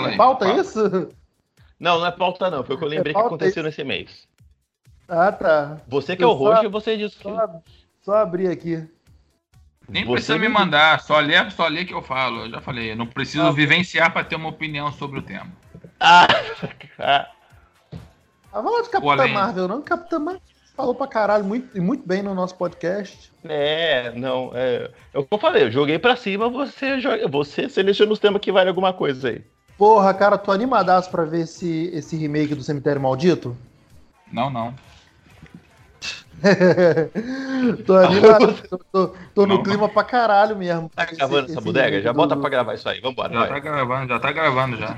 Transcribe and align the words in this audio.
Fala 0.00 0.08
aí. 0.12 0.16
Pauta 0.16 0.46
fala. 0.46 0.60
isso? 0.60 1.08
Não, 1.78 1.98
não 2.00 2.06
é 2.06 2.10
pauta 2.10 2.50
não, 2.50 2.64
foi 2.64 2.74
o 2.74 2.78
que 2.78 2.84
eu 2.84 2.88
lembrei 2.88 3.12
que 3.14 3.20
pauta 3.20 3.34
aconteceu 3.36 3.62
nesse 3.62 3.84
mês. 3.84 4.26
Ah, 5.08 5.30
tá. 5.32 5.78
Você 5.86 6.16
que 6.16 6.22
é 6.22 6.26
o 6.26 6.30
Eu 6.30 6.38
só- 6.38 6.44
host, 6.54 6.66
você 6.68 6.96
disse 6.96 7.16
que... 7.16 7.22
Só, 7.22 7.62
só 8.02 8.14
abrir 8.16 8.48
aqui. 8.48 8.86
Nem 9.88 10.04
Você 10.04 10.12
precisa 10.12 10.38
me 10.38 10.48
mandar, 10.48 11.00
só 11.00 11.18
lê, 11.18 11.50
só 11.50 11.66
lê 11.66 11.84
que 11.84 11.94
eu 11.94 12.02
falo. 12.02 12.44
Eu 12.44 12.50
já 12.50 12.60
falei, 12.60 12.92
eu 12.92 12.96
não 12.96 13.06
preciso 13.06 13.44
Ah, 13.46 13.52
vivenciar 13.52 14.12
pra 14.12 14.22
ter 14.22 14.36
uma 14.36 14.50
opinião 14.50 14.92
sobre 14.92 15.18
o 15.20 15.22
tema. 15.22 15.46
Ah, 15.98 16.26
ah, 16.98 17.28
Ah, 18.52 18.60
vamos 18.62 18.72
lá 18.72 18.82
de 18.82 18.90
Capitã 18.90 19.00
Polêmica. 19.16 19.38
Marvel, 19.40 19.68
não? 19.68 19.82
Capitã 19.82 20.18
Marvel 20.18 20.42
falou 20.76 20.94
pra 20.94 21.06
caralho 21.06 21.44
muito, 21.44 21.80
muito 21.82 22.06
bem 22.06 22.22
no 22.22 22.34
nosso 22.34 22.54
podcast. 22.56 23.30
é, 23.44 24.10
não, 24.12 24.50
é, 24.54 24.90
é 25.12 25.18
o 25.18 25.22
que 25.24 25.34
eu 25.34 25.38
falei, 25.38 25.64
eu 25.64 25.70
joguei 25.70 25.98
pra 25.98 26.16
cima, 26.16 26.48
você, 26.48 27.00
joga, 27.00 27.26
você 27.28 27.68
seleciona 27.68 28.12
os 28.12 28.18
temas 28.18 28.40
que 28.40 28.52
vale 28.52 28.68
alguma 28.68 28.92
coisa 28.92 29.28
aí. 29.30 29.44
Porra, 29.78 30.12
cara, 30.12 30.36
tô 30.36 30.50
animadaço 30.50 31.08
pra 31.10 31.24
ver 31.24 31.42
esse, 31.42 31.88
esse 31.94 32.16
remake 32.16 32.54
do 32.54 32.62
Cemitério 32.64 33.00
Maldito. 33.00 33.56
Não, 34.32 34.50
não. 34.50 34.74
tô 37.86 37.96
animado, 37.96 38.54
tô, 38.68 38.78
tô- 38.92 39.14
tô 39.34 39.46
no 39.46 39.56
Não. 39.56 39.62
clima 39.62 39.88
pra 39.88 40.04
caralho 40.04 40.56
mesmo. 40.56 40.88
Tá 40.94 41.04
gravando 41.04 41.38
Esse- 41.40 41.50
essa 41.52 41.58
esse 41.60 41.64
bodega? 41.64 42.00
Já 42.02 42.12
do- 42.12 42.16
bota 42.16 42.36
pra 42.36 42.48
gravar 42.50 42.74
isso 42.74 42.88
aí, 42.88 43.00
vambora, 43.00 43.32
Já 43.32 43.38
vai. 43.40 43.48
tá 43.48 43.58
gravando, 43.58 44.08
já 44.08 44.18
tá 44.20 44.32
gravando 44.32 44.76
já. 44.76 44.96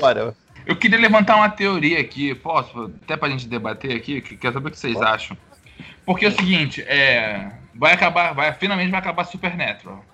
Para. 0.00 0.34
Eu 0.66 0.76
queria 0.76 0.98
levantar 0.98 1.36
uma 1.36 1.48
teoria 1.48 2.00
aqui, 2.00 2.34
posso? 2.34 2.92
Até 3.02 3.16
pra 3.16 3.28
gente 3.30 3.48
debater 3.48 3.96
aqui, 3.96 4.20
que 4.20 4.36
quero 4.36 4.54
saber 4.54 4.68
o 4.68 4.70
que 4.70 4.78
vocês 4.78 5.00
acham. 5.00 5.36
Porque 6.04 6.26
é 6.26 6.28
o 6.28 6.32
seguinte, 6.32 6.82
é. 6.82 7.50
Vai 7.74 7.92
acabar, 7.94 8.32
vai, 8.34 8.52
finalmente 8.52 8.90
vai 8.90 9.00
acabar 9.00 9.24
Supernatural. 9.24 10.04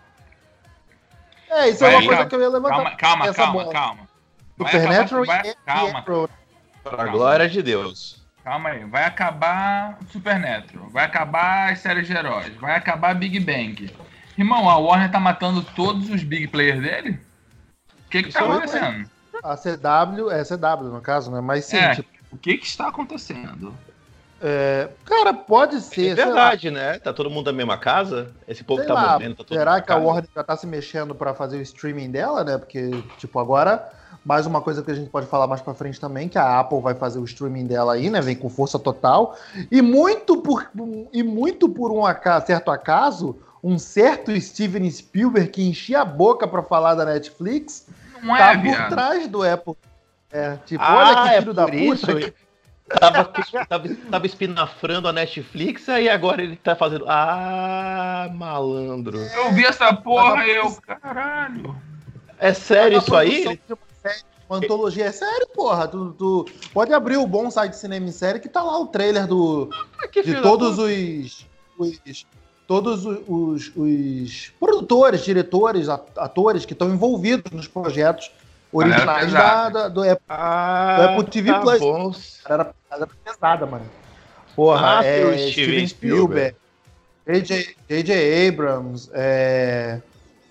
É, 1.54 1.68
isso 1.68 1.84
é 1.84 1.88
Vai, 1.88 1.94
uma 1.96 2.00
coisa 2.02 2.16
calma, 2.16 2.28
que 2.28 2.34
eu 2.36 2.40
ia 2.40 2.48
levantar. 2.48 2.74
Calma, 2.76 2.96
calma, 2.96 3.26
essa 3.26 3.34
calma, 3.34 3.52
bola. 3.52 3.72
calma. 3.72 4.08
Acabar- 4.60 4.70
Supernatural 4.72 5.24
vai- 5.24 5.48
e, 5.48 5.54
calma. 5.66 6.04
Pra 6.82 7.06
glória 7.06 7.48
de 7.48 7.62
Deus. 7.62 8.22
calma 8.42 8.68
aí. 8.70 8.84
Vai 8.84 9.04
acabar 9.04 9.98
Supernatural, 10.10 10.88
vai 10.90 11.04
acabar 11.04 11.72
as 11.72 11.78
séries 11.78 12.06
de 12.06 12.12
heróis, 12.12 12.54
vai 12.56 12.76
acabar 12.76 13.14
Big 13.14 13.38
Bang. 13.40 13.90
Irmão, 14.36 14.68
a 14.68 14.76
Warner 14.76 15.10
tá 15.10 15.20
matando 15.20 15.62
todos 15.62 16.10
os 16.10 16.22
big 16.24 16.48
players 16.48 16.80
dele? 16.82 17.20
O 18.06 18.10
que 18.10 18.22
que 18.24 18.32
tá 18.32 18.40
Isso 18.40 18.52
é 18.52 18.56
acontecendo? 18.56 19.10
A 19.42 19.56
CW, 19.56 20.30
é 20.30 20.44
CW 20.44 20.90
no 20.92 21.00
caso, 21.00 21.30
né? 21.30 21.40
Mas 21.40 21.64
sim, 21.66 21.76
É, 21.76 21.94
tipo, 21.94 22.08
o 22.32 22.36
que 22.36 22.58
que 22.58 22.66
está 22.66 22.88
acontecendo? 22.88 23.74
É, 24.46 24.88
cara, 25.04 25.32
pode 25.32 25.80
ser. 25.80 26.08
É 26.12 26.14
sei 26.14 26.24
lá. 26.26 26.30
verdade, 26.32 26.70
né? 26.70 26.98
Tá 26.98 27.12
todo 27.12 27.30
mundo 27.30 27.46
na 27.46 27.52
mesma 27.56 27.78
casa? 27.78 28.28
Esse 28.46 28.62
povo 28.62 28.80
Sei 28.80 28.88
tá 28.88 28.94
lá, 28.94 29.12
morrendo, 29.14 29.36
tá 29.36 29.44
todo 29.44 29.56
será 29.56 29.72
mundo 29.74 29.82
que 29.84 29.92
a? 29.92 29.96
Warner 29.96 30.28
já 30.34 30.44
tá 30.44 30.56
se 30.56 30.66
mexendo 30.66 31.14
pra 31.14 31.32
fazer 31.32 31.56
o 31.56 31.62
streaming 31.62 32.10
dela, 32.10 32.44
né? 32.44 32.58
Porque, 32.58 32.90
tipo, 33.16 33.38
agora, 33.38 33.90
mais 34.24 34.44
uma 34.46 34.60
coisa 34.60 34.82
que 34.82 34.90
a 34.90 34.94
gente 34.94 35.08
pode 35.08 35.26
falar 35.26 35.46
mais 35.46 35.62
pra 35.62 35.72
frente 35.72 35.98
também, 35.98 36.28
que 36.28 36.36
a 36.36 36.60
Apple 36.60 36.80
vai 36.80 36.94
fazer 36.94 37.18
o 37.18 37.24
streaming 37.24 37.66
dela 37.66 37.94
aí, 37.94 38.10
né? 38.10 38.20
Vem 38.20 38.36
com 38.36 38.50
força 38.50 38.78
total. 38.78 39.36
E 39.70 39.80
muito 39.80 40.36
por, 40.42 40.68
e 41.12 41.22
muito 41.22 41.68
por 41.68 41.90
um 41.90 42.04
acaso, 42.04 42.46
certo 42.46 42.70
acaso, 42.70 43.38
um 43.62 43.78
certo 43.78 44.38
Steven 44.38 44.90
Spielberg 44.90 45.48
que 45.48 45.66
enchia 45.66 46.02
a 46.02 46.04
boca 46.04 46.46
pra 46.46 46.62
falar 46.62 46.94
da 46.94 47.06
Netflix, 47.06 47.86
Não 48.22 48.36
tá 48.36 48.52
é, 48.52 48.56
por 48.56 48.62
viado. 48.62 48.90
trás 48.90 49.26
do 49.26 49.42
Apple. 49.42 49.74
É, 50.30 50.56
tipo, 50.66 50.82
Ah, 50.84 50.96
olha 50.96 51.22
que 51.22 51.34
é 51.34 51.38
filho 51.40 51.54
da 51.54 51.64
por 51.64 51.74
isso. 51.74 52.06
puta. 52.06 52.34
Tava, 52.88 53.24
tava, 53.68 53.88
tava 54.10 54.26
espinafrando 54.26 55.08
a 55.08 55.12
Netflix, 55.12 55.88
aí 55.88 56.08
agora 56.08 56.42
ele 56.42 56.56
tá 56.56 56.76
fazendo. 56.76 57.06
Ah, 57.08 58.28
malandro. 58.34 59.18
Eu 59.18 59.52
vi 59.52 59.64
essa 59.64 59.92
porra 59.94 60.46
e 60.46 60.50
eu, 60.56 60.70
caralho. 60.82 61.74
É 62.38 62.52
sério 62.52 62.98
isso 62.98 63.14
aí? 63.16 63.44
de 63.66 63.74
uma 64.48 64.58
antologia 64.58 65.06
é 65.06 65.12
sério, 65.12 65.48
porra. 65.54 65.88
Tu, 65.88 66.12
tu 66.12 66.44
pode 66.74 66.92
abrir 66.92 67.16
o 67.16 67.26
bom 67.26 67.50
site 67.50 67.74
Cinema 67.74 68.06
em 68.06 68.12
Série 68.12 68.38
que 68.38 68.48
tá 68.50 68.62
lá 68.62 68.78
o 68.78 68.86
trailer 68.88 69.26
do, 69.26 69.70
Ah, 70.02 70.06
que 70.06 70.22
de 70.22 70.42
todos 70.42 70.78
os, 70.78 71.46
os- 71.78 72.26
todos 72.66 73.06
os, 73.06 73.18
os- 73.26 73.72
os 73.74 74.52
produtores, 74.60 75.24
diretores, 75.24 75.88
at- 75.88 76.18
atores 76.18 76.66
que 76.66 76.74
estão 76.74 76.90
envolvidos 76.92 77.50
nos 77.50 77.66
projetos 77.66 78.30
originais 78.78 79.32
da, 79.32 79.68
da- 79.70 79.88
do 79.88 80.02
Apple. 80.02 80.24
Ah, 80.28 80.96
Do 80.98 81.02
Apple 81.10 81.30
TV 81.30 81.52
tá 81.52 81.60
Plus. 81.60 81.78
bom. 81.80 82.12
Era, 82.48 82.74
era 82.90 83.06
pesada, 83.24 83.66
mano. 83.66 83.84
Porra, 84.56 84.98
Ah, 85.00 85.04
é, 85.04 85.50
Steven 85.50 85.86
Spielberg, 85.86 86.56
J.J. 87.26 88.48
Abrams, 88.48 89.10
é, 89.12 90.00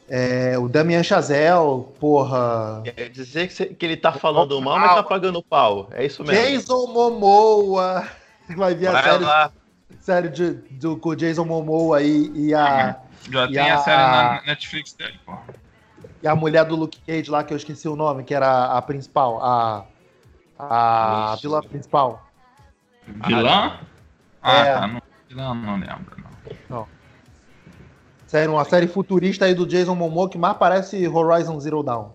é, 0.09 0.57
o 0.57 0.67
Damien 0.67 1.03
Chazelle, 1.03 1.85
porra. 2.00 2.81
Quer 2.83 3.09
dizer 3.09 3.47
que, 3.47 3.53
você- 3.53 3.66
que 3.67 3.85
ele 3.85 3.97
tá 3.97 4.12
falando 4.12 4.59
mal, 4.62 4.79
mas 4.79 4.95
tá 4.95 5.03
pagando 5.03 5.41
pau. 5.44 5.88
É 5.91 6.06
isso 6.06 6.23
mesmo. 6.23 6.45
Jason 6.57 6.88
Momoa. 6.88 8.06
Vai 8.57 8.75
vir 8.75 8.88
a 8.88 8.91
Vai 8.91 9.03
série, 9.03 9.23
lá. 9.23 9.51
série 10.01 10.29
de, 10.29 10.51
do, 10.72 10.97
com 10.97 11.09
o 11.09 11.16
Jason 11.16 11.45
Momoa 11.45 12.00
aí 12.00 12.29
e 12.35 12.53
a, 12.53 12.97
Já 13.31 13.45
E 13.45 13.53
tem 13.53 13.72
a... 13.72 13.75
a- 13.75 13.78
série 13.79 13.97
na 14.01 14.41
Netflix 14.45 14.94
dele, 14.94 15.17
porra. 15.25 15.44
E 16.23 16.28
a 16.28 16.35
mulher 16.35 16.63
do 16.66 16.75
Luke 16.75 16.97
Cage 17.06 17.29
lá, 17.29 17.44
que 17.44 17.53
eu 17.53 17.57
esqueci 17.57 17.88
o 17.88 17.95
nome, 17.95 18.23
que 18.23 18.34
era 18.34 18.66
a 18.78 18.81
principal, 18.81 19.39
a, 19.44 19.85
a 20.57 21.31
Ixi. 21.34 21.41
vilã 21.44 21.61
principal. 21.61 22.25
Vilã? 23.28 23.79
Ah, 24.41 24.57
É. 24.66 24.73
tá. 24.73 24.88
Não, 24.88 25.01
vilã 25.28 25.53
não 25.53 25.73
lembro, 25.78 26.16
não. 26.69 26.88
Série, 28.28 28.47
uma 28.47 28.66
série 28.66 28.88
futurista 28.88 29.45
aí 29.45 29.53
do 29.53 29.66
Jason 29.67 29.94
Momoa 29.94 30.28
que 30.29 30.38
mais 30.39 30.57
parece 30.57 31.07
Horizon 31.07 31.59
Zero 31.59 31.83
Dawn. 31.83 32.09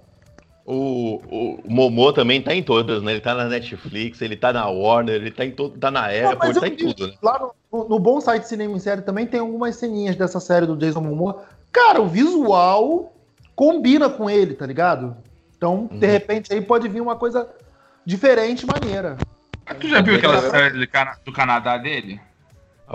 O, 0.66 1.22
o 1.30 1.62
Momô 1.64 2.12
também 2.12 2.42
tá 2.42 2.52
em 2.54 2.62
todas, 2.62 3.02
né? 3.02 3.12
Ele 3.12 3.20
tá 3.20 3.34
na 3.34 3.44
Netflix, 3.44 4.20
ele 4.20 4.36
tá 4.36 4.52
na 4.52 4.66
Warner, 4.68 5.14
ele 5.14 5.30
tá 5.30 5.44
em 5.44 5.50
todo, 5.52 5.78
tá 5.78 5.90
na 5.90 6.06
Apple, 6.06 6.48
ele 6.50 6.60
tá 6.60 6.66
em 6.66 6.70
vi- 6.72 6.76
tudo, 6.76 7.06
né? 7.06 7.14
Lá 7.22 7.38
no, 7.38 7.54
no- 7.72 7.88
no 7.88 7.98
bom 7.98 8.20
site 8.20 8.42
Cinema 8.48 8.74
em 8.76 8.80
Série 8.80 9.00
também 9.02 9.26
tem 9.26 9.40
algumas 9.40 9.76
ceninhas 9.76 10.16
dessa 10.16 10.40
série 10.40 10.66
do 10.66 10.76
Jason 10.76 11.00
Momoa. 11.00 11.44
Cara, 11.72 12.02
o 12.02 12.06
visual 12.08 13.12
combina 13.58 14.08
com 14.08 14.30
ele, 14.30 14.54
tá 14.54 14.64
ligado? 14.64 15.16
Então, 15.56 15.88
de 15.90 16.06
Uhum. 16.06 16.12
repente, 16.12 16.52
aí 16.52 16.60
pode 16.60 16.86
vir 16.86 17.00
uma 17.00 17.16
coisa 17.16 17.48
diferente, 18.06 18.64
maneira. 18.64 19.16
Mas 19.66 19.78
tu 19.78 19.88
já 19.88 20.00
viu 20.00 20.14
aquela 20.14 20.40
série 20.48 20.78
do, 20.78 20.86
Cana- 20.88 21.16
do 21.24 21.32
Canadá 21.32 21.76
dele? 21.76 22.20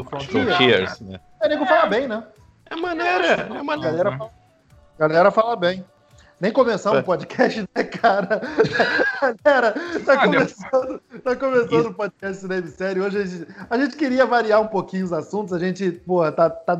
Frontier. 0.07 0.45
Frontiers, 0.47 1.01
né? 1.01 1.19
O 1.43 1.47
nego 1.49 1.65
fala 1.65 1.85
bem, 1.87 2.07
né? 2.07 2.23
É 2.71 2.77
maneira, 2.77 3.25
é 3.59 3.61
maneira. 3.61 3.91
galera 3.97 4.17
fala, 4.17 4.31
a 4.97 5.07
galera 5.07 5.31
fala 5.31 5.55
bem. 5.57 5.85
Nem 6.39 6.51
começamos 6.53 6.99
É. 6.99 7.01
o 7.01 7.05
podcast, 7.05 7.69
né, 7.75 7.83
cara? 7.83 8.41
Galera, 9.43 9.73
tá 10.05 10.13
Ah, 10.13 10.23
começando, 10.25 11.01
tá 11.23 11.35
começando 11.35 11.85
o 11.87 11.93
podcast 11.93 12.37
Cinema 12.41 12.67
em 12.67 12.69
Série. 12.71 12.99
Hoje 13.01 13.17
a 13.17 13.25
gente, 13.25 13.47
a 13.69 13.77
gente 13.77 13.95
queria 13.97 14.25
variar 14.25 14.59
um 14.61 14.67
pouquinho 14.67 15.05
os 15.05 15.13
assuntos. 15.13 15.53
A 15.53 15.59
gente, 15.59 15.91
porra, 15.91 16.31
tá, 16.31 16.49
tá, 16.49 16.75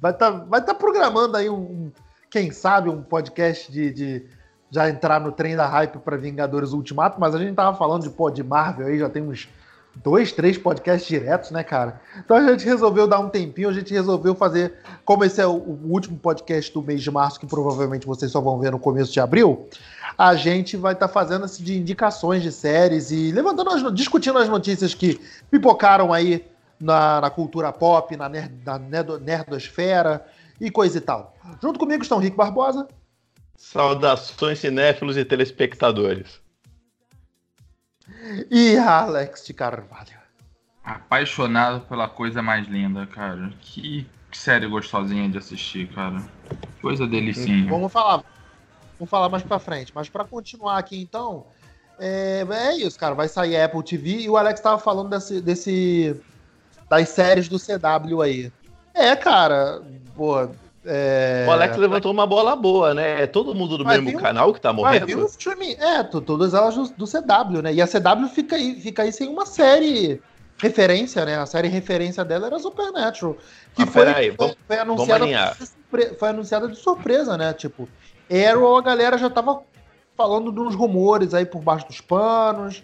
vai 0.00 0.12
estar 0.12 0.32
tá, 0.32 0.38
vai 0.44 0.62
tá 0.64 0.74
programando 0.74 1.36
aí 1.36 1.48
um, 1.48 1.54
um- 1.56 1.92
quem 2.30 2.50
sabe, 2.50 2.88
um 2.88 3.02
podcast 3.02 3.70
de, 3.70 3.92
de 3.92 4.26
já 4.70 4.88
entrar 4.88 5.20
no 5.20 5.32
trem 5.32 5.56
da 5.56 5.66
hype 5.66 5.98
para 5.98 6.16
Vingadores 6.16 6.72
Ultimato, 6.72 7.18
mas 7.18 7.34
a 7.34 7.38
gente 7.38 7.54
tava 7.54 7.76
falando 7.76 8.02
de, 8.02 8.10
pô, 8.10 8.30
de 8.30 8.42
Marvel 8.42 8.86
aí, 8.86 8.98
já 8.98 9.08
tem 9.08 9.22
uns 9.22 9.48
dois, 9.96 10.30
três 10.30 10.56
podcasts 10.58 11.08
diretos, 11.08 11.50
né, 11.50 11.64
cara? 11.64 12.00
Então 12.18 12.36
a 12.36 12.46
gente 12.50 12.64
resolveu 12.64 13.06
dar 13.06 13.18
um 13.18 13.28
tempinho, 13.28 13.68
a 13.68 13.72
gente 13.72 13.92
resolveu 13.92 14.34
fazer, 14.34 14.74
como 15.04 15.24
esse 15.24 15.40
é 15.40 15.46
o, 15.46 15.52
o 15.52 15.90
último 15.90 16.18
podcast 16.18 16.72
do 16.72 16.82
mês 16.82 17.02
de 17.02 17.10
março, 17.10 17.40
que 17.40 17.46
provavelmente 17.46 18.06
vocês 18.06 18.30
só 18.30 18.40
vão 18.40 18.58
ver 18.58 18.70
no 18.70 18.78
começo 18.78 19.12
de 19.12 19.20
abril, 19.20 19.66
a 20.16 20.34
gente 20.34 20.76
vai 20.76 20.92
estar 20.92 21.08
fazendo 21.08 21.46
esse 21.46 21.62
de 21.62 21.78
indicações 21.78 22.42
de 22.42 22.52
séries 22.52 23.10
e 23.10 23.32
levantando 23.32 23.70
as, 23.70 23.94
discutindo 23.94 24.38
as 24.38 24.48
notícias 24.48 24.94
que 24.94 25.20
pipocaram 25.50 26.12
aí 26.12 26.44
na, 26.78 27.20
na 27.22 27.30
cultura 27.30 27.72
pop, 27.72 28.16
na, 28.16 28.28
nerd, 28.28 28.52
na 28.64 28.78
nerdo- 28.78 29.18
nerdosfera 29.18 30.24
e 30.60 30.70
coisa 30.70 30.98
e 30.98 31.00
tal. 31.00 31.36
Junto 31.62 31.78
comigo 31.78 32.02
estão 32.02 32.18
Rick 32.18 32.36
Barbosa. 32.36 32.88
Saudações 33.56 34.58
cinéfilos 34.58 35.16
e 35.16 35.24
telespectadores. 35.24 36.40
E 38.50 38.76
Alex 38.76 39.44
de 39.46 39.52
Carvalho. 39.52 40.18
Apaixonado 40.82 41.80
pela 41.82 42.08
coisa 42.08 42.40
mais 42.40 42.66
linda, 42.66 43.06
cara. 43.06 43.52
Que 43.60 44.06
série 44.32 44.66
gostosinha 44.66 45.28
de 45.28 45.38
assistir, 45.38 45.88
cara. 45.88 46.22
Coisa 46.80 47.06
delicinha. 47.06 47.68
Vamos 47.68 47.92
falar. 47.92 48.24
Vamos 48.98 49.10
falar 49.10 49.28
mais 49.28 49.42
pra 49.42 49.58
frente. 49.58 49.92
Mas 49.94 50.08
pra 50.08 50.24
continuar 50.24 50.78
aqui, 50.78 51.00
então, 51.00 51.46
é, 51.98 52.46
é 52.48 52.76
isso, 52.76 52.98
cara. 52.98 53.14
Vai 53.14 53.28
sair 53.28 53.56
a 53.56 53.64
Apple 53.64 53.82
TV 53.82 54.20
e 54.20 54.30
o 54.30 54.36
Alex 54.36 54.60
tava 54.60 54.78
falando 54.78 55.10
desse, 55.10 55.40
desse 55.40 56.20
das 56.88 57.08
séries 57.10 57.48
do 57.48 57.58
CW 57.58 58.22
aí. 58.22 58.52
É, 58.94 59.14
cara. 59.14 59.82
Pô, 60.18 60.48
é, 60.84 61.46
O 61.48 61.52
Alex 61.52 61.76
levantou 61.76 62.10
uma 62.12 62.26
bola 62.26 62.56
boa, 62.56 62.92
né? 62.92 63.22
É 63.22 63.26
todo 63.28 63.54
mundo 63.54 63.78
do 63.78 63.84
Vai 63.84 64.00
mesmo 64.00 64.18
um- 64.18 64.20
canal 64.20 64.52
que 64.52 64.60
tá 64.60 64.72
Vai 64.72 64.98
vir 64.98 65.16
um 65.16 65.20
morrendo? 65.20 65.76
É, 65.80 66.02
to- 66.02 66.20
todas 66.20 66.54
elas 66.54 66.74
do, 66.74 66.88
do 66.90 67.06
CW, 67.06 67.62
né? 67.62 67.72
E 67.72 67.80
a 67.80 67.86
CW 67.86 68.28
fica 68.28 68.56
aí, 68.56 68.80
fica 68.80 69.02
aí 69.04 69.12
sem 69.12 69.28
uma 69.28 69.46
série 69.46 70.20
referência, 70.60 71.24
né? 71.24 71.38
A 71.38 71.46
série 71.46 71.68
referência 71.68 72.24
dela 72.24 72.48
era 72.48 72.58
Supernatural. 72.58 73.36
Que 73.76 73.82
Mas 73.84 73.90
foi, 73.90 74.04
peraí, 74.04 74.26
foi, 74.28 74.36
vamos- 74.36 74.56
foi 74.66 74.76
anunciada 74.78 75.54
surpre- 75.54 76.14
foi 76.18 76.28
anunciada 76.30 76.68
de 76.68 76.76
surpresa, 76.76 77.36
né? 77.36 77.52
Tipo, 77.52 77.88
Arrow, 78.50 78.76
a 78.76 78.82
galera 78.82 79.16
já 79.16 79.30
tava 79.30 79.62
falando 80.16 80.50
de 80.50 80.58
uns 80.58 80.74
rumores 80.74 81.32
aí 81.32 81.46
por 81.46 81.62
baixo 81.62 81.86
dos 81.86 82.00
panos. 82.00 82.82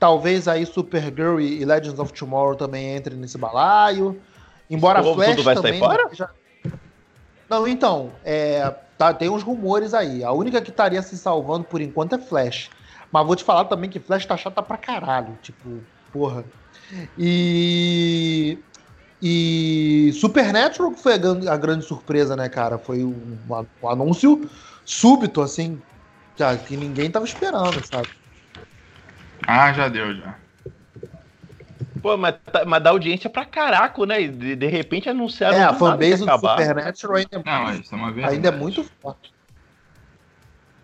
Talvez 0.00 0.48
aí 0.48 0.66
Supergirl 0.66 1.38
e 1.38 1.64
Legends 1.64 1.98
of 2.00 2.12
Tomorrow 2.12 2.56
também 2.56 2.96
entrem 2.96 3.16
nesse 3.16 3.38
balaio. 3.38 4.20
Embora 4.68 5.00
Tudo 5.00 5.14
Flash 5.14 5.42
vai 5.44 5.54
também. 5.54 5.72
sair 5.78 5.80
fora? 5.80 6.08
já- 6.12 6.30
Não, 7.52 7.68
então, 7.68 8.18
é, 8.24 8.70
tá, 8.96 9.12
tem 9.12 9.28
uns 9.28 9.42
rumores 9.42 9.92
aí. 9.92 10.24
A 10.24 10.32
única 10.32 10.62
que 10.62 10.70
estaria 10.70 11.02
se 11.02 11.18
salvando 11.18 11.66
por 11.66 11.82
enquanto 11.82 12.14
é 12.14 12.18
Flash. 12.18 12.70
Mas 13.12 13.26
vou 13.26 13.36
te 13.36 13.44
falar 13.44 13.66
também 13.66 13.90
que 13.90 14.00
Flash 14.00 14.24
tá 14.24 14.38
chata 14.38 14.62
pra 14.62 14.78
caralho. 14.78 15.36
Tipo, 15.42 15.86
porra. 16.10 16.46
E. 17.16 18.64
E 19.22 20.12
Supernatural 20.14 20.94
foi 20.96 21.14
a, 21.14 21.18
gran- 21.18 21.50
a 21.50 21.56
grande 21.58 21.84
surpresa, 21.84 22.36
né, 22.36 22.48
cara? 22.48 22.78
Foi 22.78 23.04
um, 23.04 23.38
um 23.82 23.88
anúncio 23.88 24.40
súbito, 24.84 25.42
assim, 25.42 25.82
que, 26.34 26.44
que 26.66 26.76
ninguém 26.76 27.10
tava 27.10 27.26
esperando, 27.26 27.84
sabe? 27.86 28.10
Ah, 29.46 29.72
já 29.72 29.88
deu, 29.88 30.14
já. 30.16 30.41
Pô, 32.02 32.16
mas, 32.16 32.34
tá- 32.50 32.64
mas 32.64 32.82
dá 32.82 32.90
audiência 32.90 33.30
pra 33.30 33.44
caraco, 33.44 34.04
né? 34.04 34.26
De, 34.26 34.56
de 34.56 34.66
repente 34.66 35.08
anunciaram. 35.08 35.56
É, 35.56 35.62
a 35.62 35.72
fanbase 35.72 36.16
do 36.16 36.24
acabar. 36.24 36.58
Supernatural 36.58 37.16
ainda, 37.16 37.36
é 37.36 37.42
Não, 37.44 37.62
muito- 37.64 38.20
é 38.20 38.28
ainda 38.28 38.48
é 38.48 38.50
muito 38.50 38.84
forte. 39.00 39.32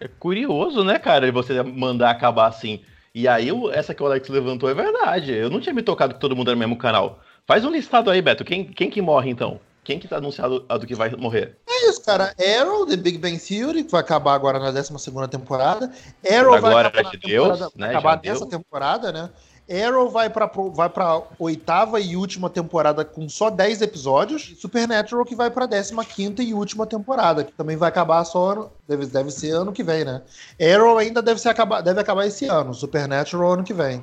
É 0.01 0.07
curioso, 0.07 0.85
né, 0.85 0.99
cara? 0.99 1.31
Você 1.33 1.61
mandar 1.63 2.11
acabar 2.11 2.47
assim. 2.47 2.81
E 3.15 3.27
aí, 3.27 3.51
essa 3.73 3.93
que 3.93 4.03
o 4.03 4.07
Alex 4.07 4.29
levantou 4.29 4.71
é 4.71 4.75
verdade. 4.75 5.33
Eu 5.33 5.51
não 5.51 5.61
tinha 5.61 5.75
me 5.75 5.83
tocado 5.83 6.15
que 6.15 6.21
todo 6.21 6.37
mundo 6.37 6.49
era 6.51 6.55
no 6.55 6.61
mesmo 6.61 6.77
canal. 6.77 7.21
Faz 7.47 7.65
um 7.65 7.71
listado 7.71 8.11
aí, 8.11 8.23
Beto. 8.23 8.45
Quem, 8.45 8.65
quem 8.65 8.89
que 8.89 9.03
morre 9.03 9.29
então? 9.31 9.59
Quem 9.83 9.99
que 9.99 10.07
tá 10.07 10.19
anunciado 10.19 10.65
a 10.69 10.77
do 10.77 10.87
que 10.87 10.95
vai 10.95 11.11
morrer? 11.17 11.57
É 11.67 11.89
isso, 11.89 12.05
cara. 12.05 12.35
Arrow, 12.39 12.87
The 12.87 12.97
Big 12.97 13.19
Bang 13.19 13.39
Theory, 13.39 13.85
que 13.85 13.91
vai 13.91 14.03
acabar 14.03 14.35
agora 14.35 14.59
na 14.59 14.71
12 14.71 14.93
temporada. 15.31 15.91
Arrow 16.31 16.51
Por 16.53 16.61
vai 16.61 16.71
agora, 16.71 16.89
acabar, 16.89 17.05
na 17.05 17.11
de 17.11 17.17
Deus, 17.19 17.49
temporada, 17.49 17.73
né, 17.75 17.87
vai 17.87 17.97
acabar 17.97 18.21
nessa 18.23 18.41
deu. 18.41 18.49
temporada, 18.49 19.13
né? 19.13 19.31
Arrow 19.71 20.09
vai 20.09 20.31
pra, 20.31 20.51
vai 20.73 20.89
pra 20.89 21.23
oitava 21.39 22.01
e 22.01 22.17
última 22.17 22.49
temporada 22.49 23.05
com 23.05 23.29
só 23.29 23.51
10 23.51 23.83
episódios. 23.83 24.55
Supernatural 24.59 25.25
que 25.25 25.37
vai 25.37 25.51
pra 25.51 25.69
15 25.69 26.43
e 26.43 26.55
última 26.55 26.87
temporada, 26.87 27.45
que 27.45 27.53
também 27.53 27.77
vai 27.77 27.89
acabar 27.89 28.25
só 28.25 28.71
deve, 28.89 29.07
deve 29.07 29.31
ser 29.31 29.51
ano 29.51 29.73
que 29.73 29.83
vem, 29.83 30.05
né? 30.05 30.23
Arrow 30.61 30.97
ainda 30.97 31.21
deve, 31.21 31.41
ser 31.41 31.51
acabar, 31.51 31.83
deve 31.83 32.01
acabar 32.01 32.27
esse 32.27 32.47
ano, 32.47 32.73
Supernatural 32.73 33.53
ano 33.53 33.65
que 33.65 33.75
vem. 33.75 34.03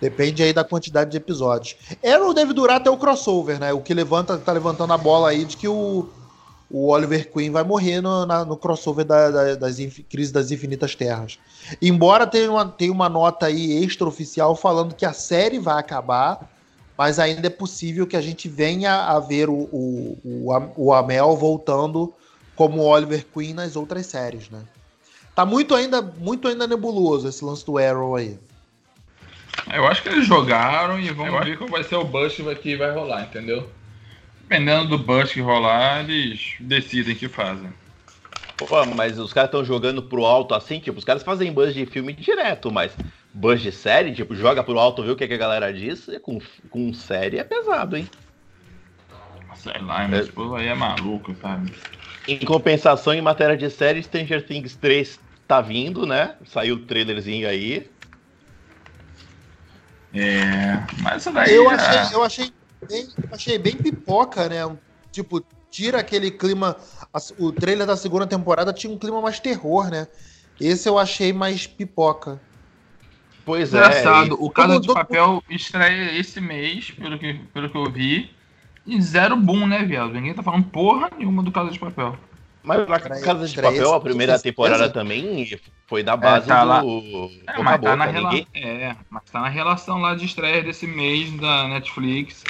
Depende 0.00 0.42
aí 0.42 0.52
da 0.52 0.64
quantidade 0.64 1.10
de 1.10 1.16
episódios. 1.16 1.76
Arrow 2.04 2.34
deve 2.34 2.52
durar 2.52 2.78
até 2.78 2.90
o 2.90 2.96
crossover, 2.96 3.60
né? 3.60 3.72
O 3.72 3.80
que 3.80 3.94
levanta, 3.94 4.36
tá 4.36 4.52
levantando 4.52 4.92
a 4.92 4.98
bola 4.98 5.30
aí 5.30 5.44
de 5.44 5.56
que 5.56 5.68
o, 5.68 6.08
o 6.76 6.88
Oliver 6.90 7.30
Queen 7.32 7.50
vai 7.52 7.62
morrer 7.62 8.00
no, 8.00 8.26
na- 8.26 8.44
no 8.44 8.56
crossover 8.56 9.04
da- 9.04 9.30
da- 9.30 9.54
das 9.54 9.76
Crise 10.10 10.32
das 10.32 10.50
Infinitas 10.50 10.92
Terras. 10.96 11.38
Embora 11.80 12.26
tenha 12.26 12.50
uma, 12.50 12.66
tenha 12.68 12.90
uma 12.90 13.08
nota 13.08 13.46
aí 13.46 13.84
extraoficial 13.84 14.56
falando 14.56 14.92
que 14.92 15.06
a 15.06 15.12
série 15.12 15.60
vai 15.60 15.78
acabar, 15.78 16.50
mas 16.98 17.20
ainda 17.20 17.46
é 17.46 17.50
possível 17.50 18.08
que 18.08 18.16
a 18.16 18.20
gente 18.20 18.48
venha 18.48 19.04
a 19.04 19.20
ver 19.20 19.48
o, 19.48 19.54
o, 19.54 20.18
o, 20.24 20.72
o 20.76 20.92
Amel 20.92 21.36
voltando 21.36 22.12
como 22.56 22.82
Oliver 22.82 23.24
Queen 23.32 23.54
nas 23.54 23.76
outras 23.76 24.06
séries, 24.06 24.50
né? 24.50 24.62
Tá 25.32 25.46
muito 25.46 25.76
ainda, 25.76 26.02
muito 26.02 26.48
ainda 26.48 26.66
nebuloso 26.66 27.28
esse 27.28 27.44
lance 27.44 27.64
do 27.64 27.78
Arrow 27.78 28.16
aí. 28.16 28.36
Eu 29.72 29.86
acho 29.86 30.02
que 30.02 30.08
eles 30.08 30.26
jogaram 30.26 30.98
e 30.98 31.10
vamos 31.12 31.44
ver 31.44 31.56
qual 31.56 31.70
vai 31.70 31.84
ser 31.84 31.94
o 31.94 32.04
bust 32.04 32.42
que 32.56 32.76
vai 32.76 32.92
rolar, 32.92 33.22
entendeu? 33.22 33.68
Dependendo 34.48 34.88
do 34.88 34.98
bust 34.98 35.32
que 35.34 35.40
rolar, 35.40 36.04
eles 36.08 36.54
decidem 36.60 37.14
o 37.14 37.18
que 37.18 37.28
fazem. 37.28 37.72
Pô, 38.58 38.66
mas 38.94 39.18
os 39.18 39.32
caras 39.32 39.48
estão 39.48 39.64
jogando 39.64 40.02
pro 40.02 40.24
alto 40.24 40.54
assim, 40.54 40.78
tipo, 40.78 40.98
os 40.98 41.04
caras 41.04 41.22
fazem 41.22 41.52
buzz 41.52 41.74
de 41.74 41.86
filme 41.86 42.12
direto, 42.12 42.70
mas 42.70 42.96
buzz 43.32 43.60
de 43.60 43.72
série, 43.72 44.14
tipo, 44.14 44.34
joga 44.34 44.62
pro 44.62 44.78
alto, 44.78 45.02
vê 45.02 45.10
o 45.10 45.16
que, 45.16 45.26
que 45.26 45.34
a 45.34 45.38
galera 45.38 45.72
diz, 45.72 46.06
e 46.08 46.20
com, 46.20 46.38
com 46.70 46.92
série 46.92 47.38
é 47.38 47.44
pesado, 47.44 47.96
hein? 47.96 48.06
Sei 49.54 49.72
lá, 49.80 50.06
mas 50.06 50.26
tipo, 50.26 50.54
aí 50.54 50.66
é 50.68 50.74
maluco, 50.74 51.34
sabe? 51.40 51.70
Em 52.28 52.38
compensação, 52.44 53.14
em 53.14 53.22
matéria 53.22 53.56
de 53.56 53.70
série, 53.70 54.02
Stranger 54.02 54.46
Things 54.46 54.76
3 54.76 55.18
tá 55.48 55.60
vindo, 55.60 56.06
né? 56.06 56.36
Saiu 56.44 56.76
o 56.76 56.86
trailerzinho 56.86 57.48
aí. 57.48 57.90
É. 60.12 60.78
Mas 61.00 61.24
daí. 61.24 61.54
Eu 61.54 61.64
já- 61.64 61.74
achei, 61.76 62.16
eu 62.16 62.22
achei 62.22 62.52
bem, 62.88 63.08
achei 63.32 63.58
bem 63.58 63.76
pipoca, 63.76 64.48
né? 64.48 64.76
Tipo, 65.10 65.42
tira 65.70 65.98
aquele 66.00 66.30
clima. 66.30 66.76
O 67.38 67.52
trailer 67.52 67.86
da 67.86 67.96
segunda 67.96 68.26
temporada 68.26 68.72
tinha 68.72 68.92
um 68.92 68.98
clima 68.98 69.20
mais 69.20 69.38
terror, 69.40 69.90
né? 69.90 70.06
Esse 70.60 70.88
eu 70.88 70.98
achei 70.98 71.32
mais 71.32 71.66
pipoca. 71.66 72.40
Pois 73.44 73.74
é. 73.74 73.78
Engraçado, 73.78 74.36
o 74.42 74.50
Casa 74.50 74.80
de 74.80 74.86
Papel 74.92 75.42
estreia 75.50 76.18
esse 76.18 76.40
mês, 76.40 76.90
pelo 76.90 77.18
que, 77.18 77.34
pelo 77.52 77.68
que 77.68 77.76
eu 77.76 77.90
vi. 77.90 78.30
E 78.86 79.00
zero 79.00 79.36
boom, 79.36 79.66
né, 79.66 79.82
viado? 79.84 80.12
Ninguém 80.12 80.34
tá 80.34 80.42
falando 80.42 80.64
porra 80.64 81.10
nenhuma 81.16 81.42
do 81.42 81.50
Casa 81.52 81.70
de 81.70 81.78
Papel. 81.78 82.16
Mas 82.62 82.80
a 82.88 82.96
Estreia- 82.96 83.22
Casa 83.22 83.46
de 83.46 83.54
Papel, 83.56 83.82
esse- 83.82 83.94
a 83.94 84.00
primeira 84.00 84.38
temporada 84.38 84.88
também 84.88 85.58
foi 85.86 86.02
da 86.02 86.16
base 86.16 86.46
tá 86.46 86.62
do 86.62 86.68
lá. 86.68 86.80
boca 86.80 87.34
É, 87.46 87.62
mas, 87.62 87.64
tá 87.64 87.76
boca. 87.76 88.04
rela... 88.06 88.30
Ninguém... 88.30 88.46
é, 88.54 88.96
mas 89.10 89.22
tá 89.24 89.40
na 89.40 89.48
relação 89.48 89.98
lá 89.98 90.14
de 90.14 90.24
estreia 90.24 90.62
desse 90.62 90.86
mês 90.86 91.30
da 91.38 91.68
Netflix. 91.68 92.42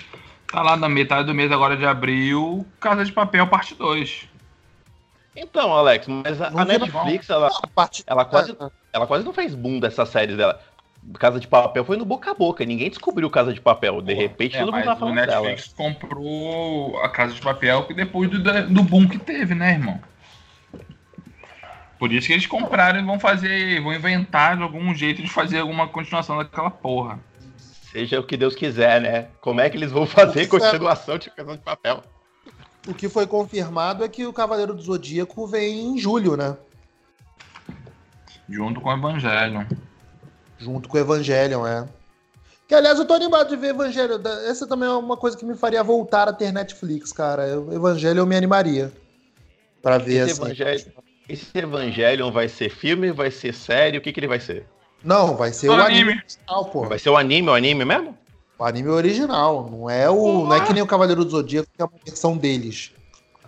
Tá 0.55 0.63
lá 0.63 0.77
na 0.77 0.89
metade 0.89 1.27
do 1.27 1.35
mês 1.35 1.51
agora 1.51 1.77
de 1.77 1.85
abril, 1.85 2.65
Casa 2.79 3.05
de 3.05 3.11
Papel 3.11 3.45
parte 3.49 3.75
2. 3.75 4.29
Então, 5.35 5.75
Alex, 5.75 6.07
mas 6.07 6.41
a, 6.41 6.47
a 6.47 6.51
não. 6.51 6.65
Netflix, 6.65 7.29
ela, 7.29 7.51
ela 8.07 8.25
quase 8.25 8.57
ela 8.93 9.05
quase 9.05 9.25
não 9.25 9.33
fez 9.33 9.53
boom 9.53 9.81
dessa 9.81 10.07
série 10.07 10.37
dela. 10.37 10.61
Casa 11.19 11.41
de 11.41 11.49
Papel 11.49 11.85
foi 11.85 11.97
no 11.97 12.05
boca 12.05 12.31
a 12.31 12.35
boca. 12.35 12.65
Ninguém 12.65 12.89
descobriu 12.89 13.29
Casa 13.29 13.53
de 13.53 13.61
Papel. 13.61 14.01
De 14.01 14.15
repente, 14.15 14.57
É, 14.57 14.61
todo 14.61 14.73
mundo 14.73 14.85
tá 14.85 14.95
o 14.95 14.97
falando 14.97 15.17
dela. 15.17 15.49
Netflix 15.49 15.75
comprou 15.75 16.99
a 17.01 17.09
Casa 17.09 17.35
de 17.35 17.41
Papel 17.41 17.89
depois 17.93 18.31
do, 18.31 18.39
do 18.69 18.83
boom 18.85 19.09
que 19.09 19.19
teve, 19.19 19.57
né, 19.57 19.73
irmão? 19.73 20.01
Por 21.99 22.13
isso 22.13 22.29
que 22.29 22.33
eles 22.33 22.47
compraram 22.47 23.01
e 23.01 23.03
vão 23.03 23.19
fazer, 23.19 23.83
vão 23.83 23.93
inventar 23.93 24.57
de 24.57 24.63
algum 24.63 24.95
jeito 24.95 25.21
de 25.21 25.29
fazer 25.29 25.59
alguma 25.59 25.89
continuação 25.89 26.39
daquela 26.39 26.71
porra. 26.71 27.19
Seja 27.95 28.19
o 28.19 28.27
que 28.27 28.37
Deus 28.37 28.57
quiser, 28.57 29.01
né? 29.01 29.29
Como 29.41 29.61
é 29.61 29.71
que 29.71 29.77
eles 29.77 29.93
vão 29.93 30.05
fazer 30.05 30.49
continuação 30.49 31.17
de 31.17 31.31
Casa 31.31 31.53
de 31.57 31.63
Papel? 31.63 32.03
O 32.89 32.93
que 32.93 33.09
foi 33.09 33.25
confirmado 33.25 34.03
é 34.05 34.09
que 34.09 34.27
o 34.27 34.33
Cavaleiro 34.33 34.75
do 34.75 34.83
Zodíaco 34.83 35.47
vem 35.47 35.87
em 35.95 35.97
julho, 35.99 36.37
né? 36.37 36.57
Junto 38.49 38.81
com 38.81 38.89
o 38.89 38.93
Evangelho. 38.93 39.65
Junto 40.59 40.89
com 40.89 40.97
o 40.97 41.01
Evangelion, 41.01 41.65
é. 41.65 41.87
Que 42.67 42.75
aliás 42.75 42.99
eu 42.99 43.07
tô 43.07 43.15
animado 43.15 43.49
de 43.49 43.57
ver 43.57 43.69
Evangelho. 43.69 44.21
Essa 44.49 44.67
também 44.67 44.89
é 44.89 44.93
uma 44.93 45.17
coisa 45.17 45.37
que 45.37 45.45
me 45.45 45.57
faria 45.57 45.83
voltar 45.85 46.29
a 46.29 46.33
ter 46.33 46.53
Netflix, 46.53 47.13
cara. 47.13 47.61
O 47.61 47.73
Evangelho 47.73 48.19
eu 48.19 48.27
me 48.27 48.35
animaria. 48.37 48.93
Pra 49.81 49.99
ver 49.99 50.15
Esse 50.29 50.33
assim. 50.33 50.43
Evangelho- 50.43 50.93
Esse 51.29 51.57
Evangelion 51.59 52.33
vai 52.33 52.49
ser 52.49 52.71
filme, 52.71 53.13
vai 53.13 53.31
ser 53.31 53.55
série? 53.55 53.99
O 53.99 54.01
que, 54.01 54.13
que 54.13 54.19
ele 54.19 54.27
vai 54.29 54.41
ser? 54.41 54.67
Não, 55.05 55.37
vai 55.37 55.53
ser 55.53 55.67
Só 55.67 55.77
o 55.77 55.83
anime 55.83 56.01
anime. 56.01 56.23
original, 56.23 56.65
pô. 56.67 56.85
Vai 56.89 56.99
ser 56.99 57.11
o 57.11 57.17
anime, 57.17 57.49
o 57.49 57.55
anime 57.55 57.85
mesmo? 57.85 58.17
O 58.59 58.65
anime 58.65 58.89
original. 58.89 59.69
Não 59.71 59.91
é 59.91 60.09
o. 60.09 60.47
Não 60.47 60.55
é 60.55 60.61
que 60.65 60.73
nem 60.73 60.83
o 60.83 60.87
Cavaleiro 60.87 61.25
do 61.25 61.31
Zodíaco, 61.31 61.69
que 61.77 61.83
é 61.83 61.85
uma 61.85 61.93
versão 62.05 62.37
deles. 62.37 62.93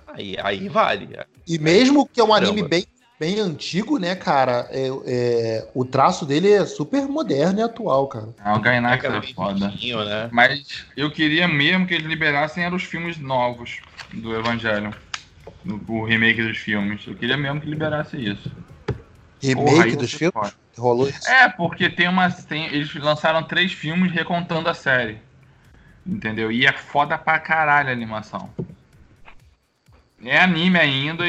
Aí, 0.07 0.37
aí 0.43 0.69
vale. 0.69 1.09
E 1.47 1.59
mesmo 1.59 2.07
que 2.07 2.21
é 2.21 2.25
um 2.25 2.35
anime 2.35 2.57
Caramba. 2.63 2.69
bem, 2.69 2.87
bem 3.19 3.41
antigo, 3.41 3.99
né, 3.99 4.15
cara? 4.15 4.69
é- 4.71 4.91
é, 5.07 5.69
o 5.75 5.85
traço 5.85 6.27
dele 6.27 6.53
é 6.53 6.67
super 6.67 7.07
moderno 7.09 7.61
e 7.61 7.63
atual, 7.63 8.07
cara. 8.09 8.29
Ah, 8.39 8.57
o 8.57 8.61
Gainax 8.61 9.03
Cara, 9.03 9.17
é 9.17 9.21
bem 9.21 9.35
foda. 9.35 9.55
né? 9.69 10.29
Mas 10.33 10.85
eu 10.97 11.11
queria 11.11 11.49
mesmo 11.49 11.87
que 11.87 11.95
eles 11.95 12.07
liberassem 12.07 12.65
eram 12.65 12.77
os 12.77 12.83
filmes 12.85 13.19
novos 13.19 13.81
do 14.13 14.35
Evangelho. 14.37 14.95
O, 15.65 15.93
o 16.01 16.05
remake 16.05 16.43
dos 16.43 16.59
filmes. 16.59 17.07
Eu 17.07 17.15
queria 17.15 17.37
mesmo 17.37 17.61
que 17.61 17.67
liberasse 17.69 18.17
isso. 18.17 18.51
Remake 19.41 19.73
Porra, 19.91 19.97
dos 19.97 20.13
filmes? 20.13 20.33
pode. 20.33 20.66
Rolou 20.77 21.09
isso. 21.09 21.29
É, 21.29 21.49
porque 21.49 21.89
tem 21.89 22.09
umas. 22.09 22.45
Tem, 22.45 22.67
eles 22.67 22.95
lançaram 22.95 23.43
três 23.43 23.73
filmes 23.73 24.13
recontando 24.13 24.69
a 24.69 24.75
série. 24.75 25.19
Entendeu? 26.07 26.53
E 26.53 26.67
é 26.67 26.73
foda 26.73 27.19
pra 27.19 27.39
caralho 27.39 27.89
a 27.89 27.93
animação. 27.93 28.51
É 30.23 30.39
anime 30.39 30.79
ainda, 30.79 31.25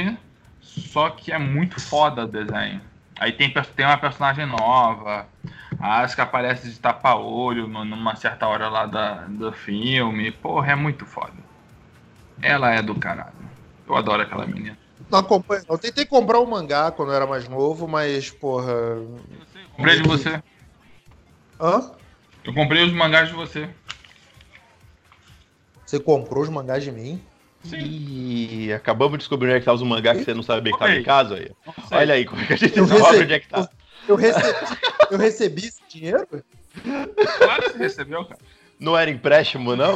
só 0.62 1.10
que 1.10 1.32
é 1.32 1.38
muito 1.38 1.80
foda 1.82 2.24
o 2.24 2.28
desenho. 2.28 2.82
Aí 3.20 3.32
tem, 3.32 3.52
tem 3.52 3.86
uma 3.86 3.98
personagem 3.98 4.46
nova. 4.46 5.28
A 5.80 6.00
Asuka 6.02 6.24
aparece 6.24 6.70
de 6.70 6.80
tapa-olho 6.80 7.68
nu- 7.68 7.86
numa 7.86 8.16
certa 8.16 8.48
hora 8.48 8.70
lá 8.70 8.86
da, 8.86 9.26
do 9.28 9.52
filme. 9.52 10.32
Porra, 10.32 10.74
é 10.74 10.76
muito 10.76 11.06
foda. 11.06 11.34
Ela 12.42 12.72
é 12.74 12.82
do 12.82 12.96
caralho. 12.96 13.34
Eu 13.88 13.96
adoro 13.96 14.22
aquela 14.22 14.46
menina. 14.46 14.78
Não 15.10 15.20
acompanho. 15.20 15.64
Eu 15.70 15.78
tentei 15.78 16.06
comprar 16.06 16.40
o 16.40 16.46
mangá 16.46 16.92
quando 16.92 17.10
eu 17.10 17.16
era 17.16 17.26
mais 17.28 17.48
novo, 17.48 17.88
mas, 17.88 18.30
porra. 18.30 18.98
Comprei 19.76 20.02
de 20.02 20.08
você. 20.08 20.42
Hã? 21.60 21.92
Eu 22.44 22.54
comprei 22.54 22.84
os 22.84 22.92
mangás 22.92 23.30
de 23.30 23.34
você. 23.36 23.70
Você 25.86 26.00
comprou 26.00 26.44
os 26.44 26.50
mangás 26.50 26.84
de 26.84 26.92
mim? 26.92 27.22
Sim. 27.64 27.78
Ih, 27.80 28.74
acabamos 28.74 29.14
de 29.14 29.18
descobrir 29.20 29.48
onde 29.48 29.58
é 29.58 29.60
que 29.60 29.66
tá 29.66 29.74
os 29.74 29.82
mangá 29.82 30.14
que 30.14 30.24
você 30.24 30.34
não 30.34 30.44
sabia 30.44 30.72
que 30.74 30.80
tava 30.80 30.94
em 30.94 31.04
casa 31.04 31.36
aí. 31.36 31.52
Não. 31.66 31.74
Olha 31.98 32.14
aí 32.14 32.26
como 32.26 32.42
é 32.42 32.46
que 32.46 32.54
a 32.54 32.58
gente 32.58 32.78
Eu 32.78 32.86
descobre 32.86 33.06
recebi- 33.06 33.24
onde 33.24 33.34
é 33.34 33.40
que 33.40 33.48
tá. 33.48 33.70
Eu 34.08 34.16
recebi, 34.16 34.58
eu 35.12 35.18
recebi 35.18 35.66
esse 35.66 35.82
dinheiro? 35.90 36.28
Claro 37.38 37.64
que 37.64 37.70
você 37.72 37.78
recebeu, 37.78 38.24
cara. 38.26 38.40
Não 38.80 38.98
era 38.98 39.10
empréstimo, 39.10 39.76
não? 39.76 39.96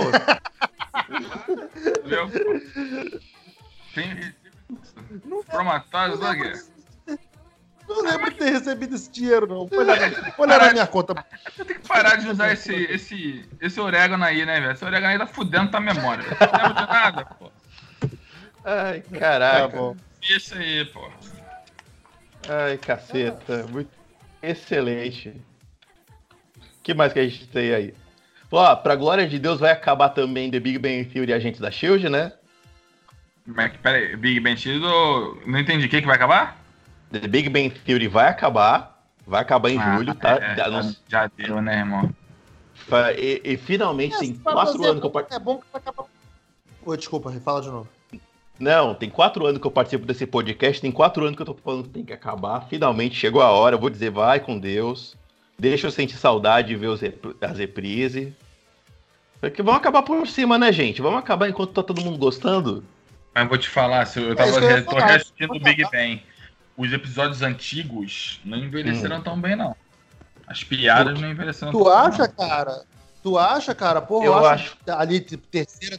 Recebeu, 1.75 2.29
pô. 2.29 3.19
Tem 5.07 5.43
Promatórios, 5.43 6.19
Não 6.19 6.33
Doug. 6.35 6.53
Não 7.89 8.01
lembro 8.03 8.31
de 8.31 8.37
ter 8.37 8.51
recebido 8.51 8.95
esse 8.95 9.11
dinheiro, 9.11 9.45
não. 9.47 9.67
Foi 9.67 9.79
olhar, 9.79 9.99
na- 9.99 10.31
foi 10.31 10.45
olhar 10.47 10.59
na 10.65 10.71
minha 10.71 10.87
conta. 10.87 11.25
Você 11.53 11.65
tem 11.65 11.77
que 11.77 11.87
parar 11.87 12.15
de 12.15 12.29
usar 12.29 12.53
esse, 12.53 12.73
esse, 12.73 13.49
esse 13.59 13.79
orégano 13.81 14.23
aí, 14.23 14.45
né, 14.45 14.61
velho? 14.61 14.71
Esse 14.71 14.85
orégano 14.85 15.11
aí 15.11 15.19
tá 15.19 15.27
fudendo 15.27 15.71
tua 15.71 15.79
memória. 15.81 16.23
Não 16.23 16.67
lembra 16.67 16.85
de 16.85 16.91
nada, 16.91 17.25
pô. 17.25 17.51
Ai, 18.63 19.01
Tá 19.01 19.19
caraca. 19.19 19.75
bom. 19.77 19.95
Isso 20.21 20.55
aí, 20.55 20.85
pô. 20.85 21.09
Ai, 22.47 22.77
caceta. 22.77 23.65
Muito 23.67 23.89
excelente. 24.41 25.29
O 25.29 26.83
que 26.83 26.93
mais 26.93 27.11
que 27.11 27.19
a 27.19 27.23
gente 27.27 27.47
tem 27.47 27.73
aí? 27.73 27.93
Ó, 28.51 28.75
pra 28.75 28.95
glória 28.95 29.27
de 29.27 29.37
Deus 29.39 29.59
vai 29.59 29.71
acabar 29.71 30.09
também 30.09 30.49
The 30.51 30.59
Big 30.59 30.77
Bang 30.77 31.03
Theory 31.05 31.31
e 31.31 31.33
Agentes 31.33 31.59
da 31.59 31.71
SHIELD, 31.71 32.09
né? 32.09 32.31
Mas, 33.45 33.75
pera 33.77 33.97
aí, 33.97 34.15
Big 34.15 34.39
Ben 34.39 34.55
X, 34.55 34.65
eu 34.81 35.41
não 35.45 35.59
entendi. 35.59 35.85
O 35.85 35.89
que 35.89 35.99
que 36.01 36.07
vai 36.07 36.15
acabar? 36.15 36.61
The 37.11 37.27
Big 37.27 37.49
Bang 37.49 37.69
Theory 37.69 38.07
vai 38.07 38.27
acabar. 38.27 39.03
Vai 39.25 39.41
acabar 39.41 39.69
em 39.69 39.77
Ah, 39.77 39.97
julho, 39.97 40.15
tá? 40.15 40.31
é, 40.31 40.55
Já 40.55 40.63
já, 40.63 40.69
não- 40.69 40.95
já 41.07 41.27
deu, 41.37 41.61
né, 41.61 41.79
irmão? 41.79 42.13
e, 43.17 43.41
e 43.43 43.57
finalmente 43.57 44.17
tem 44.17 44.33
Pra 44.33 44.53
quatro 44.53 44.83
anos 44.85 44.99
que 44.99 45.05
eu 45.05 45.11
participo. 45.11 45.41
É 45.41 45.43
bom 45.43 45.57
que 45.59 45.65
vai 45.71 45.81
acabar. 45.81 46.05
Oi, 46.85 46.97
desculpa, 46.97 47.31
fala 47.43 47.61
de 47.61 47.69
novo. 47.69 47.87
Não, 48.59 48.93
tem 48.93 49.09
quatro 49.09 49.45
anos 49.45 49.59
que 49.61 49.65
eu 49.67 49.71
participo 49.71 50.05
desse 50.05 50.25
podcast, 50.25 50.81
tem 50.81 50.91
quatro 50.91 51.23
anos 51.23 51.35
que 51.35 51.41
eu 51.41 51.45
tô 51.45 51.53
falando 51.55 51.83
que 51.83 51.89
tem 51.89 52.03
que 52.05 52.13
acabar. 52.13 52.67
Finalmente 52.69 53.15
chegou 53.15 53.41
a 53.41 53.49
hora, 53.51 53.75
eu 53.75 53.79
vou 53.79 53.89
dizer, 53.89 54.09
vai 54.11 54.39
com 54.39 54.57
Deus. 54.59 55.15
Deixa 55.57 55.87
eu 55.87 55.91
sentir 55.91 56.17
saudade 56.17 56.69
de 56.69 56.75
ver 56.75 56.87
os 56.87 57.01
rep- 57.01 57.35
as 57.41 57.57
reprises. 57.57 58.33
Porque 59.39 59.61
vamos 59.61 59.79
acabar 59.79 60.03
por 60.03 60.27
cima, 60.27 60.57
né, 60.57 60.71
gente? 60.71 61.01
Vamos 61.01 61.19
acabar 61.19 61.49
enquanto 61.49 61.71
tá 61.73 61.83
todo 61.83 62.01
mundo 62.03 62.17
gostando. 62.17 62.83
Mas 63.33 63.47
vou 63.47 63.57
te 63.57 63.69
falar, 63.69 64.05
se 64.05 64.19
eu 64.21 64.31
É 64.33 64.35
tava 64.35 64.49
eu 64.49 64.85
tô 64.85 64.95
reassistindo 64.97 65.55
o 65.55 65.59
Big 65.59 65.83
Bang. 65.91 66.23
Os 66.77 66.91
episódios 66.91 67.41
antigos 67.41 68.41
não 68.43 68.57
envelheceram 68.57 69.17
Hum. 69.17 69.21
tão 69.21 69.39
bem, 69.39 69.55
não. 69.55 69.75
As 70.47 70.63
piadas 70.63 71.19
não 71.19 71.29
envelheceram 71.29 71.71
Tu 71.71 71.83
tão 71.83 71.93
acha, 71.93 72.27
bem. 72.27 72.35
cara? 72.47 72.83
Tu 73.23 73.37
acha, 73.37 73.75
cara? 73.75 74.01
Porra, 74.01 74.25
Eu 74.25 74.33
eu, 74.33 74.45
acho. 74.45 74.75
acho, 74.87 74.99
ali, 74.99 75.19
tipo, 75.19 75.45
terceira, 75.47 75.97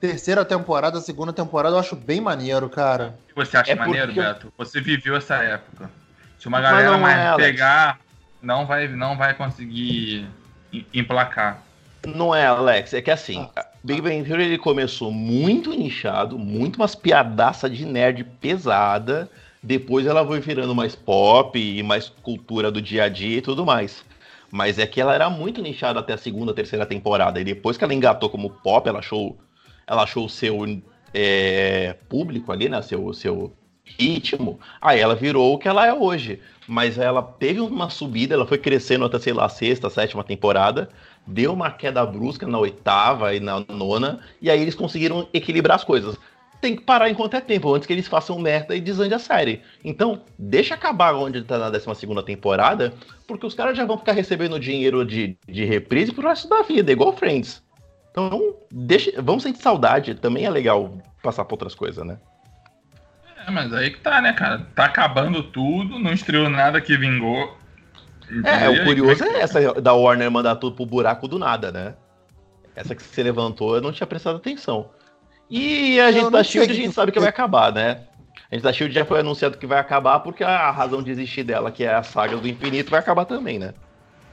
terceira 0.00 0.44
temporada, 0.44 1.00
segunda 1.00 1.32
temporada, 1.32 1.74
eu 1.74 1.80
acho 1.80 1.96
bem 1.96 2.20
maneiro, 2.20 2.68
cara. 2.68 3.18
O 3.24 3.28
que 3.28 3.34
você 3.34 3.56
acha 3.56 3.72
É 3.72 3.74
maneiro, 3.74 4.08
porque- 4.12 4.20
Beto? 4.20 4.52
Você 4.58 4.80
viveu 4.80 5.16
essa 5.16 5.36
época. 5.36 5.90
Se 6.38 6.46
uma 6.46 6.60
galera 6.60 6.90
não 6.92 7.00
mais 7.00 7.18
é, 7.18 7.36
pegar, 7.36 7.98
não 8.40 8.66
vai, 8.66 8.86
não 8.86 9.16
vai 9.16 9.34
conseguir 9.34 10.28
em- 10.72 10.86
emplacar. 10.94 11.62
Não 12.06 12.34
é, 12.34 12.46
Alex, 12.46 12.94
é 12.94 13.02
que 13.02 13.10
assim, 13.10 13.48
Big 13.82 14.00
Bang 14.00 14.22
Theory 14.22 14.44
ele 14.44 14.58
começou 14.58 15.10
muito 15.10 15.70
nichado, 15.70 16.38
muito 16.38 16.76
umas 16.76 16.94
piadaça 16.94 17.68
de 17.68 17.84
nerd 17.84 18.24
pesada. 18.40 19.28
Depois 19.62 20.06
ela 20.06 20.24
foi 20.24 20.40
virando 20.40 20.74
mais 20.74 20.94
pop 20.94 21.58
e 21.58 21.82
mais 21.82 22.08
cultura 22.08 22.70
do 22.70 22.80
dia 22.80 23.04
a 23.04 23.08
dia 23.08 23.38
e 23.38 23.42
tudo 23.42 23.66
mais. 23.66 24.04
Mas 24.50 24.78
é 24.78 24.86
que 24.86 25.00
ela 25.00 25.14
era 25.14 25.28
muito 25.28 25.60
nichada 25.60 26.00
até 26.00 26.14
a 26.14 26.18
segunda, 26.18 26.54
terceira 26.54 26.86
temporada. 26.86 27.40
E 27.40 27.44
depois 27.44 27.76
que 27.76 27.84
ela 27.84 27.94
engatou 27.94 28.30
como 28.30 28.50
pop, 28.50 28.88
ela 28.88 29.00
achou, 29.00 29.36
ela 29.86 30.04
achou 30.04 30.24
o 30.24 30.28
seu 30.28 30.80
é, 31.12 31.96
público 32.08 32.52
ali, 32.52 32.68
né? 32.68 32.80
Seu, 32.80 33.12
seu 33.12 33.52
ritmo. 33.84 34.58
Aí 34.80 35.00
ela 35.00 35.14
virou 35.14 35.54
o 35.54 35.58
que 35.58 35.68
ela 35.68 35.86
é 35.86 35.92
hoje. 35.92 36.40
Mas 36.66 36.98
ela 36.98 37.22
teve 37.22 37.60
uma 37.60 37.88
subida, 37.90 38.34
ela 38.34 38.46
foi 38.46 38.58
crescendo 38.58 39.04
até, 39.04 39.18
sei 39.18 39.32
lá, 39.32 39.48
sexta, 39.48 39.88
sétima 39.88 40.22
temporada. 40.22 40.88
Deu 41.28 41.52
uma 41.52 41.70
queda 41.70 42.04
brusca 42.06 42.46
na 42.46 42.58
oitava 42.58 43.34
e 43.34 43.40
na 43.40 43.60
nona. 43.60 44.20
E 44.40 44.50
aí 44.50 44.60
eles 44.60 44.74
conseguiram 44.74 45.28
equilibrar 45.32 45.76
as 45.76 45.84
coisas. 45.84 46.16
Tem 46.60 46.74
que 46.74 46.82
parar 46.82 47.08
enquanto 47.08 47.34
é 47.34 47.40
tempo, 47.40 47.72
antes 47.72 47.86
que 47.86 47.92
eles 47.92 48.08
façam 48.08 48.38
merda 48.38 48.74
e 48.74 48.80
desande 48.80 49.14
a 49.14 49.18
série. 49.18 49.62
Então, 49.84 50.22
deixa 50.38 50.74
acabar 50.74 51.14
onde 51.14 51.42
tá 51.42 51.58
na 51.58 51.70
12 51.70 51.94
segunda 51.94 52.22
temporada, 52.22 52.94
porque 53.28 53.46
os 53.46 53.54
caras 53.54 53.76
já 53.76 53.84
vão 53.84 53.98
ficar 53.98 54.12
recebendo 54.12 54.58
dinheiro 54.58 55.04
de, 55.04 55.36
de 55.46 55.64
reprise 55.64 56.12
pro 56.12 56.26
resto 56.26 56.48
da 56.48 56.62
vida, 56.62 56.90
igual 56.90 57.12
Friends. 57.12 57.62
Então, 58.10 58.56
deixa, 58.72 59.12
vamos 59.22 59.42
sentir 59.42 59.62
saudade. 59.62 60.14
Também 60.14 60.46
é 60.46 60.50
legal 60.50 60.98
passar 61.22 61.44
por 61.44 61.54
outras 61.54 61.74
coisas, 61.74 62.04
né? 62.04 62.18
É, 63.46 63.50
mas 63.50 63.72
aí 63.72 63.90
que 63.90 64.00
tá, 64.00 64.20
né, 64.20 64.32
cara? 64.32 64.66
Tá 64.74 64.86
acabando 64.86 65.42
tudo, 65.42 65.98
não 65.98 66.12
estreou 66.12 66.48
nada 66.48 66.80
que 66.80 66.96
vingou. 66.96 67.57
É, 68.44 68.68
o 68.68 68.84
curioso 68.84 69.24
é 69.24 69.40
essa 69.40 69.80
da 69.80 69.92
Warner 69.94 70.30
mandar 70.30 70.56
tudo 70.56 70.76
pro 70.76 70.84
buraco 70.86 71.26
do 71.28 71.38
nada, 71.38 71.72
né? 71.72 71.94
Essa 72.76 72.94
que 72.94 73.02
se 73.02 73.22
levantou, 73.22 73.74
eu 73.74 73.80
não 73.80 73.90
tinha 73.92 74.06
prestado 74.06 74.36
atenção. 74.36 74.90
E 75.50 75.98
a 76.00 76.12
gente 76.12 76.24
não 76.24 76.30
da 76.30 76.44
Shield, 76.44 76.70
a 76.70 76.74
que- 76.74 76.80
gente 76.82 76.94
sabe 76.94 77.10
que 77.10 77.18
vai 77.18 77.28
acabar, 77.30 77.72
né? 77.72 78.02
A 78.50 78.54
gente 78.54 78.62
da 78.64 78.72
Shield 78.72 78.94
já 78.94 79.04
foi 79.04 79.20
anunciado 79.20 79.58
que 79.58 79.66
vai 79.66 79.78
acabar 79.78 80.20
porque 80.20 80.44
a 80.44 80.70
razão 80.70 81.02
de 81.02 81.10
existir 81.10 81.42
dela, 81.42 81.70
que 81.70 81.84
é 81.84 81.94
a 81.94 82.02
saga 82.02 82.36
do 82.36 82.46
infinito, 82.46 82.90
vai 82.90 83.00
acabar 83.00 83.24
também, 83.24 83.58
né? 83.58 83.74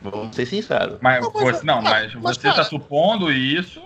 Vamos 0.02 0.36
ser 0.36 0.46
sinceros. 0.46 0.98
Mas 1.02 1.22
Não, 1.24 1.32
mas- 1.34 1.58
você, 1.58 1.66
não, 1.66 1.82
mas, 1.82 2.14
mas, 2.16 2.38
você 2.38 2.44
cara- 2.44 2.56
tá 2.56 2.64
supondo 2.66 3.32
isso 3.32 3.82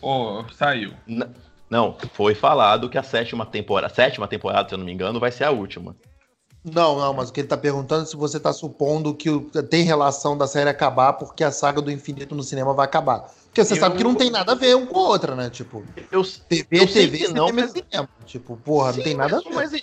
ou 0.00 0.46
saiu? 0.52 0.92
N- 1.06 1.26
Não, 1.70 1.96
foi 2.12 2.34
falado 2.34 2.88
que 2.90 2.98
a 2.98 3.02
sétima 3.02 3.46
temporada, 3.46 3.86
a 3.86 3.94
sétima 3.94 4.28
temporada, 4.28 4.68
se 4.68 4.74
eu 4.74 4.78
não 4.78 4.84
me 4.84 4.92
engano, 4.92 5.18
vai 5.18 5.30
ser 5.32 5.44
a 5.44 5.50
última. 5.50 5.96
Não, 6.64 6.96
não, 6.98 7.12
mas 7.12 7.28
o 7.28 7.32
que 7.32 7.40
ele 7.40 7.48
tá 7.48 7.56
perguntando 7.56 8.04
é 8.04 8.06
se 8.06 8.14
você 8.16 8.38
tá 8.38 8.52
supondo 8.52 9.12
que 9.14 9.28
tem 9.68 9.82
relação 9.82 10.38
da 10.38 10.46
série 10.46 10.70
acabar 10.70 11.14
porque 11.14 11.42
a 11.42 11.50
saga 11.50 11.80
do 11.82 11.90
infinito 11.90 12.34
no 12.36 12.42
cinema 12.42 12.72
vai 12.72 12.84
acabar. 12.84 13.28
Porque 13.46 13.64
você 13.64 13.74
Eu- 13.74 13.78
sabe 13.80 13.96
que 13.98 14.04
não 14.04 14.14
tem 14.14 14.30
nada 14.30 14.52
a 14.52 14.54
ver 14.54 14.76
um 14.76 14.86
com 14.86 14.98
a 15.00 15.08
outra, 15.08 15.34
né? 15.34 15.50
Tipo, 15.50 15.82
Eu, 16.10 16.22
TV 16.22 16.66
Eu 16.70 16.84
é 16.84 16.86
sei 16.86 17.10
TV, 17.10 17.18
que 17.26 17.32
não, 17.34 17.48
é 17.48 17.52
mas- 17.52 17.72
cinema. 17.72 18.08
Tipo, 18.24 18.56
porra, 18.56 18.86
não 18.88 18.94
Sim, 18.94 19.02
tem 19.02 19.14
nada 19.16 19.38
a 19.38 19.50
mas- 19.50 19.72
ver. 19.72 19.82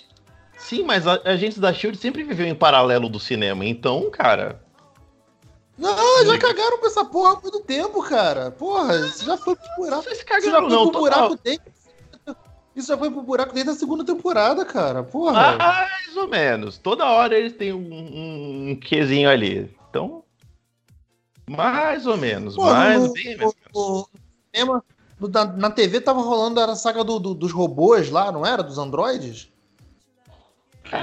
sim, 0.58 0.82
mas 0.82 1.06
a, 1.06 1.20
a 1.24 1.36
gente 1.36 1.60
da 1.60 1.70
Shield 1.72 1.98
sempre 1.98 2.24
viveu 2.24 2.46
em 2.46 2.54
paralelo 2.54 3.10
do 3.10 3.20
cinema, 3.20 3.64
então, 3.66 4.10
cara. 4.10 4.62
Não, 5.76 6.24
já 6.26 6.38
cagaram 6.38 6.78
pra 6.78 6.88
essa 6.88 7.04
porra 7.04 7.32
há 7.34 7.40
muito 7.40 7.60
tempo, 7.60 8.02
cara. 8.02 8.50
Porra, 8.50 8.96
isso 9.06 9.24
já 9.24 9.36
foi 9.36 9.54
pro 9.56 9.66
buraco. 9.76 10.02
Vocês 10.04 10.18
Isso 10.18 10.26
já 10.28 10.34
cagaram, 10.40 10.68
foi 10.68 10.76
não, 10.76 10.90
pro 10.90 11.00
buraco 11.00 11.36
total. 11.36 11.56
Isso 12.74 12.88
já 12.88 12.96
foi 12.96 13.10
pro 13.10 13.22
buraco 13.22 13.52
desde 13.52 13.70
a 13.72 13.74
segunda 13.74 14.04
temporada, 14.04 14.64
cara. 14.64 15.02
Porra. 15.02 15.56
Mais 15.58 16.16
ou 16.16 16.28
menos. 16.28 16.78
Toda 16.78 17.04
hora 17.04 17.36
eles 17.36 17.52
têm 17.54 17.72
um, 17.72 17.78
um, 17.92 18.70
um 18.70 18.76
quezinho 18.76 19.28
ali. 19.28 19.74
Então. 19.90 20.22
Mais 21.48 22.06
ou 22.06 22.16
menos. 22.16 22.54
Porra, 22.54 22.74
mais 22.74 23.02
no, 23.02 23.12
bem 23.12 23.36
no 23.36 24.08
cinema, 24.54 24.84
no- 25.18 25.28
na, 25.28 25.44
na 25.46 25.70
TV 25.70 26.00
tava 26.00 26.20
rolando 26.20 26.60
a 26.60 26.76
saga 26.76 27.02
do- 27.02 27.18
do- 27.18 27.34
dos 27.34 27.50
robôs 27.52 28.08
lá, 28.10 28.30
não 28.30 28.46
era? 28.46 28.62
Dos 28.62 28.78
androides? 28.78 29.48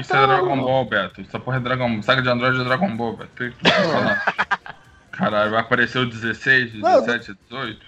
Isso 0.02 0.14
é 0.16 0.28
Dragon 0.28 0.62
Ball, 0.62 0.86
Beto. 0.86 1.22
Essa 1.22 1.40
porra 1.40 1.58
é 1.58 1.60
Dragon 1.60 1.90
Ball. 1.92 2.04
Saga 2.04 2.22
de 2.22 2.30
Android 2.30 2.60
é 2.60 2.64
Dragon 2.64 2.96
Ball, 2.96 3.18
Beto. 3.18 3.44
O 3.44 3.52
que 3.52 3.58
tu 3.58 3.64
tá? 3.64 4.76
Caralho, 5.12 5.52
vai 5.52 5.60
aparecer 5.62 5.98
o 6.00 6.06
16, 6.10 6.76
Não, 6.76 7.02
17, 7.02 7.38
18? 7.50 7.86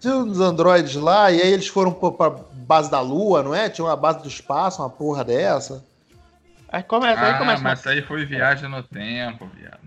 Tinha 0.00 0.16
uns 0.16 0.38
androides 0.40 0.94
lá, 0.94 1.30
e 1.32 1.40
aí 1.42 1.52
eles 1.52 1.66
foram 1.66 1.92
pra 1.92 2.30
base 2.64 2.90
da 2.90 3.00
Lua, 3.00 3.42
não 3.42 3.54
é? 3.54 3.68
Tinha 3.68 3.84
uma 3.84 3.96
base 3.96 4.22
do 4.22 4.28
espaço, 4.28 4.82
uma 4.82 4.90
porra 4.90 5.24
dessa. 5.24 5.84
Aí 6.68 6.82
começa, 6.82 7.20
aí 7.20 7.32
Ah, 7.32 7.38
começa. 7.38 7.62
mas 7.62 7.78
isso 7.80 7.88
aí 7.88 8.02
foi 8.02 8.24
viagem 8.24 8.68
no 8.68 8.82
tempo, 8.82 9.46
viado. 9.54 9.78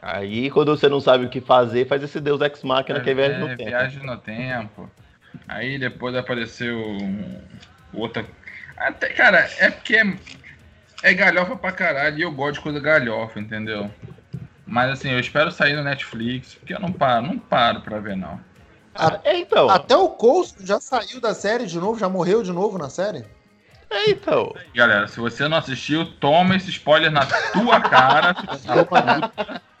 Aí 0.00 0.50
quando 0.50 0.76
você 0.76 0.88
não 0.88 1.00
sabe 1.00 1.26
o 1.26 1.28
que 1.28 1.40
fazer, 1.40 1.86
faz 1.86 2.02
esse 2.02 2.20
Deus 2.20 2.40
Ex 2.40 2.62
Machina 2.62 3.00
que 3.00 3.10
é 3.10 3.14
viagem 3.14 3.38
no 3.40 3.48
tempo. 3.48 3.64
viagem 3.64 4.02
no 4.06 4.16
tempo. 4.16 4.90
Aí 5.48 5.78
depois 5.78 6.14
apareceu 6.14 6.76
um- 6.78 7.40
outra. 7.92 8.24
Até, 8.76 9.08
cara, 9.10 9.48
é 9.58 9.70
porque 9.70 9.96
é, 9.96 10.04
é 11.02 11.14
galhofa 11.14 11.56
pra 11.56 11.72
caralho 11.72 12.18
e 12.18 12.22
eu 12.22 12.32
gosto 12.32 12.54
de 12.54 12.60
coisa 12.60 12.80
galhofa, 12.80 13.38
entendeu? 13.40 13.90
Mas 14.66 14.90
assim, 14.90 15.10
eu 15.10 15.20
espero 15.20 15.50
sair 15.50 15.74
no 15.74 15.84
Netflix, 15.84 16.54
porque 16.54 16.74
eu 16.74 16.80
não 16.80 16.92
paro, 16.92 17.26
não 17.26 17.38
paro 17.38 17.80
pra 17.80 17.98
ver, 18.00 18.16
não. 18.16 18.40
Ah, 18.94 19.20
é 19.24 19.38
então. 19.38 19.68
Até 19.70 19.96
o 19.96 20.08
Coulson 20.10 20.56
já 20.60 20.80
saiu 20.80 21.20
da 21.20 21.34
série 21.34 21.66
de 21.66 21.78
novo, 21.78 21.98
já 21.98 22.08
morreu 22.08 22.42
de 22.42 22.52
novo 22.52 22.76
na 22.78 22.88
série. 22.90 23.24
É 23.90 24.10
então. 24.10 24.54
Galera, 24.74 25.06
se 25.08 25.20
você 25.20 25.46
não 25.48 25.58
assistiu, 25.58 26.06
toma 26.18 26.56
esse 26.56 26.70
spoiler 26.70 27.10
na 27.10 27.26
tua 27.52 27.80
cara. 27.80 28.34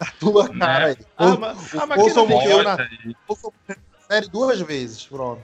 A 0.00 0.06
tua 0.18 0.48
cara 0.48 0.86
aí. 0.86 0.96
Ah, 1.16 1.26
O- 1.26 1.38
mas, 1.38 1.72
o 1.74 1.80
ah, 1.80 1.86
mas 1.86 1.98
Coulson 1.98 2.26
quem 2.26 2.28
não 2.28 2.36
morreu 2.42 2.68
assiste- 2.68 3.16
na- 3.28 3.74
na 3.74 4.00
série 4.08 4.28
duas 4.28 4.60
vezes, 4.60 5.06
pronto. 5.06 5.40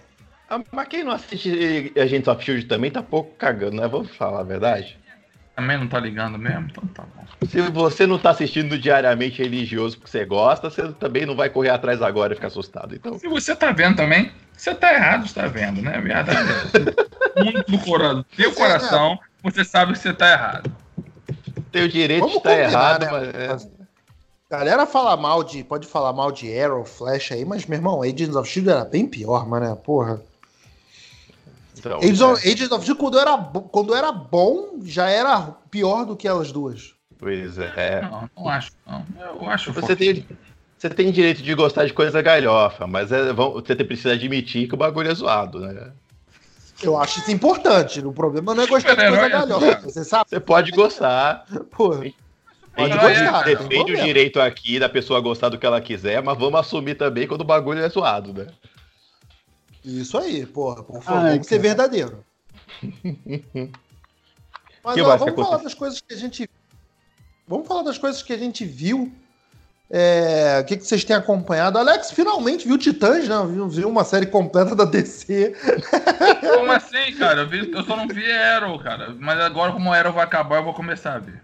ah, 0.50 0.60
mas 0.72 0.88
quem 0.88 1.04
não 1.04 1.12
assiste 1.12 1.92
Agents 1.96 2.28
of 2.28 2.44
Shield 2.44 2.66
também 2.66 2.90
tá 2.90 3.02
pouco 3.02 3.34
cagando, 3.36 3.76
né? 3.76 3.86
Vamos 3.88 4.14
falar 4.16 4.40
a 4.40 4.44
verdade. 4.44 4.97
Também 5.58 5.76
não 5.76 5.88
tá 5.88 5.98
ligando 5.98 6.38
mesmo, 6.38 6.68
então 6.70 6.84
tá 6.94 7.02
bom. 7.02 7.24
Se 7.48 7.60
você 7.62 8.06
não 8.06 8.16
tá 8.16 8.30
assistindo 8.30 8.78
diariamente 8.78 9.42
religioso 9.42 9.96
porque 9.96 10.08
você 10.08 10.24
gosta, 10.24 10.70
você 10.70 10.92
também 10.92 11.26
não 11.26 11.34
vai 11.34 11.50
correr 11.50 11.70
atrás 11.70 12.00
agora 12.00 12.32
e 12.32 12.36
ficar 12.36 12.46
assustado. 12.46 12.94
Então, 12.94 13.18
Se 13.18 13.26
você 13.26 13.56
tá 13.56 13.72
vendo 13.72 13.96
também, 13.96 14.30
você 14.52 14.72
tá 14.72 14.94
errado, 14.94 15.26
está 15.26 15.48
vendo, 15.48 15.82
né? 15.82 16.00
Verdade. 16.00 16.38
Muito 17.42 17.72
do 17.72 17.78
coração, 17.80 18.24
teu 18.36 18.54
coração, 18.54 19.18
você 19.42 19.64
sabe 19.64 19.94
que 19.94 19.98
você 19.98 20.12
tá 20.12 20.30
errado. 20.30 20.70
tem 21.72 21.82
o 21.82 21.88
direito 21.88 22.20
Vamos 22.20 22.34
de 22.34 22.38
estar 22.38 22.56
errado, 22.56 23.04
né? 23.04 23.10
mas 23.10 23.64
é. 23.64 23.78
Galera 24.48 24.86
fala 24.86 25.16
mal 25.16 25.42
de. 25.42 25.64
Pode 25.64 25.88
falar 25.88 26.12
mal 26.12 26.30
de 26.30 26.56
Arrow, 26.56 26.84
Flash 26.84 27.32
aí, 27.32 27.44
mas, 27.44 27.66
meu 27.66 27.78
irmão, 27.78 28.02
Agents 28.02 28.36
of 28.36 28.48
Shield 28.48 28.70
era 28.70 28.84
bem 28.84 29.06
pior, 29.08 29.46
mano, 29.46 29.74
porra. 29.76 30.22
Então, 31.78 31.98
Agents, 31.98 32.20
é. 32.20 32.24
of, 32.24 32.48
Agents 32.48 32.72
of 32.72 32.84
Shield, 32.84 33.00
quando 33.00 33.18
era, 33.18 33.36
quando 33.38 33.94
era 33.94 34.12
bom, 34.12 34.78
já 34.84 35.08
era 35.08 35.40
pior 35.70 36.04
do 36.04 36.16
que 36.16 36.26
elas 36.26 36.50
duas. 36.52 36.94
Pois 37.18 37.58
é. 37.58 38.02
Não, 38.02 38.30
não 38.36 38.48
acho, 38.48 38.70
não. 38.86 39.04
Eu 39.40 39.50
acho 39.50 39.72
Você 39.72 39.80
forte. 39.80 39.96
tem, 39.96 40.26
você 40.76 40.88
tem 40.90 41.10
direito 41.10 41.42
de 41.42 41.54
gostar 41.54 41.84
de 41.86 41.92
coisa 41.92 42.22
galhofa, 42.22 42.86
mas 42.86 43.10
é, 43.10 43.32
vão- 43.32 43.52
você 43.54 43.74
tem- 43.74 43.86
precisa 43.86 44.12
admitir 44.12 44.68
que 44.68 44.74
o 44.74 44.78
bagulho 44.78 45.10
é 45.10 45.14
zoado, 45.14 45.60
né? 45.60 45.92
Eu 46.80 46.96
acho 46.96 47.18
isso 47.18 47.30
importante. 47.32 47.98
O 48.06 48.12
problema 48.12 48.54
não 48.54 48.62
é 48.62 48.66
gostar 48.68 48.94
de 48.94 49.00
coisa 49.08 49.26
é 49.26 49.28
galhofa. 49.28 49.80
Você 49.82 50.04
sabe? 50.04 50.30
Você 50.30 50.38
pode 50.38 50.70
gostar, 50.70 51.44
Porra. 51.76 52.02
a 52.02 52.04
gente 52.04 52.14
Super-herói 52.92 53.12
é, 53.12 53.22
gostar, 53.24 53.42
defende 53.44 53.92
o 53.94 54.04
direito 54.04 54.40
aqui 54.40 54.78
da 54.78 54.88
pessoa 54.88 55.18
gostar 55.20 55.48
do 55.48 55.58
que 55.58 55.66
ela 55.66 55.80
quiser, 55.80 56.22
mas 56.22 56.38
vamos 56.38 56.60
assumir 56.60 56.94
também 56.94 57.26
quando 57.26 57.40
o 57.40 57.44
bagulho 57.44 57.80
é 57.80 57.88
zoado, 57.88 58.32
né? 58.32 58.46
Isso 59.84 60.18
aí, 60.18 60.44
porra. 60.46 60.82
Por 60.82 61.02
favor, 61.02 61.20
Ai, 61.24 61.30
vamos 61.32 61.46
ser 61.46 61.56
cara. 61.56 61.62
verdadeiro. 61.68 62.24
Mas 64.84 64.94
Que 64.94 65.00
ó, 65.02 65.12
que 65.18 65.24
vamos 65.24 65.34
falar 65.46 65.58
das 65.62 65.74
coisas 65.74 66.00
que 66.00 66.14
a 66.14 66.16
gente. 66.16 66.48
Vamos 67.46 67.66
falar 67.66 67.82
das 67.82 67.98
coisas 67.98 68.22
que 68.22 68.32
a 68.32 68.38
gente 68.38 68.64
viu. 68.64 69.12
É, 69.90 70.58
O 70.60 70.66
que, 70.66 70.76
que 70.76 70.84
vocês 70.84 71.02
têm 71.02 71.16
acompanhado? 71.16 71.78
Alex 71.78 72.10
finalmente 72.10 72.66
viu 72.68 72.76
Titãs, 72.76 73.26
né? 73.26 73.36
Viu, 73.50 73.68
viu 73.68 73.88
uma 73.88 74.04
série 74.04 74.26
completa 74.26 74.74
da 74.76 74.84
DC. 74.84 75.56
Como 76.56 76.70
assim, 76.72 77.14
cara? 77.18 77.40
Eu, 77.42 77.48
vi- 77.48 77.72
eu 77.72 77.82
só 77.84 77.96
não 77.96 78.06
vi 78.06 78.30
Arrow, 78.30 78.78
cara. 78.80 79.14
Mas 79.18 79.40
agora, 79.40 79.72
como 79.72 79.88
o 79.88 79.92
Arrow 79.94 80.12
vai 80.12 80.24
acabar, 80.24 80.56
eu 80.56 80.64
vou 80.64 80.74
começar 80.74 81.14
a 81.14 81.18
ver. 81.18 81.42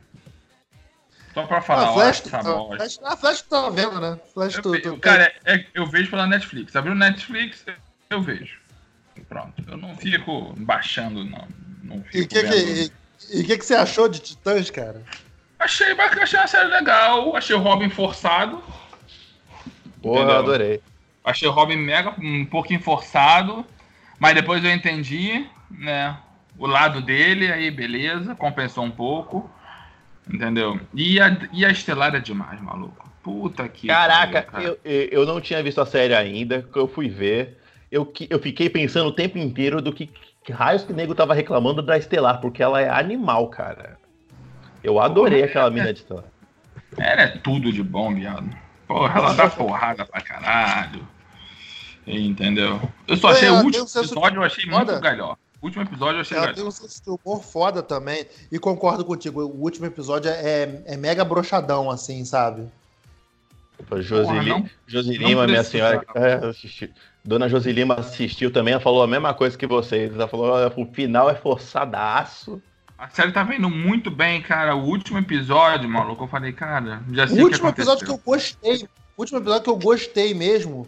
Só 1.32 1.46
pra 1.46 1.62
falar, 1.62 1.86
a 1.86 1.90
ó, 1.90 1.94
Flash, 1.94 2.22
essa 2.26 2.36
a 2.38 2.42
bosta. 2.42 2.76
Flash, 2.76 3.00
a 3.02 3.16
Flash 3.16 3.42
tu 3.42 3.48
tá 3.48 3.70
vendo, 3.70 3.98
né? 4.00 4.20
Flash 4.34 4.56
Eu 4.56 4.62
tu, 4.62 4.80
tu- 4.80 4.98
cara, 4.98 5.32
é- 5.46 5.64
eu 5.74 5.86
vejo 5.86 6.10
pela 6.10 6.26
Netflix. 6.26 6.76
Abriu 6.76 6.94
Netflix, 6.94 7.64
eu 8.14 8.22
vejo. 8.22 8.58
Pronto. 9.28 9.62
Eu 9.68 9.76
não 9.76 9.96
fico 9.96 10.54
baixando, 10.58 11.24
não. 11.24 11.46
Não 11.82 12.02
fico 12.02 12.16
E 12.16 12.22
o 12.22 12.28
que, 12.28 12.42
vendo. 12.42 12.52
que, 12.52 12.92
e, 13.32 13.40
e 13.40 13.44
que, 13.44 13.58
que 13.58 13.64
você 13.64 13.74
achou 13.74 14.08
de 14.08 14.18
Titãs, 14.20 14.70
cara? 14.70 15.02
Achei 15.58 15.94
bacana, 15.94 16.22
achei 16.22 16.38
uma 16.38 16.46
série 16.46 16.68
legal. 16.68 17.36
Achei 17.36 17.54
o 17.54 17.60
Robin 17.60 17.88
forçado. 17.90 18.62
Porra, 20.02 20.20
Entendeu? 20.20 20.34
eu 20.34 20.38
adorei. 20.40 20.80
Achei 21.24 21.48
o 21.48 21.52
Robin 21.52 21.76
mega 21.76 22.14
um 22.18 22.44
pouquinho 22.44 22.80
forçado. 22.80 23.64
Mas 24.18 24.34
depois 24.34 24.64
eu 24.64 24.70
entendi, 24.70 25.46
né? 25.70 26.16
O 26.58 26.66
lado 26.66 27.00
dele, 27.00 27.50
aí 27.50 27.70
beleza, 27.70 28.34
compensou 28.34 28.84
um 28.84 28.90
pouco. 28.90 29.50
Entendeu? 30.30 30.80
E 30.94 31.20
a, 31.20 31.36
e 31.52 31.64
a 31.64 31.70
Estelar 31.70 32.14
é 32.14 32.20
demais, 32.20 32.60
maluco. 32.60 33.10
Puta 33.22 33.66
que. 33.68 33.86
Caraca, 33.88 34.42
pariu, 34.42 34.50
cara. 34.50 34.64
eu, 34.64 34.78
eu 34.84 35.20
eu 35.20 35.26
não 35.26 35.40
tinha 35.40 35.62
visto 35.62 35.80
a 35.80 35.86
série 35.86 36.14
ainda, 36.14 36.62
que 36.62 36.78
eu 36.78 36.86
fui 36.86 37.08
ver. 37.08 37.58
Eu, 37.94 38.12
eu 38.28 38.38
fiquei 38.40 38.68
pensando 38.68 39.08
o 39.08 39.12
tempo 39.12 39.38
inteiro 39.38 39.80
do 39.80 39.92
que, 39.92 40.10
que 40.44 40.52
raios 40.52 40.82
que 40.84 40.92
o 40.92 40.96
nego 40.96 41.14
tava 41.14 41.32
reclamando 41.34 41.80
da 41.80 41.96
Estelar, 41.96 42.40
porque 42.40 42.62
ela 42.62 42.80
é 42.80 42.88
animal, 42.88 43.48
cara. 43.48 43.96
Eu 44.82 44.98
adorei 45.00 45.40
Porra, 45.40 45.48
aquela 45.50 45.66
é- 45.68 45.70
mina 45.70 45.92
de 45.92 46.00
Estelar. 46.00 46.24
Ela 46.98 47.22
é 47.22 47.28
tudo 47.38 47.72
de 47.72 47.82
bom, 47.82 48.14
viado. 48.14 48.48
Porra, 48.86 49.18
ela 49.18 49.32
dá 49.32 49.50
porrada 49.50 50.04
pra 50.06 50.20
caralho. 50.20 51.04
Entendeu? 52.06 52.80
Eu 53.08 53.16
só 53.16 53.30
É, 53.30 53.32
achei 53.32 53.48
ela 53.48 53.60
o 53.62 53.64
último 53.64 53.84
um 53.84 53.86
episódio, 54.00 54.38
eu 54.38 54.42
achei 54.44 54.64
foda. 54.70 54.92
muito 54.92 55.02
galhó. 55.02 55.34
O 55.60 55.66
último 55.66 55.82
episódio 55.82 56.16
eu 56.18 56.20
achei 56.20 56.36
Ela 56.36 56.46
galhó. 56.46 56.56
tem 56.56 56.64
um 56.66 56.70
senso 56.70 57.02
de 57.02 57.10
humor 57.10 57.42
foda 57.42 57.82
também. 57.82 58.26
E 58.52 58.58
concordo 58.60 59.04
contigo, 59.04 59.40
o 59.42 59.60
último 59.62 59.86
episódio 59.86 60.30
é, 60.30 60.82
é 60.84 60.96
mega 60.96 61.24
brochadão, 61.24 61.90
assim, 61.90 62.24
sabe? 62.24 62.68
Joseli, 64.00 64.70
Joselima, 64.86 65.46
minha 65.46 65.64
senhora. 65.64 66.04
é, 66.14 66.40
Dona 67.24 67.48
Joselima 67.48 67.94
assistiu 67.94 68.52
também, 68.52 68.74
ela 68.74 68.82
falou 68.82 69.02
a 69.02 69.06
mesma 69.06 69.32
coisa 69.32 69.56
que 69.56 69.66
vocês. 69.66 70.12
Ela 70.14 70.28
falou: 70.28 70.46
"Olha, 70.50 70.72
o 70.76 70.86
final 70.92 71.30
é 71.30 71.34
forçadaço. 71.34 72.60
A 72.98 73.08
série 73.08 73.32
tá 73.32 73.42
vendo 73.42 73.68
muito 73.68 74.10
bem, 74.10 74.40
cara. 74.42 74.74
O 74.76 74.84
último 74.84 75.18
episódio, 75.18 75.88
maluco, 75.88 76.24
eu 76.24 76.28
falei, 76.28 76.52
cara, 76.52 77.02
já 77.12 77.24
O 77.24 77.28
sei 77.28 77.42
último 77.42 77.68
o 77.68 77.72
que 77.72 77.80
episódio 77.80 78.06
que 78.06 78.12
eu 78.12 78.20
gostei, 78.24 78.76
o 79.16 79.20
último 79.22 79.38
episódio 79.38 79.62
que 79.64 79.70
eu 79.70 79.76
gostei 79.76 80.32
mesmo 80.34 80.86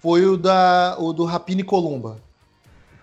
foi 0.00 0.24
o 0.26 0.36
da 0.36 0.96
o 0.98 1.12
do 1.12 1.24
Rapini 1.24 1.62
Columba. 1.62 2.18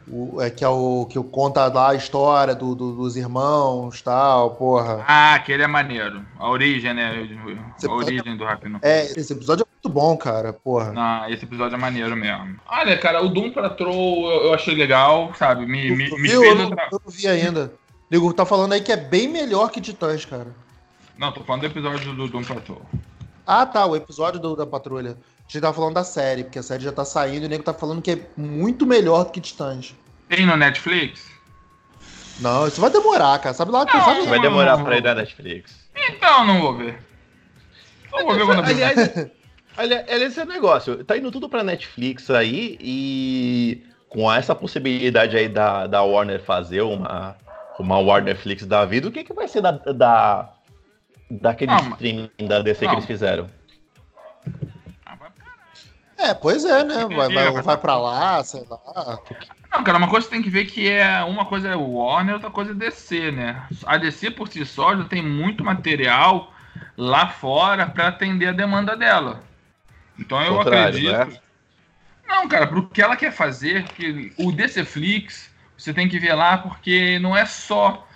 O, 0.06 0.42
é, 0.42 0.50
que 0.50 0.66
é 0.66 0.68
o 0.68 1.06
que 1.10 1.18
conta 1.24 1.66
lá 1.68 1.92
a 1.92 1.96
história 1.96 2.54
do, 2.54 2.76
do- 2.76 2.92
dos 2.94 3.16
irmãos 3.16 4.02
tal, 4.02 4.52
porra. 4.56 5.02
Ah, 5.08 5.36
aquele 5.36 5.64
é 5.64 5.68
maneiro. 5.68 6.22
A 6.38 6.50
origem, 6.50 6.94
né? 6.94 7.26
A 7.88 7.90
origem 7.92 8.36
do 8.36 8.44
Rapino. 8.44 8.80
É, 8.82 9.06
esse 9.06 9.32
episódio 9.32 9.64
é 9.64 9.73
muito 9.84 9.89
bom, 9.89 10.15
cara, 10.15 10.54
porra. 10.54 10.93
Não, 10.93 11.30
esse 11.30 11.43
episódio 11.43 11.76
é 11.76 11.78
maneiro 11.78 12.15
mesmo. 12.15 12.58
Olha, 12.65 12.98
cara, 12.98 13.22
o 13.22 13.28
Doom 13.28 13.52
Patrol 13.52 14.32
eu, 14.32 14.43
eu 14.46 14.54
achei 14.54 14.74
legal, 14.74 15.34
sabe? 15.38 15.65
Me, 15.65 15.89
Tu- 15.89 15.96
me, 15.98 16.10
tu 16.10 16.15
me 16.17 16.30
viu? 16.30 16.39
fez 16.41 16.52
eu, 16.52 16.56
não, 16.56 16.65
outra. 16.69 16.88
eu 16.89 17.02
não 17.06 17.12
vi 17.12 17.28
ainda. 17.28 17.74
Nego 18.10 18.34
tá 18.34 18.46
falando 18.46 18.72
aí 18.74 18.82
que 18.82 18.91
é 18.93 18.98
bem 18.98 19.28
melhor 19.28 19.69
que 19.72 19.82
Titãs, 19.82 20.24
cara. 20.24 20.48
Não, 21.17 21.34
tô 21.34 21.41
falando 21.43 21.62
do 21.62 21.67
episódio 21.67 22.13
do 22.15 22.28
Doom 22.30 22.43
Patrol. 22.46 22.82
Ah, 23.46 23.65
tá, 23.65 23.86
o 23.86 23.93
episódio 23.96 24.39
do- 24.39 24.56
da 24.56 24.65
patrulha. 24.65 25.12
A 25.12 25.52
gente 25.52 25.62
tava 25.62 25.74
falando 25.74 25.96
da 25.96 26.04
série, 26.06 26.46
porque 26.46 26.60
a 26.60 26.63
série 26.63 26.82
já 26.84 26.91
tá 26.93 27.04
saindo 27.04 27.43
e 27.43 27.46
o 27.48 27.50
nego 27.50 27.63
tá 27.63 27.74
falando 27.74 28.02
que 28.02 28.12
é 28.12 28.19
muito 28.38 28.86
melhor 28.86 29.26
do 29.26 29.32
que 29.32 29.41
Titãs. 29.41 29.93
Tem 30.30 30.46
no 30.46 30.56
Netflix? 30.56 31.26
Não, 32.39 32.65
isso 32.67 32.80
vai 32.80 32.89
demorar, 32.89 33.38
cara. 33.39 33.54
Sabe 33.54 33.72
lá 33.72 33.86
que 33.86 33.96
Não, 33.98 34.06
sabe 34.06 34.26
Vai 34.28 34.39
demorar 34.39 34.78
pra 34.82 34.98
ir 34.98 35.04
na 35.04 35.13
Netflix. 35.15 35.74
Então 36.10 36.46
não 36.48 36.62
vou 36.62 36.78
ver. 36.78 36.98
Não 38.12 38.24
vou 38.26 38.34
ver 38.36 38.46
quando. 38.46 38.63
Aliás, 38.65 38.96
aliás, 39.78 40.08
esse 40.10 40.40
é 40.40 40.44
o 40.44 40.48
negócio. 40.48 41.04
Tá 41.04 41.18
indo 41.18 41.32
tudo 41.32 41.50
pra 41.50 41.64
Netflix 41.64 42.30
aí 42.30 42.78
e 42.80 43.84
com 44.10 44.32
essa 44.32 44.54
possibilidade 44.54 45.36
aí 45.36 45.50
da, 45.50 45.88
da 45.88 46.04
Warner 46.04 46.42
fazer 46.42 46.82
uma, 46.82 47.36
uma 47.80 47.98
Warner 47.98 48.36
Flix 48.38 48.66
da 48.66 48.86
vida, 48.86 49.08
o 49.08 49.12
que, 49.12 49.24
que 49.24 49.34
vai 49.34 49.48
ser 49.48 49.62
da, 49.62 49.72
da, 49.72 50.54
daquele 51.32 51.72
Não, 51.72 51.90
streaming 51.92 52.30
da 52.48 52.62
DC 52.62 52.82
que 52.82 52.86
não. 52.86 52.94
eles 52.94 53.06
fizeram? 53.06 53.50
Ah, 55.06 55.16
vai- 55.16 55.32
É, 56.18 56.34
pois 56.36 56.64
é, 56.64 56.84
né? 56.84 57.06
Vai, 57.08 57.30
vai, 57.34 57.62
Vai- 57.62 57.78
pra 57.78 57.98
lá, 57.98 58.44
sei 58.44 58.64
lá. 58.70 59.20
Não, 59.72 59.84
cara, 59.84 59.98
uma 59.98 60.08
coisa 60.08 60.28
que 60.28 60.30
você 60.30 60.36
tem 60.36 60.44
que 60.44 60.50
ver 60.52 60.66
que 60.66 60.88
é. 60.88 61.24
Uma 61.24 61.46
coisa 61.46 61.70
é 61.70 61.76
o 61.76 61.94
Warner, 61.94 62.36
outra 62.36 62.52
coisa 62.52 62.72
é 62.72 62.76
DC, 62.76 63.32
né? 63.32 63.64
A 63.88 63.98
DC 63.98 64.30
por 64.30 64.48
si 64.48 64.64
só 64.64 64.96
já 64.96 65.06
tem 65.06 65.24
muito 65.24 65.64
material 65.64 66.54
lá 66.96 67.28
fora 67.28 67.88
pra 67.88 68.10
atender 68.10 68.50
a 68.50 68.52
demanda 68.52 68.96
dela. 68.96 69.42
Então 70.17 70.41
eu 70.41 70.58
Contrário, 70.58 71.10
acredito. 71.10 71.34
né? 71.34 71.39
Não, 72.28 72.47
cara, 72.47 72.67
pro 72.67 72.88
que 72.88 73.02
ela 73.02 73.15
quer 73.15 73.32
fazer, 73.32 73.84
que 73.84 74.34
o 74.38 74.52
DC 74.52 74.84
Flix, 74.86 75.52
você 75.78 75.93
tem 75.93 76.08
que 76.08 76.19
ver 76.19 76.34
lá 76.34 76.58
porque 76.58 77.19
não 77.19 77.36
é 77.36 77.45
só 77.45 78.08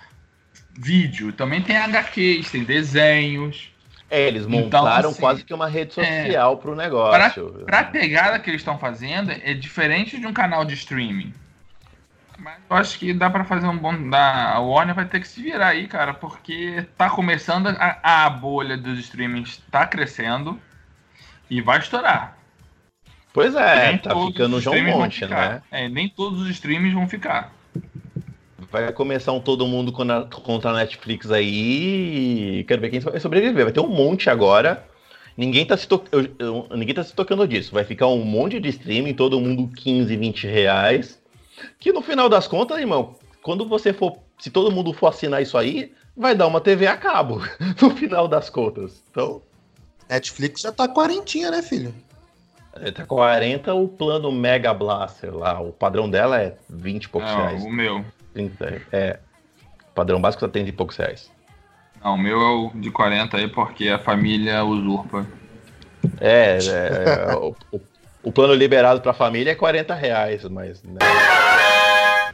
vídeo, 0.76 1.32
também 1.32 1.62
tem 1.62 1.76
HQs, 1.76 2.50
tem 2.50 2.64
desenhos. 2.64 3.72
É, 4.10 4.26
eles 4.26 4.46
Então, 4.46 4.60
montaram 4.60 5.10
assim, 5.10 5.20
quase 5.20 5.44
que 5.44 5.52
uma 5.52 5.68
rede 5.68 6.00
é, 6.00 6.24
social 6.24 6.56
pro 6.56 6.74
negócio. 6.74 7.50
Pra 7.66 7.84
pegada 7.84 8.38
que 8.38 8.48
eles 8.48 8.60
estão 8.60 8.78
fazendo, 8.78 9.30
é 9.30 9.52
diferente 9.52 10.18
de 10.18 10.26
um 10.26 10.32
canal 10.32 10.64
de 10.64 10.74
streaming. 10.74 11.34
Mas 12.38 12.54
eu 12.70 12.76
acho 12.76 12.98
que 12.98 13.12
dá 13.12 13.28
pra 13.28 13.44
fazer 13.44 13.66
um 13.66 13.76
bom. 13.76 14.08
Dá, 14.08 14.52
a 14.52 14.60
Warner 14.60 14.94
vai 14.94 15.04
ter 15.04 15.20
que 15.20 15.28
se 15.28 15.42
virar 15.42 15.68
aí, 15.68 15.88
cara, 15.88 16.14
porque 16.14 16.86
tá 16.96 17.10
começando 17.10 17.66
a, 17.68 18.24
a 18.24 18.30
bolha 18.30 18.76
dos 18.76 18.98
streamings 19.00 19.60
tá 19.70 19.86
crescendo 19.86 20.58
e 21.50 21.60
vai 21.60 21.78
estourar. 21.78 22.36
Pois 23.32 23.54
é, 23.54 23.88
Nem 23.88 23.98
tá 23.98 24.10
ficando 24.26 24.60
já 24.60 24.70
um 24.70 24.82
monte, 24.84 25.26
né? 25.26 25.62
É, 25.70 25.88
nem 25.88 26.08
todos 26.08 26.40
os 26.42 26.48
streamings 26.50 26.94
vão 26.94 27.08
ficar. 27.08 27.52
Vai 28.70 28.92
começar 28.92 29.32
um 29.32 29.40
todo 29.40 29.66
mundo 29.66 29.92
contra 29.92 30.70
a 30.70 30.74
Netflix 30.74 31.30
aí. 31.30 32.64
Quero 32.66 32.80
ver 32.80 32.90
quem 32.90 33.00
vai 33.00 33.18
sobreviver. 33.20 33.64
Vai 33.64 33.72
ter 33.72 33.80
um 33.80 33.88
monte 33.88 34.28
agora. 34.28 34.84
Ninguém 35.36 35.64
tá, 35.64 35.76
se 35.76 35.86
to... 35.86 36.02
eu- 36.10 36.28
eu- 36.38 36.66
Ninguém 36.76 36.94
tá 36.94 37.02
se 37.04 37.14
tocando 37.14 37.46
disso. 37.46 37.72
Vai 37.72 37.84
ficar 37.84 38.08
um 38.08 38.24
monte 38.24 38.58
de 38.58 38.68
streaming, 38.68 39.14
todo 39.14 39.40
mundo 39.40 39.68
15, 39.74 40.14
20 40.16 40.46
reais. 40.46 41.18
Que 41.78 41.92
no 41.92 42.02
final 42.02 42.28
das 42.28 42.46
contas, 42.48 42.78
irmão, 42.78 43.14
quando 43.42 43.66
você 43.66 43.92
for. 43.92 44.18
Se 44.38 44.50
todo 44.50 44.70
mundo 44.72 44.92
for 44.92 45.08
assinar 45.08 45.40
isso 45.42 45.56
aí, 45.56 45.92
vai 46.16 46.34
dar 46.34 46.46
uma 46.46 46.60
TV 46.60 46.86
a 46.86 46.96
cabo. 46.96 47.40
No 47.80 47.90
final 47.90 48.26
das 48.28 48.50
contas. 48.50 49.02
Então. 49.10 49.42
Netflix 50.08 50.62
já 50.62 50.72
tá 50.72 50.88
quarentinha, 50.88 51.50
né, 51.50 51.62
filho? 51.62 51.94
é, 52.80 52.90
Tá 52.90 53.04
40 53.04 53.74
o 53.74 53.88
plano 53.88 54.30
Mega 54.32 54.72
Blaster 54.72 55.34
lá. 55.34 55.60
O 55.60 55.72
padrão 55.72 56.08
dela 56.08 56.40
é 56.40 56.54
20 56.68 57.04
e 57.04 57.08
poucos 57.08 57.30
É, 57.30 57.34
reais. 57.36 57.62
o 57.64 57.70
meu. 57.70 58.04
30, 58.34 58.82
é. 58.92 59.18
O 59.90 59.94
padrão 59.94 60.20
básico 60.20 60.46
tá 60.46 60.48
30 60.52 60.68
e 60.68 60.72
poucos 60.72 60.96
reais. 60.96 61.30
Não, 62.02 62.14
o 62.14 62.18
meu 62.18 62.40
é 62.40 62.50
o 62.50 62.70
de 62.74 62.90
40 62.90 63.36
aí, 63.36 63.48
porque 63.48 63.88
a 63.88 63.98
família 63.98 64.64
usurpa. 64.64 65.26
É, 66.20 66.58
é, 66.58 67.30
é 67.32 67.34
o, 67.34 67.54
o, 67.72 67.80
o, 68.22 68.30
plano 68.32 68.54
liberado 68.54 69.00
pra 69.00 69.12
família 69.12 69.50
é 69.50 69.54
40 69.56 69.94
reais, 69.94 70.44
mas. 70.44 70.80
Né? 70.84 70.98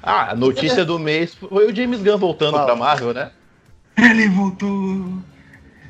Ah, 0.02 0.32
a 0.32 0.34
notícia 0.36 0.84
do 0.84 0.98
mês 0.98 1.34
foi 1.34 1.66
o 1.70 1.74
James 1.74 2.02
Gunn 2.02 2.18
voltando 2.18 2.52
Fala. 2.52 2.66
pra 2.66 2.76
Marvel, 2.76 3.14
né? 3.14 3.30
Ele 3.96 4.28
voltou! 4.28 5.18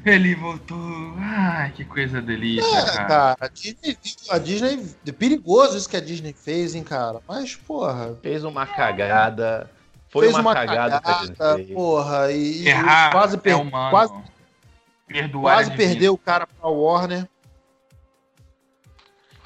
Ele 0.05 0.35
voltou. 0.35 1.15
Ai, 1.19 1.73
que 1.73 1.85
coisa 1.85 2.21
delícia, 2.21 2.67
é, 2.67 2.85
cara. 2.85 3.05
cara. 3.07 3.37
A 3.41 3.49
Disney, 3.49 3.97
a 4.29 4.39
Disney. 4.39 4.95
É 5.07 5.13
perigoso 5.13 5.79
isso 5.79 5.89
que 5.89 5.97
a 5.97 6.01
Disney 6.01 6.35
fez, 6.35 6.75
hein, 6.75 6.83
cara. 6.83 7.21
Mas, 7.27 7.57
porra. 7.57 8.15
Fez 8.23 8.45
uma 8.45 8.67
cagada. 8.67 9.71
Foi 10.11 10.27
fez 10.27 10.35
uma, 10.35 10.43
uma 10.43 10.55
cagada, 10.55 11.01
cagada 11.01 11.65
porra. 11.73 12.31
E, 12.31 12.69
Errar 12.69 13.11
quase, 13.11 13.39
per 13.39 13.57
é 13.57 13.71
quase, 13.91 14.15
Perdoar 15.07 15.57
quase 15.57 15.73
é 15.73 15.77
perdeu 15.77 16.13
o 16.13 16.19
cara 16.19 16.47
pra 16.47 16.69
Warner. 16.69 17.27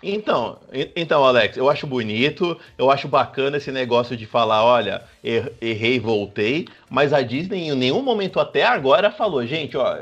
Então, 0.03 0.59
então, 0.95 1.25
Alex, 1.25 1.57
eu 1.57 1.69
acho 1.69 1.85
bonito, 1.87 2.57
eu 2.77 2.89
acho 2.89 3.09
bacana 3.09 3.57
esse 3.57 3.73
negócio 3.73 4.17
de 4.17 4.27
falar, 4.27 4.65
olha, 4.65 5.03
er, 5.25 5.53
errei, 5.61 5.99
voltei, 5.99 6.69
mas 6.89 7.13
a 7.13 7.21
Disney 7.21 7.69
em 7.69 7.75
nenhum 7.75 8.01
momento 8.01 8.39
até 8.39 8.65
agora 8.65 9.11
falou, 9.11 9.45
gente, 9.45 9.77
ó, 9.77 9.97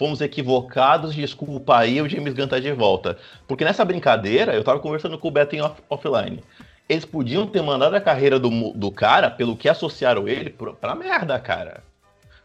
fomos 0.00 0.22
equivocados, 0.22 1.14
desculpa 1.14 1.76
aí, 1.76 2.00
o 2.00 2.08
James 2.08 2.32
Gunn 2.32 2.48
tá 2.48 2.58
de 2.58 2.72
volta. 2.72 3.18
Porque 3.46 3.66
nessa 3.66 3.84
brincadeira, 3.84 4.54
eu 4.54 4.64
tava 4.64 4.80
conversando 4.80 5.18
com 5.18 5.28
o 5.28 5.30
Beto 5.30 5.54
em 5.54 5.60
off 5.60 5.82
offline. 5.90 6.42
Eles 6.88 7.04
podiam 7.04 7.46
ter 7.46 7.60
mandado 7.60 7.94
a 7.94 8.00
carreira 8.00 8.38
do, 8.38 8.72
do 8.72 8.90
cara, 8.90 9.30
pelo 9.30 9.54
que 9.54 9.68
associaram 9.68 10.26
ele, 10.26 10.48
pra, 10.48 10.72
pra 10.72 10.94
merda, 10.94 11.38
cara. 11.38 11.84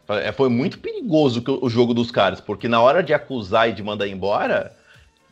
É, 0.06 0.32
foi 0.32 0.50
muito 0.50 0.78
perigoso 0.78 1.42
o 1.62 1.70
jogo 1.70 1.94
dos 1.94 2.10
caras, 2.10 2.42
porque 2.42 2.68
na 2.68 2.82
hora 2.82 3.02
de 3.02 3.14
acusar 3.14 3.70
e 3.70 3.72
de 3.72 3.82
mandar 3.82 4.06
embora, 4.06 4.76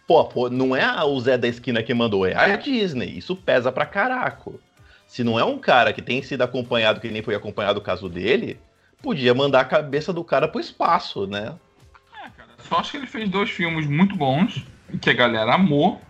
Pô, 0.07 0.25
pô, 0.25 0.49
não 0.49 0.75
é 0.75 1.05
o 1.05 1.21
Zé 1.21 1.37
da 1.37 1.49
esquina 1.49 1.83
que 1.83 1.93
mandou, 1.93 2.27
é 2.27 2.35
a 2.35 2.57
Disney. 2.57 3.19
Isso 3.19 3.37
pesa 3.37 3.71
pra 3.71 3.87
caraco. 3.87 4.59
Se 5.07 5.23
não 5.23 5.39
é 5.39 5.45
um 5.45 5.59
cara 5.59 5.93
que 5.93 6.03
tem 6.03 6.23
sido 6.23 6.43
acompanhado, 6.43 7.01
que 7.01 7.09
nem 7.11 7.23
foi 7.23 7.35
acompanhado 7.35 7.81
o 7.81 7.83
caso 7.83 8.09
dele, 8.09 8.59
podia 9.03 9.35
mandar 9.35 9.61
a 9.61 9.65
cabeça 9.65 10.13
do 10.13 10.25
cara 10.25 10.49
pro 10.49 10.61
espaço, 10.61 11.27
né? 11.27 11.55
Só 12.69 12.77
acho 12.79 12.93
que 12.93 12.97
ele 12.97 13.07
fez 13.07 13.29
dois 13.29 13.51
filmes 13.51 13.87
muito 13.87 14.17
bons, 14.17 14.65
que 15.01 15.11
a 15.11 15.15
galera 15.15 15.55
amou, 15.55 16.01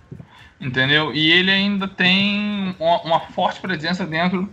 entendeu? 0.60 1.12
E 1.12 1.30
ele 1.32 1.50
ainda 1.50 1.88
tem 1.88 2.74
uma, 2.78 3.02
uma 3.02 3.20
forte 3.20 3.60
presença 3.60 4.06
dentro 4.06 4.48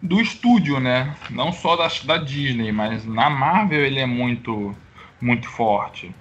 do 0.00 0.20
estúdio, 0.20 0.80
né? 0.80 1.14
Não 1.30 1.52
só 1.52 1.76
da, 1.76 1.88
da 2.04 2.16
Disney, 2.18 2.72
mas 2.72 3.04
na 3.04 3.30
Marvel 3.30 3.84
ele 3.84 4.00
é 4.00 4.06
muito, 4.06 4.74
muito 5.20 5.48
forte. 5.48 6.14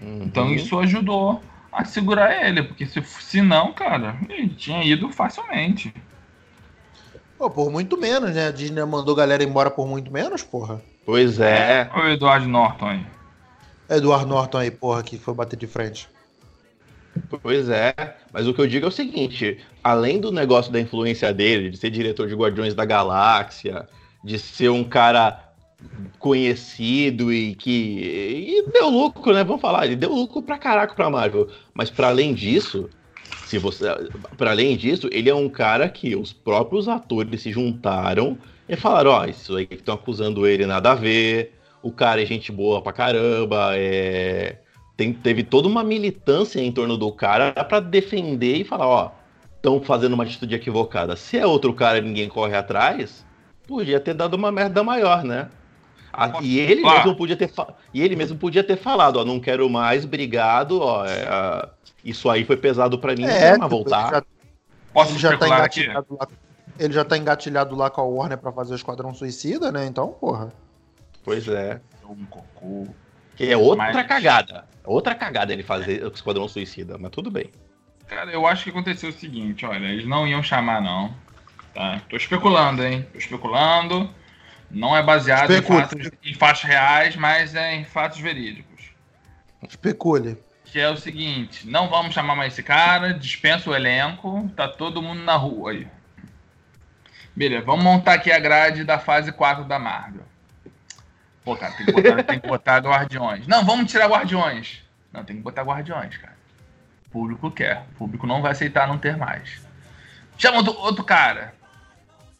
Uhum. 0.00 0.22
Então 0.22 0.52
isso 0.52 0.78
ajudou 0.78 1.42
a 1.72 1.84
segurar 1.84 2.46
ele, 2.46 2.62
porque 2.62 2.86
se, 2.86 3.02
se 3.02 3.42
não, 3.42 3.72
cara, 3.72 4.16
ele 4.28 4.48
tinha 4.48 4.82
ido 4.82 5.10
facilmente. 5.10 5.92
Pô, 7.36 7.50
por 7.50 7.70
muito 7.70 7.98
menos, 7.98 8.34
né? 8.34 8.48
A 8.48 8.50
Disney 8.50 8.82
mandou 8.84 9.14
a 9.14 9.18
galera 9.18 9.44
embora 9.44 9.70
por 9.70 9.86
muito 9.86 10.10
menos, 10.10 10.42
porra. 10.42 10.80
Pois 11.04 11.38
é. 11.38 11.90
O 11.94 12.08
Eduardo 12.08 12.48
Norton 12.48 12.86
aí. 12.86 13.15
Eduardo 13.88 14.26
Norton 14.26 14.58
aí, 14.58 14.70
porra, 14.70 15.02
que 15.02 15.18
foi 15.18 15.34
bater 15.34 15.56
de 15.56 15.66
frente. 15.66 16.08
Pois 17.42 17.68
é, 17.68 17.94
mas 18.32 18.46
o 18.46 18.52
que 18.52 18.60
eu 18.60 18.66
digo 18.66 18.86
é 18.86 18.88
o 18.88 18.92
seguinte: 18.92 19.58
além 19.82 20.20
do 20.20 20.30
negócio 20.30 20.70
da 20.70 20.80
influência 20.80 21.32
dele, 21.32 21.70
de 21.70 21.76
ser 21.76 21.90
diretor 21.90 22.28
de 22.28 22.34
Guardiões 22.34 22.74
da 22.74 22.84
Galáxia, 22.84 23.88
de 24.22 24.38
ser 24.38 24.68
um 24.68 24.84
cara 24.84 25.46
conhecido 26.18 27.32
e 27.32 27.54
que 27.54 27.70
e 27.70 28.70
deu 28.70 28.88
lucro, 28.88 29.32
né? 29.32 29.44
Vamos 29.44 29.62
falar, 29.62 29.86
ele 29.86 29.96
deu 29.96 30.12
lucro 30.12 30.42
pra 30.42 30.58
caraca 30.58 30.94
pra 30.94 31.10
Marvel. 31.10 31.48
Mas 31.72 31.90
para 31.90 32.08
além 32.08 32.34
disso, 32.34 32.88
se 33.46 33.58
você, 33.58 33.86
para 34.36 34.50
além 34.50 34.76
disso, 34.76 35.08
ele 35.12 35.30
é 35.30 35.34
um 35.34 35.48
cara 35.48 35.88
que 35.88 36.16
os 36.16 36.32
próprios 36.32 36.88
atores 36.88 37.42
se 37.42 37.52
juntaram 37.52 38.36
e 38.68 38.76
falaram, 38.76 39.10
ó, 39.12 39.20
oh, 39.22 39.24
isso 39.24 39.56
aí 39.56 39.66
que 39.66 39.74
estão 39.76 39.94
acusando 39.94 40.46
ele 40.46 40.66
nada 40.66 40.92
a 40.92 40.94
ver. 40.94 41.54
O 41.86 41.92
cara 41.92 42.22
é 42.22 42.26
gente 42.26 42.50
boa 42.50 42.82
pra 42.82 42.92
caramba, 42.92 43.70
é 43.74 44.56
tem, 44.96 45.12
teve 45.12 45.42
toda 45.42 45.68
uma 45.68 45.84
militância 45.84 46.60
em 46.60 46.72
torno 46.72 46.96
do 46.96 47.12
cara 47.12 47.52
para 47.52 47.80
defender 47.80 48.56
e 48.56 48.64
falar, 48.64 48.86
ó, 48.86 49.10
estão 49.54 49.80
fazendo 49.80 50.14
uma 50.14 50.24
atitude 50.24 50.54
equivocada. 50.54 51.14
Se 51.16 51.36
é 51.36 51.46
outro 51.46 51.74
cara 51.74 51.98
e 51.98 52.02
ninguém 52.02 52.28
corre 52.28 52.56
atrás, 52.56 53.24
podia 53.68 54.00
ter 54.00 54.14
dado 54.14 54.34
uma 54.34 54.50
merda 54.50 54.82
maior, 54.82 55.22
né? 55.22 55.48
Ah, 56.12 56.38
e 56.40 56.58
ele 56.58 56.82
mesmo 56.82 57.14
podia 57.14 57.36
ter 57.36 57.52
e 57.92 58.00
ele 58.00 58.16
mesmo 58.16 58.38
podia 58.38 58.64
ter 58.64 58.76
falado, 58.76 59.18
ó, 59.18 59.24
não 59.24 59.38
quero 59.38 59.68
mais, 59.68 60.06
obrigado, 60.06 60.80
ó, 60.80 61.04
é, 61.04 61.68
isso 62.02 62.30
aí 62.30 62.42
foi 62.42 62.56
pesado 62.56 62.98
para 62.98 63.14
mim, 63.14 63.24
é, 63.24 63.58
não 63.58 63.68
voltar. 63.68 64.10
Já, 64.10 64.22
Posso 64.94 65.12
ele 65.12 65.18
já 65.18 65.36
tá 65.36 65.46
engatilhado 65.46 65.98
aqui? 65.98 66.16
lá, 66.18 66.28
ele 66.78 66.94
já 66.94 67.04
tá 67.04 67.18
engatilhado 67.18 67.76
lá 67.76 67.90
com 67.90 68.00
a 68.00 68.04
Warner 68.04 68.38
para 68.38 68.50
fazer 68.50 68.72
o 68.72 68.76
Esquadrão 68.76 69.12
Suicida, 69.12 69.70
né? 69.70 69.84
Então, 69.84 70.08
porra. 70.08 70.54
Pois 71.26 71.48
é. 71.48 71.80
Um 72.08 72.24
cocô. 72.24 72.86
Que 73.34 73.50
é 73.50 73.56
outra 73.56 73.92
mas... 73.92 74.06
cagada. 74.06 74.64
Outra 74.84 75.12
cagada 75.12 75.52
ele 75.52 75.64
fazer 75.64 76.04
o 76.04 76.08
Esquadrão 76.08 76.46
Suicida, 76.46 76.96
mas 76.96 77.10
tudo 77.10 77.32
bem. 77.32 77.50
Cara, 78.06 78.30
eu 78.30 78.46
acho 78.46 78.62
que 78.62 78.70
aconteceu 78.70 79.10
o 79.10 79.12
seguinte, 79.12 79.66
olha, 79.66 79.86
eles 79.86 80.06
não 80.06 80.28
iam 80.28 80.40
chamar 80.40 80.80
não. 80.80 81.12
Tá? 81.74 82.00
Tô 82.08 82.16
especulando, 82.16 82.84
hein? 82.84 83.04
Tô 83.12 83.18
especulando. 83.18 84.08
Não 84.70 84.96
é 84.96 85.02
baseado 85.02 85.52
em 85.52 85.60
fatos, 85.60 86.10
em 86.24 86.34
fatos, 86.34 86.62
reais, 86.62 87.16
mas 87.16 87.56
é 87.56 87.74
em 87.74 87.84
fatos 87.84 88.20
verídicos. 88.20 88.84
Especule. 89.68 90.38
Que 90.64 90.78
é 90.78 90.88
o 90.88 90.96
seguinte: 90.96 91.68
não 91.68 91.88
vamos 91.88 92.14
chamar 92.14 92.36
mais 92.36 92.52
esse 92.52 92.62
cara, 92.62 93.12
dispensa 93.12 93.68
o 93.68 93.74
elenco, 93.74 94.48
tá 94.54 94.68
todo 94.68 95.02
mundo 95.02 95.24
na 95.24 95.34
rua 95.34 95.72
aí. 95.72 95.88
Beleza, 97.34 97.64
vamos 97.64 97.84
montar 97.84 98.12
aqui 98.12 98.30
a 98.30 98.38
grade 98.38 98.84
da 98.84 99.00
fase 99.00 99.32
4 99.32 99.64
da 99.64 99.78
Marvel. 99.78 100.22
Pô, 101.46 101.56
cara, 101.56 101.72
tem 101.72 101.86
que 101.86 101.92
botar, 101.92 102.22
tem 102.24 102.40
que 102.40 102.48
botar 102.48 102.78
Guardiões. 102.80 103.46
Não, 103.46 103.64
vamos 103.64 103.90
tirar 103.90 104.10
Guardiões. 104.10 104.82
Não, 105.10 105.24
tem 105.24 105.36
que 105.36 105.42
botar 105.42 105.62
Guardiões, 105.62 106.18
cara. 106.18 106.36
O 107.06 107.10
público 107.10 107.50
quer. 107.50 107.86
O 107.92 107.94
público 107.94 108.26
não 108.26 108.42
vai 108.42 108.52
aceitar 108.52 108.86
não 108.86 108.98
ter 108.98 109.16
mais. 109.16 109.64
Chama 110.36 110.58
outro, 110.58 110.74
outro 110.78 111.02
cara 111.02 111.54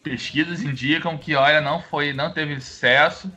pesquisas 0.07 0.63
indicam 0.63 1.19
que, 1.19 1.35
olha, 1.35 1.61
não 1.61 1.83
foi, 1.83 2.13
não 2.13 2.31
teve 2.31 2.61
sucesso. 2.61 3.29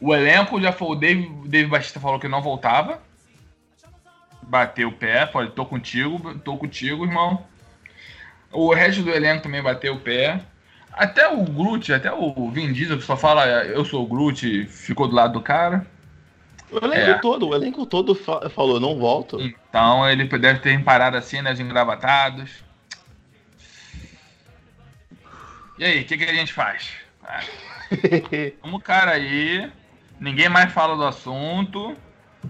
O 0.00 0.14
elenco 0.14 0.60
já 0.60 0.70
foi. 0.70 0.88
O 0.88 0.94
Dave, 0.94 1.28
Dave 1.46 1.68
Batista 1.68 1.98
falou 1.98 2.20
que 2.20 2.28
não 2.28 2.40
voltava. 2.40 3.02
Bateu 4.40 4.90
o 4.90 4.92
pé, 4.92 5.26
falou, 5.26 5.50
tô 5.50 5.66
contigo, 5.66 6.38
tô 6.38 6.56
contigo, 6.56 7.04
irmão. 7.04 7.44
O 8.52 8.72
resto 8.72 9.02
do 9.02 9.10
elenco 9.10 9.42
também 9.42 9.60
bateu 9.60 9.94
o 9.94 10.00
pé. 10.00 10.40
Até 10.96 11.28
o 11.28 11.42
Groot, 11.42 11.92
até 11.92 12.12
o 12.12 12.50
Vin 12.50 12.72
Diesel, 12.72 12.98
que 12.98 13.04
só 13.04 13.16
fala 13.16 13.46
eu 13.64 13.84
sou 13.84 14.04
o 14.04 14.06
Groot, 14.06 14.66
ficou 14.66 15.08
do 15.08 15.14
lado 15.14 15.32
do 15.32 15.40
cara. 15.40 15.84
O 16.70 16.78
elenco 16.78 17.10
é. 17.10 17.14
todo, 17.18 17.48
o 17.48 17.54
elenco 17.54 17.86
todo 17.86 18.14
falou, 18.14 18.80
não 18.80 18.98
volto. 18.98 19.40
Então 19.40 20.08
ele 20.08 20.24
deve 20.24 20.60
ter 20.60 20.82
parado 20.82 21.16
assim, 21.16 21.42
né, 21.42 21.52
engravatados. 21.52 22.64
E 25.78 25.84
aí, 25.84 26.02
o 26.02 26.04
que, 26.04 26.16
que, 26.16 26.24
a 26.24 26.34
gente 26.34 26.52
faz? 26.52 26.92
Como 28.60 28.80
cara 28.80 29.12
aí, 29.12 29.70
ninguém 30.20 30.48
mais 30.48 30.72
fala 30.72 30.96
do 30.96 31.04
assunto 31.04 31.96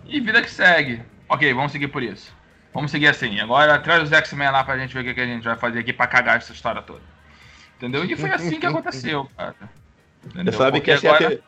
e 0.05 0.21
vida 0.21 0.43
que 0.43 0.51
segue. 0.51 1.03
Ok, 1.29 1.53
vamos 1.55 1.73
seguir 1.73 1.89
por 1.89 2.03
isso. 2.03 2.35
Vamos 2.75 2.91
seguir 2.91 3.09
assim. 3.09 3.41
Agora 3.41 3.79
traz 3.79 4.03
os 4.03 4.13
X-Men 4.13 4.51
lá 4.51 4.63
pra 4.63 4.77
gente 4.77 4.93
ver 4.93 5.01
o 5.01 5.05
que, 5.05 5.15
que, 5.15 5.21
a 5.21 5.27
gente 5.27 5.45
vai 5.45 5.57
fazer 5.57 5.79
aqui 5.79 5.93
pra 5.93 6.07
cagar 6.07 6.37
essa 6.37 6.53
história 6.53 6.83
toda. 6.83 7.14
Entendeu? 7.77 8.05
E 8.05 8.17
foi 8.17 8.31
assim 8.31 8.59
que 8.59 8.67
aconteceu, 8.67 9.29
cara. 9.37 9.55
Entendeu? 10.25 10.53
Você 10.53 10.59
sabe 10.59 10.79
Porque 10.79 10.97
que 10.97 11.07
agora... 11.07 11.37
te... 11.37 11.43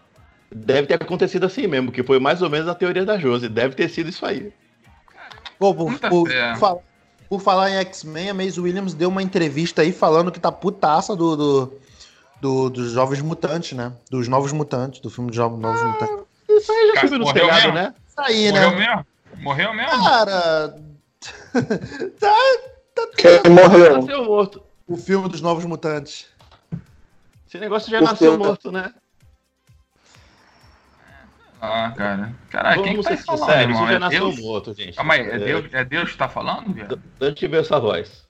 deve 0.54 0.86
ter 0.86 0.94
acontecido 0.94 1.46
assim 1.46 1.66
mesmo, 1.66 1.90
que 1.90 2.02
foi 2.02 2.18
mais 2.18 2.42
ou 2.42 2.50
menos 2.50 2.68
a 2.68 2.74
teoria 2.74 3.04
da 3.04 3.18
Josi. 3.18 3.48
Deve 3.48 3.74
ter 3.74 3.88
sido 3.88 4.10
isso 4.10 4.24
aí. 4.26 4.52
Pô, 5.58 5.74
por, 5.74 5.98
por, 5.98 6.28
por, 6.58 6.82
por 7.28 7.40
falar 7.40 7.70
em 7.70 7.76
X-Men, 7.76 8.30
a 8.30 8.34
Maisie 8.34 8.60
Williams 8.60 8.94
deu 8.94 9.08
uma 9.08 9.22
entrevista 9.22 9.82
aí 9.82 9.92
falando 9.92 10.30
que 10.30 10.38
tá 10.38 10.52
putaça 10.52 11.16
do, 11.16 11.36
do, 11.36 11.72
do, 12.40 12.70
dos 12.70 12.92
Jovens 12.92 13.22
Mutantes, 13.22 13.72
né? 13.72 13.92
Dos 14.10 14.28
Novos 14.28 14.52
Mutantes, 14.52 15.00
do 15.00 15.10
filme 15.10 15.30
dos 15.30 15.38
Novos 15.38 15.80
ah, 15.80 15.84
Mutantes. 15.84 16.26
Isso 16.48 16.72
aí 16.72 16.92
já 16.94 17.00
subiu 17.02 17.18
no 17.18 17.32
telhado, 17.32 17.72
né? 17.72 17.94
Isso 18.06 18.20
aí, 18.20 18.52
morreu 18.52 18.70
né? 18.70 18.76
Mesmo? 18.76 19.06
Morreu 19.38 19.74
mesmo? 19.74 20.04
Cara. 20.04 20.76
tá, 22.20 22.36
tá 22.94 23.08
Quem 23.16 23.52
morreu? 23.52 23.96
Nasceu 23.96 24.24
morto. 24.24 24.65
O 24.86 24.96
filme 24.96 25.28
dos 25.28 25.40
Novos 25.40 25.64
Mutantes. 25.64 26.28
Esse 27.46 27.58
negócio 27.58 27.90
já 27.90 27.98
o 27.98 28.04
nasceu 28.04 28.32
filme... 28.32 28.46
morto, 28.46 28.70
né? 28.70 28.94
Ah, 31.60 31.92
cara. 31.96 32.34
Caralho, 32.50 32.82
quem 32.82 32.96
que 32.96 33.02
tá 33.02 33.16
falando, 33.16 33.46
sério, 33.46 33.74
irmão? 33.74 33.88
É 33.88 34.08
Deus? 34.08 34.38
Morto, 34.40 34.74
gente. 34.74 34.94
Calma 34.94 35.14
aí, 35.14 35.20
é, 35.22 35.38
Deus, 35.38 35.64
é 35.72 35.84
Deus 35.84 36.12
que 36.12 36.18
tá 36.18 36.28
falando, 36.28 36.72
viado? 36.72 37.02
Deixa 37.18 37.46
eu 37.46 37.50
ver 37.50 37.60
essa 37.62 37.80
voz. 37.80 38.24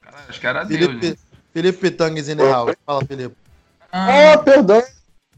Caralho, 0.00 0.24
acho 0.28 0.40
que 0.40 0.46
era 0.46 0.66
Felipe, 0.66 0.94
Deus. 0.96 1.18
Felipe 1.52 1.90
Tangues 1.90 2.28
in 2.28 2.36
the 2.36 2.50
house. 2.50 2.74
Fala, 2.84 3.04
Felipe. 3.04 3.36
Ah, 3.92 4.34
oh, 4.34 4.42
perdão. 4.42 4.82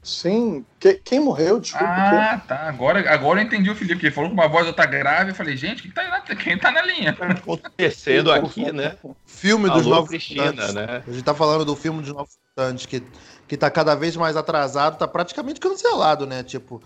Sim. 0.05 0.65
Que- 0.79 1.01
quem 1.03 1.19
morreu? 1.19 1.59
Desculpa. 1.59 1.87
Ah, 1.89 2.39
tá. 2.47 2.69
Agora, 2.69 3.11
agora 3.11 3.41
eu 3.41 3.45
entendi 3.47 3.71
o 3.71 3.75
Felipe, 3.75 4.01
que 4.01 4.07
ele 4.07 4.15
falou 4.15 4.29
com 4.29 4.35
uma 4.35 4.47
voz 4.47 4.67
outra 4.67 4.85
grave. 4.85 5.31
Eu 5.31 5.35
falei, 5.35 5.57
gente, 5.57 5.81
quem 5.83 5.91
tá, 5.91 6.05
na- 6.09 6.21
quem 6.37 6.59
tá 6.59 6.71
na 6.71 6.83
linha? 6.83 7.17
Acontecendo 7.19 8.31
aqui, 8.31 8.71
né? 8.71 8.97
Filme 9.27 9.69
dos 9.71 9.87
Alô, 9.87 9.95
Novos 9.97 10.11
Cristina, 10.11 10.47
Mutantes. 10.53 10.75
né? 10.75 11.03
A 11.07 11.11
gente 11.11 11.25
tá 11.25 11.35
falando 11.35 11.65
do 11.65 11.75
filme 11.75 12.03
dos 12.03 12.13
Novos 12.13 12.37
Mutantes, 12.57 12.85
que, 12.85 13.03
que 13.49 13.57
tá 13.57 13.71
cada 13.71 13.95
vez 13.95 14.15
mais 14.15 14.37
atrasado, 14.37 14.99
tá 14.99 15.09
praticamente 15.09 15.59
cancelado, 15.59 16.27
né? 16.27 16.43
Tipo, 16.43 16.83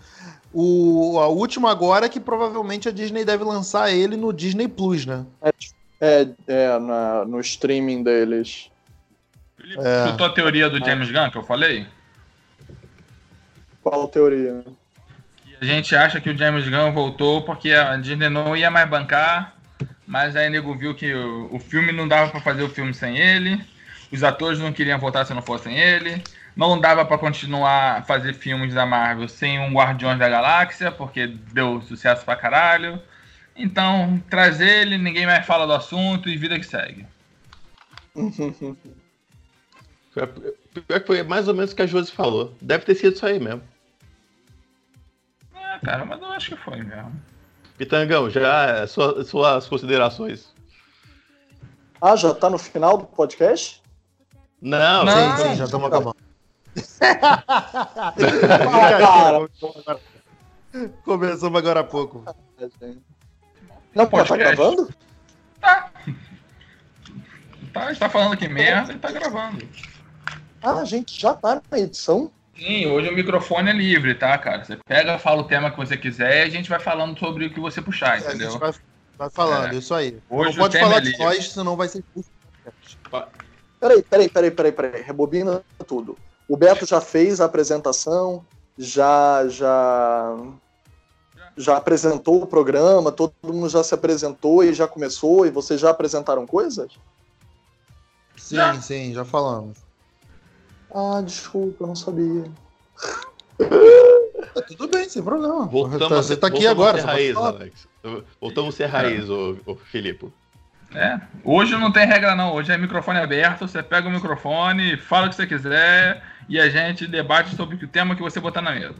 o, 0.53 1.19
a 1.19 1.27
última 1.27 1.69
agora 1.69 2.05
é 2.05 2.09
que 2.09 2.21
provavelmente 2.21 2.87
a 2.87 2.91
Disney 2.91 3.25
deve 3.25 3.43
lançar 3.43 3.91
ele 3.91 4.15
no 4.15 4.31
Disney 4.31 4.69
Plus, 4.69 5.05
né? 5.05 5.25
É, 5.99 6.25
é 6.47 6.79
na- 6.79 7.25
no 7.25 7.39
streaming 7.41 8.01
deles. 8.01 8.71
Felipe, 9.57 9.81
É. 9.85 10.05
escutou 10.05 10.25
a 10.27 10.29
teoria 10.33 10.69
do 10.69 10.79
James 10.83 11.11
Gunn 11.11 11.29
que 11.29 11.37
eu 11.37 11.43
falei? 11.43 11.85
A 13.91 14.07
teoria? 14.07 14.63
A 15.61 15.65
gente 15.65 15.95
acha 15.95 16.21
que 16.21 16.29
o 16.29 16.37
James 16.37 16.67
Gunn 16.69 16.91
voltou 16.93 17.41
porque 17.41 17.71
a 17.71 17.97
Disney 17.97 18.29
não 18.29 18.55
ia 18.55 18.71
mais 18.71 18.87
bancar, 18.87 19.55
mas 20.07 20.35
aí 20.35 20.49
nego 20.49 20.75
viu 20.75 20.95
que 20.95 21.13
o, 21.13 21.53
o 21.53 21.59
filme 21.59 21.91
não 21.91 22.07
dava 22.07 22.31
pra 22.31 22.39
fazer 22.39 22.63
o 22.63 22.69
filme 22.69 22.93
sem 22.93 23.17
ele, 23.17 23.59
os 24.11 24.23
atores 24.23 24.59
não 24.59 24.71
queriam 24.71 24.99
voltar 24.99 25.25
se 25.25 25.33
não 25.33 25.41
fossem 25.41 25.77
ele, 25.77 26.23
não 26.55 26.79
dava 26.79 27.03
pra 27.05 27.17
continuar 27.17 27.97
a 27.97 28.01
fazer 28.03 28.33
filmes 28.33 28.73
da 28.73 28.85
Marvel 28.85 29.27
sem 29.27 29.59
um 29.59 29.73
Guardiões 29.73 30.17
da 30.17 30.29
Galáxia, 30.29 30.91
porque 30.91 31.27
deu 31.27 31.81
sucesso 31.81 32.23
pra 32.23 32.35
caralho. 32.35 33.01
Então, 33.55 34.21
traz 34.29 34.61
ele, 34.61 34.97
ninguém 34.97 35.25
mais 35.25 35.45
fala 35.45 35.67
do 35.67 35.73
assunto 35.73 36.29
e 36.29 36.37
vida 36.37 36.57
que 36.57 36.65
segue. 36.65 37.05
Foi, 40.11 40.25
pior 40.87 40.99
que 41.01 41.05
foi 41.05 41.21
mais 41.21 41.47
ou 41.47 41.53
menos 41.53 41.71
o 41.71 41.75
que 41.75 41.83
a 41.83 41.85
Josi 41.85 42.11
falou. 42.11 42.55
Deve 42.59 42.83
ter 42.83 42.95
sido 42.95 43.13
isso 43.13 43.25
aí 43.25 43.39
mesmo. 43.39 43.61
É, 45.81 45.85
cara, 45.85 46.05
mas 46.05 46.21
eu 46.21 46.27
acho 46.31 46.49
que 46.55 46.57
foi 46.63 46.81
mesmo. 46.81 47.21
Pitangão, 47.77 48.29
já 48.29 48.85
sua- 48.87 49.23
suas 49.23 49.67
considerações. 49.67 50.53
Ah, 52.01 52.15
já 52.15 52.33
tá 52.33 52.49
no 52.49 52.57
final 52.57 52.97
do 52.97 53.05
podcast? 53.05 53.81
Não, 54.61 55.05
Não. 55.05 55.37
Sim, 55.37 55.43
sim, 55.49 55.55
já 55.55 55.65
estamos 55.65 55.87
acabando. 55.87 56.15
Ah, 57.99 58.97
cara. 58.99 59.99
Começamos 61.03 61.57
agora 61.57 61.79
há 61.79 61.83
pouco. 61.83 62.23
Não, 63.95 64.05
pô, 64.07 64.23
tá 64.23 64.37
gravando? 64.37 64.89
Tá. 65.59 65.89
Tá, 67.73 67.83
a 67.83 67.87
gente 67.89 67.99
tá 67.99 68.09
falando 68.09 68.33
aqui 68.33 68.47
merda 68.47 68.93
e 68.93 68.99
tá 68.99 69.11
gravando. 69.11 69.67
Ah, 70.61 70.73
a 70.81 70.85
gente 70.85 71.19
já 71.19 71.33
tá 71.33 71.61
na 71.71 71.79
edição? 71.79 72.31
Sim, 72.59 72.87
hoje 72.87 73.07
o 73.07 73.15
microfone 73.15 73.69
é 73.69 73.73
livre, 73.73 74.13
tá, 74.15 74.37
cara? 74.37 74.65
Você 74.65 74.77
pega, 74.85 75.17
fala 75.17 75.41
o 75.41 75.45
tema 75.45 75.71
que 75.71 75.77
você 75.77 75.95
quiser 75.95 76.39
e 76.39 76.41
a 76.41 76.49
gente 76.49 76.69
vai 76.69 76.79
falando 76.79 77.17
sobre 77.17 77.45
o 77.45 77.53
que 77.53 77.59
você 77.59 77.81
puxar, 77.81 78.09
É, 78.09 78.11
a 78.11 78.19
gente 78.19 78.35
entendeu? 78.35 78.59
vai, 78.59 78.73
vai 79.17 79.29
falando, 79.29 79.73
É. 79.73 79.77
isso 79.77 79.93
aí. 79.93 80.19
Hoje 80.29 80.49
não 80.49 80.51
o 80.51 80.57
pode 80.57 80.73
tema 80.73 80.87
falar 80.89 80.97
é 80.97 81.01
de 81.01 81.17
nós, 81.17 81.51
senão 81.51 81.77
vai 81.77 81.87
ser. 81.87 82.03
Peraí, 83.79 84.03
peraí, 84.03 84.29
peraí, 84.29 84.51
peraí, 84.51 84.71
peraí. 84.73 85.01
Rebobina 85.01 85.63
tudo. 85.87 86.17
O 86.49 86.57
Beto 86.57 86.85
já 86.85 86.99
fez 86.99 87.39
a 87.39 87.45
apresentação, 87.45 88.45
já, 88.77 89.47
já, 89.47 90.35
já 91.55 91.77
apresentou 91.77 92.43
o 92.43 92.47
programa, 92.47 93.09
todo 93.09 93.33
mundo 93.41 93.69
já 93.69 93.83
se 93.83 93.93
apresentou 93.93 94.63
e 94.65 94.73
já 94.73 94.85
começou, 94.85 95.45
e 95.45 95.49
vocês 95.49 95.79
já 95.79 95.91
apresentaram 95.91 96.45
coisas? 96.45 96.91
Sim, 98.35 98.55
Já. 98.55 98.81
sim, 98.81 99.13
já 99.13 99.23
falamos. 99.23 99.77
Ah, 100.93 101.21
desculpa, 101.23 101.83
eu 101.83 101.87
não 101.87 101.95
sabia. 101.95 102.45
Tá 104.53 104.61
tudo 104.61 104.87
bem, 104.87 105.07
sem 105.07 105.21
problema. 105.21 105.65
Voltamos 105.65 106.25
você 106.25 106.33
a 106.33 106.37
tá 106.37 106.47
aqui 106.47 106.65
voltamos 106.65 106.71
agora. 106.71 106.97
A 106.97 107.01
você 107.01 107.07
ser 107.07 107.07
raiz. 107.07 107.37
Alex. 107.37 107.87
Voltamos 108.41 108.73
a 108.73 108.77
ser 108.77 108.85
raiz, 108.85 109.29
ô, 109.29 109.57
ô 109.65 109.75
Filipe. 109.75 110.31
É. 110.95 111.19
Hoje 111.43 111.77
não 111.77 111.91
tem 111.91 112.07
regra, 112.07 112.35
não. 112.35 112.53
Hoje 112.53 112.71
é 112.71 112.77
microfone 112.77 113.19
aberto. 113.19 113.67
Você 113.67 113.83
pega 113.83 114.07
o 114.07 114.11
microfone, 114.11 114.97
fala 114.97 115.27
o 115.27 115.29
que 115.29 115.35
você 115.35 115.45
quiser 115.45 116.23
e 116.47 116.59
a 116.59 116.67
gente 116.69 117.05
debate 117.05 117.55
sobre 117.55 117.75
o 117.75 117.87
tema 117.87 118.15
que 118.15 118.21
você 118.21 118.39
botar 118.39 118.61
na 118.61 118.71
mesa. 118.71 118.95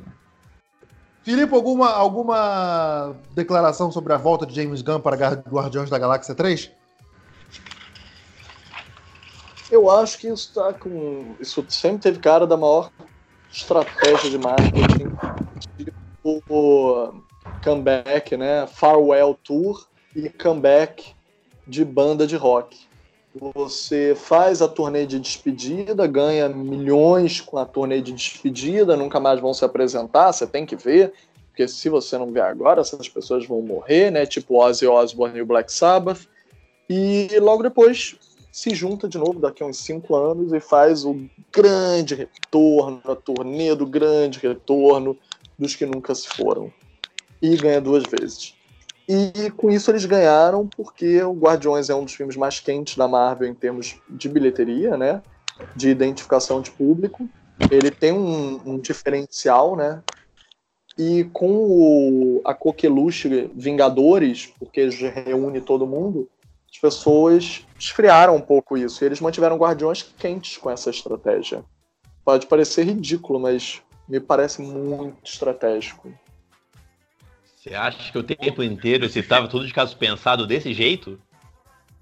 Filipe, 1.23 1.53
alguma, 1.53 1.89
alguma 1.89 3.15
declaração 3.33 3.91
sobre 3.91 4.13
a 4.13 4.17
volta 4.17 4.45
de 4.45 4.55
James 4.55 4.81
Gunn 4.81 4.99
para 4.99 5.15
Guardiões 5.49 5.89
da 5.89 5.99
Galáxia 5.99 6.35
3? 6.35 6.71
Eu 9.71 9.89
acho 9.89 10.17
que 10.17 10.27
isso 10.27 10.53
tá 10.53 10.73
com. 10.73 11.35
Isso 11.39 11.63
sempre 11.69 12.01
teve 12.01 12.19
cara 12.19 12.47
da 12.47 12.57
maior 12.57 12.91
estratégia 13.51 14.29
de 14.29 14.37
marketing. 14.37 15.11
Tipo 15.77 16.43
o 16.49 17.13
comeback, 17.63 18.35
né? 18.35 18.67
Farewell 18.67 19.37
Tour 19.43 19.87
e 20.15 20.29
comeback 20.29 21.13
de 21.67 21.85
banda 21.85 22.25
de 22.25 22.35
rock. 22.35 22.77
Você 23.35 24.15
faz 24.15 24.61
a 24.61 24.67
turnê 24.67 25.05
de 25.05 25.19
despedida, 25.19 26.07
ganha 26.07 26.49
milhões 26.49 27.39
com 27.39 27.57
a 27.59 27.65
turnê 27.65 28.01
de 28.01 28.11
despedida, 28.11 28.97
nunca 28.97 29.19
mais 29.19 29.39
vão 29.39 29.53
se 29.53 29.63
apresentar, 29.63 30.31
você 30.31 30.47
tem 30.47 30.65
que 30.65 30.75
ver, 30.75 31.13
porque 31.47 31.67
se 31.67 31.89
você 31.89 32.17
não 32.17 32.31
ver 32.31 32.41
agora, 32.41 32.81
essas 32.81 33.07
pessoas 33.07 33.45
vão 33.45 33.61
morrer, 33.61 34.09
né? 34.09 34.25
Tipo 34.25 34.59
Ozzy 34.59 34.87
Osbourne 34.87 35.37
e 35.37 35.41
o 35.41 35.45
Black 35.45 35.71
Sabbath. 35.71 36.27
E 36.89 37.29
logo 37.39 37.61
depois 37.61 38.17
se 38.51 38.73
junta 38.73 39.07
de 39.07 39.17
novo 39.17 39.39
daqui 39.39 39.63
a 39.63 39.65
uns 39.65 39.77
cinco 39.77 40.15
anos 40.15 40.51
e 40.53 40.59
faz 40.59 41.05
o 41.05 41.15
grande 41.53 42.15
retorno, 42.15 43.01
a 43.05 43.15
turnê 43.15 43.75
do 43.75 43.85
grande 43.85 44.39
retorno 44.39 45.17
dos 45.57 45.75
que 45.75 45.85
nunca 45.85 46.15
se 46.15 46.27
foram. 46.27 46.71
E 47.41 47.55
ganha 47.55 47.79
duas 47.79 48.03
vezes. 48.03 48.55
E 49.07 49.49
com 49.51 49.71
isso 49.71 49.89
eles 49.89 50.05
ganharam 50.05 50.67
porque 50.67 51.21
o 51.23 51.33
Guardiões 51.33 51.89
é 51.89 51.95
um 51.95 52.03
dos 52.03 52.13
filmes 52.13 52.35
mais 52.35 52.59
quentes 52.59 52.95
da 52.95 53.07
Marvel 53.07 53.49
em 53.49 53.55
termos 53.55 53.97
de 54.09 54.29
bilheteria, 54.29 54.97
né? 54.97 55.21
De 55.75 55.89
identificação 55.89 56.61
de 56.61 56.69
público. 56.69 57.27
Ele 57.71 57.91
tem 57.91 58.11
um, 58.11 58.61
um 58.65 58.77
diferencial, 58.77 59.75
né? 59.75 60.03
E 60.97 61.23
com 61.33 61.49
o, 61.49 62.41
a 62.45 62.53
coqueluche 62.53 63.49
Vingadores, 63.55 64.53
porque 64.59 64.87
reúne 65.25 65.61
todo 65.61 65.87
mundo, 65.87 66.29
as 66.79 66.93
pessoas 66.93 67.65
esfriaram 67.77 68.35
um 68.37 68.41
pouco 68.41 68.77
isso. 68.77 69.03
E 69.03 69.05
eles 69.05 69.19
mantiveram 69.19 69.57
Guardiões 69.57 70.01
quentes 70.01 70.57
com 70.57 70.71
essa 70.71 70.89
estratégia. 70.89 71.63
Pode 72.23 72.47
parecer 72.47 72.85
ridículo, 72.85 73.39
mas 73.39 73.81
me 74.07 74.19
parece 74.19 74.61
muito 74.61 75.17
estratégico. 75.23 76.11
Você 77.57 77.75
acha 77.75 78.11
que 78.11 78.17
o 78.17 78.23
tempo 78.23 78.63
inteiro 78.63 79.05
esse 79.05 79.21
tava 79.21 79.49
tudo 79.49 79.67
de 79.67 79.73
caso 79.73 79.97
pensado 79.97 80.47
desse 80.47 80.73
jeito? 80.73 81.19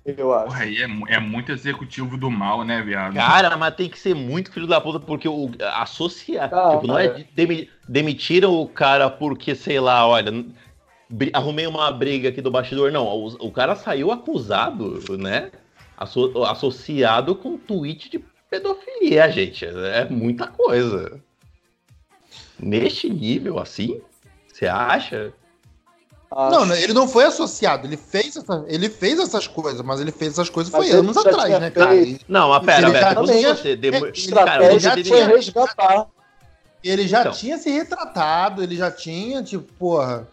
Eu 0.06 0.32
acho. 0.34 0.46
Porra, 0.46 0.64
aí 0.64 0.78
é, 0.78 1.16
é 1.16 1.20
muito 1.20 1.52
executivo 1.52 2.16
do 2.16 2.30
mal, 2.30 2.64
né, 2.64 2.82
viado? 2.82 3.16
Cara, 3.16 3.58
mas 3.58 3.76
tem 3.76 3.90
que 3.90 4.00
ser 4.00 4.14
muito 4.14 4.52
filho 4.52 4.68
da 4.68 4.80
puta, 4.80 5.00
porque 5.00 5.28
o 5.28 5.52
associar. 5.74 6.54
Ah, 6.54 6.76
tipo, 6.76 6.88
não 6.88 7.00
é 7.00 7.26
demi- 7.34 7.70
demitiram 7.90 8.54
o 8.54 8.70
cara 8.70 9.10
porque, 9.10 9.56
sei 9.56 9.80
lá, 9.80 10.08
olha. 10.08 10.32
Arrumei 11.34 11.66
uma 11.68 11.92
briga 11.92 12.30
aqui 12.30 12.42
do 12.42 12.52
bastidor. 12.52 12.92
Não, 12.92 13.06
o, 13.06 13.28
o 13.48 13.52
cara 13.52 13.76
saiu 13.76 14.12
acusado, 14.12 15.02
né? 15.18 15.52
Asso- 15.98 16.44
associado 16.44 17.34
com 17.36 17.58
tweet 17.58 18.10
de 18.10 18.20
pedofilia, 18.50 19.32
gente. 19.32 19.66
É 19.66 20.06
muita 20.10 20.48
coisa. 20.48 21.20
Neste 22.60 23.10
nível, 23.10 23.60
assim? 23.60 24.02
Você 24.52 24.68
acha? 24.68 25.34
Acho. 26.30 26.52
Não, 26.66 26.76
ele 26.76 26.92
não 26.94 27.08
foi 27.08 27.24
associado, 27.24 27.88
ele 27.88 27.96
fez, 27.96 28.36
essa- 28.36 28.66
ele 28.68 28.90
fez 28.90 29.18
essas 29.20 29.48
coisas, 29.48 29.82
mas 29.82 30.02
ele 30.02 30.12
fez 30.12 30.34
essas 30.34 30.50
coisas 30.50 30.74
Mas 30.74 30.90
foi 30.90 30.98
anos 31.00 31.16
já 31.16 31.22
atrás, 31.22 31.46
tinha 31.46 31.60
né, 31.60 31.70
cara? 31.72 31.90
feito. 31.92 32.26
Não, 32.28 32.50
mas 32.50 32.66
pera, 32.66 32.92
já 32.92 33.16
também- 33.16 33.46
você. 33.46 33.76
Demo... 33.78 33.96
ele- 33.98 34.04
Cara, 34.06 34.18
Estratégia 34.18 34.80
você 34.80 34.90
foi 34.90 35.04
deveria- 35.04 35.28
resgatar. 35.38 36.08
ele 36.84 37.08
já 37.08 37.22
Então. 37.22 37.32
tinha 37.32 37.58
se 37.58 37.70
retratado, 37.70 38.62
ele 38.62 38.76
já 38.76 38.92
tinha, 38.92 39.42
tipo, 39.42 39.64
porra. 39.80 40.28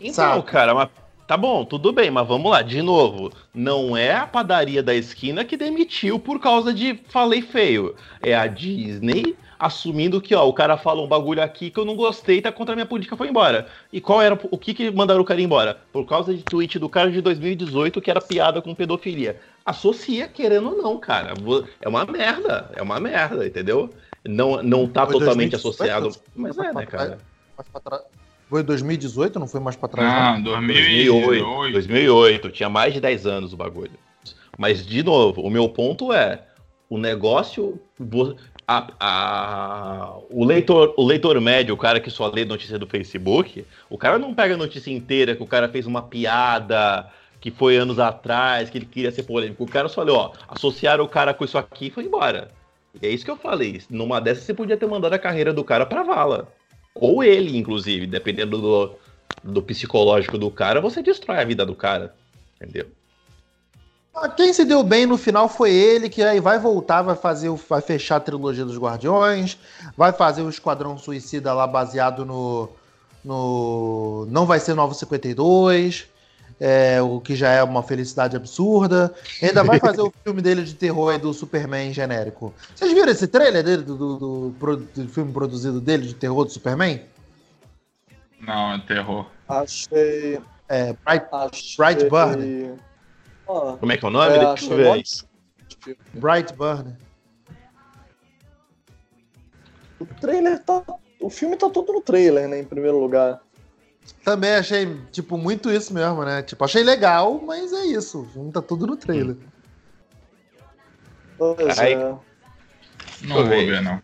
Então, 0.00 0.14
Sabe? 0.14 0.42
cara, 0.44 0.74
mas 0.74 0.88
tá 1.26 1.36
bom, 1.36 1.64
tudo 1.64 1.92
bem, 1.92 2.10
mas 2.10 2.26
vamos 2.26 2.50
lá, 2.50 2.62
de 2.62 2.80
novo. 2.80 3.30
Não 3.54 3.96
é 3.96 4.14
a 4.14 4.26
padaria 4.26 4.82
da 4.82 4.94
esquina 4.94 5.44
que 5.44 5.56
demitiu 5.56 6.18
por 6.18 6.40
causa 6.40 6.72
de 6.72 6.98
falei 7.08 7.42
feio. 7.42 7.94
É 8.22 8.34
a 8.34 8.46
Disney 8.46 9.36
assumindo 9.58 10.22
que, 10.22 10.34
ó, 10.34 10.48
o 10.48 10.54
cara 10.54 10.78
fala 10.78 11.02
um 11.02 11.06
bagulho 11.06 11.42
aqui 11.42 11.70
que 11.70 11.78
eu 11.78 11.84
não 11.84 11.94
gostei, 11.94 12.40
tá 12.40 12.50
contra 12.50 12.72
a 12.72 12.76
minha 12.76 12.86
política, 12.86 13.14
foi 13.14 13.28
embora. 13.28 13.68
E 13.92 14.00
qual 14.00 14.22
era 14.22 14.38
o 14.50 14.56
que 14.56 14.72
que 14.72 14.90
mandaram 14.90 15.20
o 15.20 15.24
cara 15.24 15.42
embora? 15.42 15.76
Por 15.92 16.06
causa 16.06 16.34
de 16.34 16.42
tweet 16.42 16.78
do 16.78 16.88
cara 16.88 17.10
de 17.10 17.20
2018 17.20 18.00
que 18.00 18.10
era 18.10 18.22
piada 18.22 18.62
com 18.62 18.74
pedofilia. 18.74 19.38
Associa, 19.64 20.26
querendo 20.26 20.70
ou 20.70 20.78
não, 20.78 20.98
cara. 20.98 21.34
É 21.82 21.88
uma 21.88 22.06
merda, 22.06 22.70
é 22.74 22.80
uma 22.80 22.98
merda, 22.98 23.46
entendeu? 23.46 23.90
Não, 24.24 24.62
não 24.62 24.88
tá 24.88 25.04
Foi 25.04 25.18
totalmente 25.18 25.52
2018? 25.52 25.56
associado. 25.56 26.16
Mas 26.34 26.56
é, 26.56 26.72
né, 26.72 26.86
cara? 26.86 27.18
Mais 27.56 27.68
pra 27.68 27.80
trás. 27.80 28.19
Foi 28.50 28.60
em 28.62 28.64
2018, 28.64 29.38
não 29.38 29.46
foi 29.46 29.60
mais 29.60 29.76
pra 29.76 29.88
trás, 29.88 30.12
não? 30.12 30.20
Ah, 30.20 30.40
2008, 30.40 31.12
2008. 31.24 31.72
2008, 31.72 32.50
tinha 32.50 32.68
mais 32.68 32.92
de 32.92 33.00
10 33.00 33.24
anos 33.26 33.52
o 33.52 33.56
bagulho. 33.56 33.92
Mas, 34.58 34.84
de 34.84 35.02
novo, 35.02 35.40
o 35.40 35.48
meu 35.48 35.68
ponto 35.68 36.12
é: 36.12 36.42
o 36.88 36.98
negócio. 36.98 37.80
a- 38.66 38.86
a- 39.00 40.14
o, 40.30 40.44
leitor, 40.44 40.94
o 40.96 41.04
leitor 41.04 41.40
médio, 41.40 41.74
o 41.74 41.78
cara 41.78 41.98
que 42.00 42.10
só 42.10 42.26
lê 42.28 42.44
notícia 42.44 42.78
do 42.78 42.86
Facebook, 42.86 43.64
o 43.88 43.96
cara 43.98 44.18
não 44.18 44.32
pega 44.34 44.54
a 44.54 44.56
notícia 44.56 44.90
inteira 44.92 45.34
que 45.34 45.42
o 45.42 45.46
cara 45.46 45.68
fez 45.68 45.86
uma 45.86 46.02
piada 46.02 47.08
que 47.40 47.50
foi 47.50 47.76
anos 47.76 47.98
atrás, 47.98 48.68
que 48.70 48.78
ele 48.78 48.84
queria 48.86 49.10
ser 49.10 49.22
polêmico. 49.24 49.64
O 49.64 49.68
cara 49.70 49.88
só 49.88 50.02
leu, 50.02 50.14
ó, 50.14 50.32
associaram 50.48 51.02
o 51.04 51.08
cara 51.08 51.32
com 51.34 51.44
isso 51.44 51.56
aqui 51.58 51.86
e 51.86 51.90
foi 51.90 52.04
embora. 52.04 52.48
E 53.00 53.06
é 53.06 53.10
isso 53.10 53.24
que 53.24 53.30
eu 53.30 53.36
falei. 53.36 53.80
Numa 53.88 54.20
dessas 54.20 54.44
você 54.44 54.52
podia 54.54 54.76
ter 54.76 54.86
mandado 54.86 55.12
a 55.14 55.18
carreira 55.18 55.52
do 55.52 55.64
cara 55.64 55.86
pra 55.86 56.02
vala. 56.02 56.48
Ou 56.94 57.22
ele, 57.22 57.56
inclusive, 57.56 58.06
dependendo 58.06 58.58
do, 58.58 58.94
do 59.42 59.62
psicológico 59.62 60.36
do 60.36 60.50
cara, 60.50 60.80
você 60.80 61.02
destrói 61.02 61.38
a 61.38 61.44
vida 61.44 61.64
do 61.64 61.74
cara. 61.74 62.14
Entendeu? 62.56 62.86
Ah, 64.14 64.28
Quem 64.28 64.52
se 64.52 64.64
deu 64.64 64.82
bem 64.82 65.06
no 65.06 65.16
final 65.16 65.48
foi 65.48 65.70
ele, 65.72 66.08
que 66.08 66.22
aí 66.22 66.40
vai 66.40 66.58
voltar, 66.58 67.02
vai 67.02 67.14
fazer, 67.14 67.48
vai 67.68 67.80
fechar 67.80 68.16
a 68.16 68.20
trilogia 68.20 68.64
dos 68.64 68.76
Guardiões, 68.76 69.56
vai 69.96 70.12
fazer 70.12 70.42
o 70.42 70.50
Esquadrão 70.50 70.98
Suicida 70.98 71.54
lá 71.54 71.66
baseado 71.66 72.26
no, 72.26 72.68
no 73.24 74.26
não 74.28 74.46
vai 74.46 74.58
ser 74.58 74.74
Novo 74.74 74.94
52, 74.94 76.08
é, 76.60 77.00
o 77.00 77.20
que 77.20 77.34
já 77.34 77.48
é 77.50 77.62
uma 77.62 77.82
felicidade 77.82 78.36
absurda. 78.36 79.14
Ainda 79.42 79.64
vai 79.64 79.80
fazer 79.80 80.02
o 80.02 80.12
filme 80.22 80.42
dele 80.42 80.62
de 80.62 80.74
terror 80.74 81.10
aí 81.12 81.18
do 81.18 81.32
Superman 81.32 81.92
genérico. 81.92 82.52
Vocês 82.74 82.92
viram 82.92 83.08
esse 83.10 83.26
trailer 83.26 83.64
dele 83.64 83.82
do, 83.82 83.96
do- 83.96 84.50
do 84.50 84.76
do 84.76 85.08
filme 85.08 85.32
produzido 85.32 85.80
dele 85.80 86.06
de 86.06 86.14
terror 86.14 86.44
do 86.44 86.50
Superman? 86.52 87.00
Não, 88.40 88.74
é 88.74 88.78
terror. 88.80 89.26
Achei. 89.48 90.38
É, 90.68 90.92
Bright, 91.04 91.26
achei... 91.32 91.76
Brightburn. 91.76 92.74
Ah, 93.48 93.76
Como 93.80 93.90
é 93.92 93.96
que 93.96 94.04
é 94.04 94.08
o 94.08 94.10
nome? 94.10 94.32
é, 94.36 94.38
Deixa 94.54 94.72
eu 94.72 94.76
ver 94.76 94.86
aí. 94.92 95.00
ótimo. 95.00 95.28
Bright 96.14 96.54
Burner. 96.54 96.96
O 99.98 100.06
trailer 100.06 100.62
tá. 100.62 100.82
O 101.20 101.28
filme 101.28 101.56
tá 101.56 101.68
todo 101.68 101.92
no 101.92 102.00
trailer, 102.00 102.48
né? 102.48 102.60
Em 102.60 102.64
primeiro 102.64 102.98
lugar. 102.98 103.40
Também 104.24 104.54
achei, 104.54 105.00
tipo, 105.10 105.36
muito 105.36 105.70
isso 105.70 105.94
mesmo, 105.94 106.24
né? 106.24 106.42
Tipo, 106.42 106.64
achei 106.64 106.82
legal, 106.82 107.40
mas 107.44 107.72
é 107.72 107.86
isso. 107.86 108.26
Tá 108.52 108.60
tudo 108.60 108.86
no 108.86 108.96
trailer. 108.96 109.36
Pois 111.38 111.78
Ai. 111.78 111.94
é. 111.94 112.14
Não 113.22 113.38
eu 113.38 113.46
vou 113.46 113.66
ver, 113.66 113.82
não. 113.82 114.02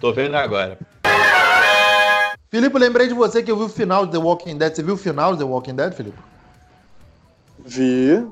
Tô 0.00 0.12
vendo 0.12 0.36
agora. 0.36 0.78
Filipe, 2.50 2.78
lembrei 2.78 3.08
de 3.08 3.14
você 3.14 3.42
que 3.42 3.50
eu 3.50 3.56
vi 3.56 3.64
o 3.64 3.68
final 3.68 4.06
de 4.06 4.12
The 4.12 4.18
Walking 4.18 4.56
Dead. 4.56 4.74
Você 4.74 4.82
viu 4.82 4.94
o 4.94 4.98
final 4.98 5.32
de 5.32 5.38
The 5.38 5.44
Walking 5.44 5.74
Dead, 5.74 5.92
Filipe? 5.92 6.18
Vi. 7.58 8.26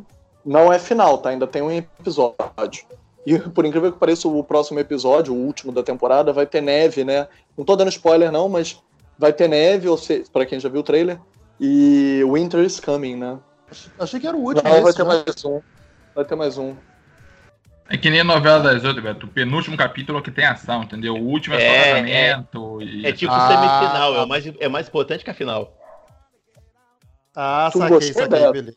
Não 0.45 0.73
é 0.73 0.79
final, 0.79 1.19
tá? 1.19 1.31
Ainda 1.31 1.47
tem 1.47 1.61
um 1.61 1.71
episódio. 1.71 2.87
E 3.27 3.39
por 3.39 3.67
incrível 3.67 3.93
que 3.93 3.99
pareça, 3.99 4.29
o 4.29 4.45
próximo 4.45 4.79
episódio, 4.79 5.35
o 5.35 5.37
último 5.37 5.73
da 5.73 5.83
temporada, 5.83 6.33
vai 6.33 6.47
ter 6.47 6.61
neve, 6.61 7.05
né? 7.05 7.27
Não 7.59 7.65
tô 7.65 7.75
dando 7.75 7.89
spoiler, 7.89 8.31
não, 8.31 8.49
mas 8.49 8.81
vai 9.19 9.33
ter 9.33 9.49
neve, 9.49 9.89
ou 9.89 9.97
seja, 9.97 10.25
pra 10.33 10.47
quem 10.47 10.61
já 10.61 10.69
viu 10.69 10.81
o 10.81 10.85
trailer. 10.85 11.19
E 11.59 12.23
Winter 12.31 12.61
is 12.61 12.79
Coming, 12.81 13.17
né? 13.17 13.39
Achei 13.99 14.21
que 14.21 14.27
era 14.27 14.37
o 14.37 14.41
último. 14.41 14.63
Não, 14.69 14.83
vai 14.83 14.91
esse, 14.91 14.97
ter 14.97 15.05
né? 15.05 15.09
mais 15.27 15.45
um. 15.45 15.61
Vai 16.15 16.25
ter 16.25 16.35
mais 16.37 16.59
um. 16.59 16.77
É 17.89 17.97
que 17.97 18.11
nem 18.11 18.21
a 18.21 18.25
novela 18.25 18.59
das 18.61 18.85
outras, 18.85 19.03
Beto. 19.03 19.27
O 19.27 19.29
penúltimo 19.29 19.77
capítulo 19.77 20.19
é 20.19 20.21
o 20.21 20.25
que 20.25 20.31
tem 20.31 20.45
ação, 20.45 20.83
entendeu? 20.83 21.15
O 21.15 21.25
último 21.25 21.55
é, 21.55 21.63
É, 21.65 21.79
só 21.79 21.95
casamento. 21.95 22.83
E... 22.83 23.07
É 23.07 23.13
tipo 23.13 23.33
Ah, 23.33 23.49
semifinal, 23.49 24.13
tá. 24.15 24.21
é, 24.21 24.23
o 24.25 24.29
mais, 24.29 24.47
é 24.61 24.69
mais 24.69 24.89
importante 24.89 25.25
que 25.25 25.31
a 25.31 25.35
final. 25.35 25.73
Ah, 27.35 27.69
Tu 27.73 27.79
saquei, 27.79 27.95
gostou 27.97 28.23
saquei. 28.31 28.77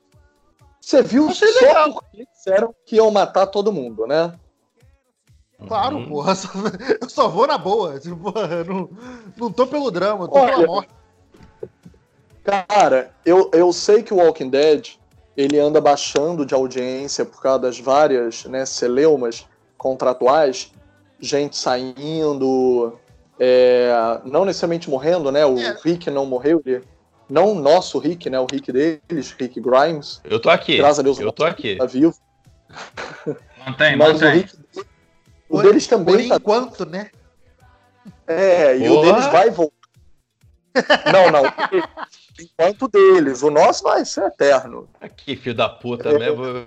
Você 0.81 1.03
viu 1.03 1.27
Achei 1.29 1.47
só 1.49 1.65
legal. 1.65 1.93
porque 1.93 2.25
disseram 2.31 2.73
que 2.85 2.95
iam 2.95 3.11
matar 3.11 3.47
todo 3.47 3.71
mundo, 3.71 4.07
né? 4.07 4.33
Claro, 5.67 5.97
Uhum. 5.97 6.07
porra. 6.09 6.33
só- 6.35 6.49
eu 7.01 7.09
só 7.09 7.27
vou 7.27 7.45
na 7.47 7.57
boa. 7.57 7.99
Tipo, 7.99 8.33
não, 8.67 8.89
não 9.37 9.51
tô 9.51 9.67
pelo 9.67 9.91
drama, 9.91 10.23
eu 10.25 10.27
tô 10.27 10.37
Olha, 10.39 10.55
pela 10.55 10.67
morte. 10.67 10.89
Cara, 12.43 13.11
eu, 13.25 13.49
eu 13.53 13.71
sei 13.71 14.01
que 14.01 14.13
o 14.13 14.17
Walking 14.17 14.49
Dead 14.49 14.91
ele 15.37 15.59
anda 15.59 15.79
baixando 15.79 16.45
de 16.45 16.53
audiência 16.53 17.23
por 17.25 17.41
causa 17.41 17.59
das 17.59 17.79
várias 17.79 18.45
né, 18.45 18.65
celeumas 18.65 19.45
contratuais, 19.77 20.71
gente 21.19 21.55
saindo, 21.57 22.97
é, 23.39 23.91
não 24.25 24.43
necessariamente 24.45 24.89
morrendo, 24.89 25.31
né? 25.31 25.45
O 25.45 25.57
É. 25.59 25.77
Rick 25.83 26.09
não 26.09 26.25
morreu, 26.25 26.61
ele, 26.65 26.83
não 27.29 27.51
o 27.51 27.55
nosso 27.55 27.99
Rick, 27.99 28.29
né? 28.29 28.39
O 28.39 28.47
Rick 28.51 28.71
deles, 28.71 29.31
Rick 29.37 29.61
Grimes, 29.61 30.19
Eu 30.23 30.39
tô 30.39 30.49
aqui. 30.49 30.77
graças 30.77 30.99
a 30.99 31.03
Deus 31.03 31.19
Eu 31.19 31.31
tô 31.31 31.45
aqui. 31.45 31.75
tá 31.75 31.85
vivo. 31.85 32.15
Mantém, 33.65 33.95
Mas 33.95 34.09
o 34.21 34.25
mantém. 34.25 34.31
Rick 34.41 34.57
o 35.49 35.53
Por- 35.57 35.63
deles 35.63 35.87
Por 35.87 35.97
também 35.97 36.29
tá 36.29 36.35
enquanto, 36.35 36.85
né? 36.85 37.09
É, 38.27 38.77
e 38.77 38.87
o 38.89 38.93
Porra! 38.95 39.11
deles 39.13 39.25
vai 39.31 39.49
voltar. 39.49 39.75
Não, 41.11 41.31
não. 41.31 41.43
Enquanto 42.39 42.87
deles. 42.87 43.41
O 43.43 43.49
nosso 43.49 43.83
vai 43.83 44.05
ser 44.05 44.23
eterno. 44.25 44.87
Aqui, 45.01 45.35
filho 45.35 45.55
da 45.55 45.67
puta 45.67 46.17
mesmo. 46.17 46.65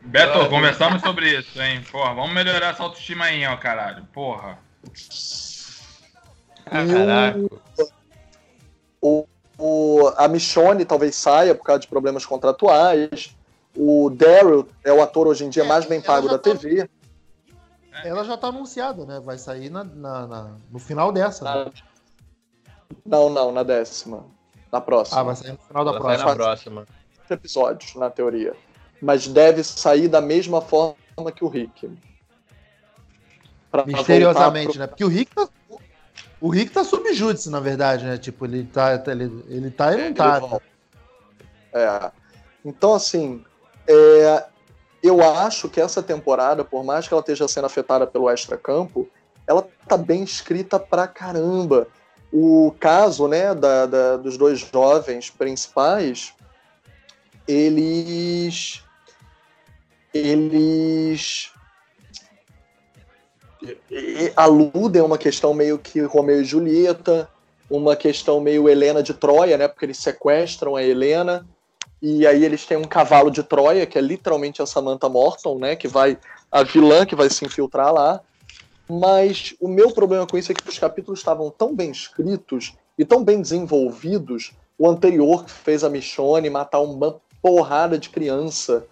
Beto, 0.00 0.38
Ah, 0.40 0.48
conversamos 0.48 1.02
sobre 1.02 1.38
isso, 1.38 1.60
hein? 1.60 1.84
Porra, 1.92 2.14
vamos 2.14 2.32
melhorar 2.32 2.70
essa 2.70 2.82
autoestima 2.82 3.26
aí, 3.26 3.44
ó, 3.46 3.56
caralho. 3.56 4.04
Porra. 4.12 4.58
Caraca. 6.64 7.38
O, 9.00 9.26
o- 9.58 10.12
a 10.16 10.26
Michonne 10.28 10.84
talvez 10.84 11.14
saia 11.14 11.54
por 11.54 11.64
causa 11.64 11.80
de 11.80 11.88
problemas 11.88 12.24
contratuais. 12.24 13.36
O 13.76 14.10
Daryl 14.10 14.66
é 14.84 14.92
o 14.92 15.02
ator 15.02 15.26
hoje 15.28 15.44
em 15.44 15.50
dia 15.50 15.62
É, 15.64 15.66
mais 15.66 15.84
bem 15.84 16.00
pago 16.00 16.28
da 16.28 16.38
tá- 16.38 16.50
TV. 16.50 16.88
Ela 18.04 18.24
já 18.24 18.36
tá 18.36 18.48
anunciada, 18.48 19.04
né? 19.04 19.20
Vai 19.20 19.38
sair 19.38 19.70
na, 19.70 19.84
na- 19.84 20.26
na- 20.26 20.56
no 20.70 20.78
final 20.78 21.12
dessa. 21.12 21.44
né? 21.44 21.64
Na- 21.64 21.70
Não, 23.04 23.30
não, 23.30 23.52
na 23.52 23.62
décima. 23.62 24.24
Na 24.70 24.80
próxima. 24.80 25.20
Ah, 25.20 25.22
vai 25.24 25.36
sair 25.36 25.52
no 25.52 25.58
final 25.58 25.84
da 25.84 25.90
Ela 25.92 26.00
sai 26.00 26.16
próxima. 26.16 26.30
na 26.30 26.36
próxima. 26.36 26.86
episódios, 27.30 27.94
na 27.94 28.10
teoria. 28.10 28.54
Mas 29.00 29.26
deve 29.26 29.62
sair 29.64 30.06
da 30.08 30.20
mesma 30.20 30.60
forma 30.60 30.96
que 31.34 31.44
o 31.44 31.48
Rick. 31.48 31.90
Pra 33.70 33.84
Misteriosamente, 33.86 34.78
né? 34.78 34.86
Porque 34.86 35.04
o 35.04 35.08
Rick 35.08 35.34
tá. 35.34 35.48
O 36.40 36.48
Rick 36.50 36.72
tá 36.72 36.84
sob 36.84 37.12
júdice, 37.14 37.48
na 37.48 37.60
verdade, 37.60 38.04
né? 38.04 38.18
Tipo, 38.18 38.44
ele 38.44 38.64
tá. 38.64 38.94
Ele, 39.06 39.44
ele 39.48 39.70
tá 39.70 39.94
e 39.94 40.08
não 40.08 40.14
tá. 40.14 40.60
É. 41.72 42.10
Então, 42.64 42.94
assim, 42.94 43.44
é, 43.86 44.44
eu 45.02 45.20
acho 45.22 45.68
que 45.68 45.80
essa 45.80 46.02
temporada, 46.02 46.64
por 46.64 46.84
mais 46.84 47.08
que 47.08 47.14
ela 47.14 47.20
esteja 47.20 47.48
sendo 47.48 47.66
afetada 47.66 48.06
pelo 48.06 48.30
extra-campo, 48.30 49.08
ela 49.46 49.66
tá 49.88 49.96
bem 49.96 50.22
escrita 50.22 50.78
pra 50.78 51.08
caramba. 51.08 51.88
O 52.32 52.74
caso, 52.78 53.26
né, 53.28 53.54
da, 53.54 53.86
da- 53.86 54.16
dos 54.16 54.38
dois 54.38 54.60
jovens 54.60 55.28
principais, 55.28 56.32
eles. 57.46 58.82
Eles. 60.14 61.50
aludem 64.36 65.02
a 65.02 65.04
uma 65.04 65.18
questão 65.18 65.52
meio 65.54 65.78
que 65.78 66.00
Romeu 66.00 66.40
e 66.40 66.44
Julieta, 66.44 67.28
uma 67.70 67.96
questão 67.96 68.40
meio 68.40 68.68
Helena 68.68 69.02
de 69.02 69.14
Troia, 69.14 69.56
né? 69.56 69.66
Porque 69.68 69.84
eles 69.86 69.98
sequestram 69.98 70.76
a 70.76 70.82
Helena 70.82 71.46
e 72.02 72.26
aí 72.26 72.44
eles 72.44 72.66
têm 72.66 72.76
um 72.76 72.84
cavalo 72.84 73.30
de 73.30 73.44
Troia, 73.44 73.86
que 73.86 73.96
é 73.96 74.00
literalmente 74.00 74.60
a 74.60 74.66
Samantha 74.66 75.08
Morton, 75.08 75.56
né? 75.56 75.76
Que 75.76 75.86
vai 75.86 76.18
a 76.50 76.64
vilã 76.64 77.06
que 77.06 77.14
vai 77.14 77.30
se 77.30 77.44
infiltrar 77.44 77.94
lá. 77.94 78.20
Mas 78.90 79.54
o 79.60 79.68
meu 79.68 79.92
problema 79.92 80.26
com 80.26 80.36
isso 80.36 80.50
é 80.50 80.54
que 80.54 80.68
os 80.68 80.78
capítulos 80.80 81.20
estavam 81.20 81.48
tão 81.48 81.72
bem 81.72 81.92
escritos 81.92 82.74
e 82.98 83.04
tão 83.04 83.22
bem 83.22 83.40
desenvolvidos. 83.40 84.52
O 84.76 84.88
anterior 84.88 85.44
que 85.44 85.52
fez 85.52 85.84
a 85.84 85.88
Michonne 85.88 86.50
matar 86.50 86.80
uma 86.80 87.20
porrada 87.40 87.96
de 87.96 88.10
criança. 88.10 88.84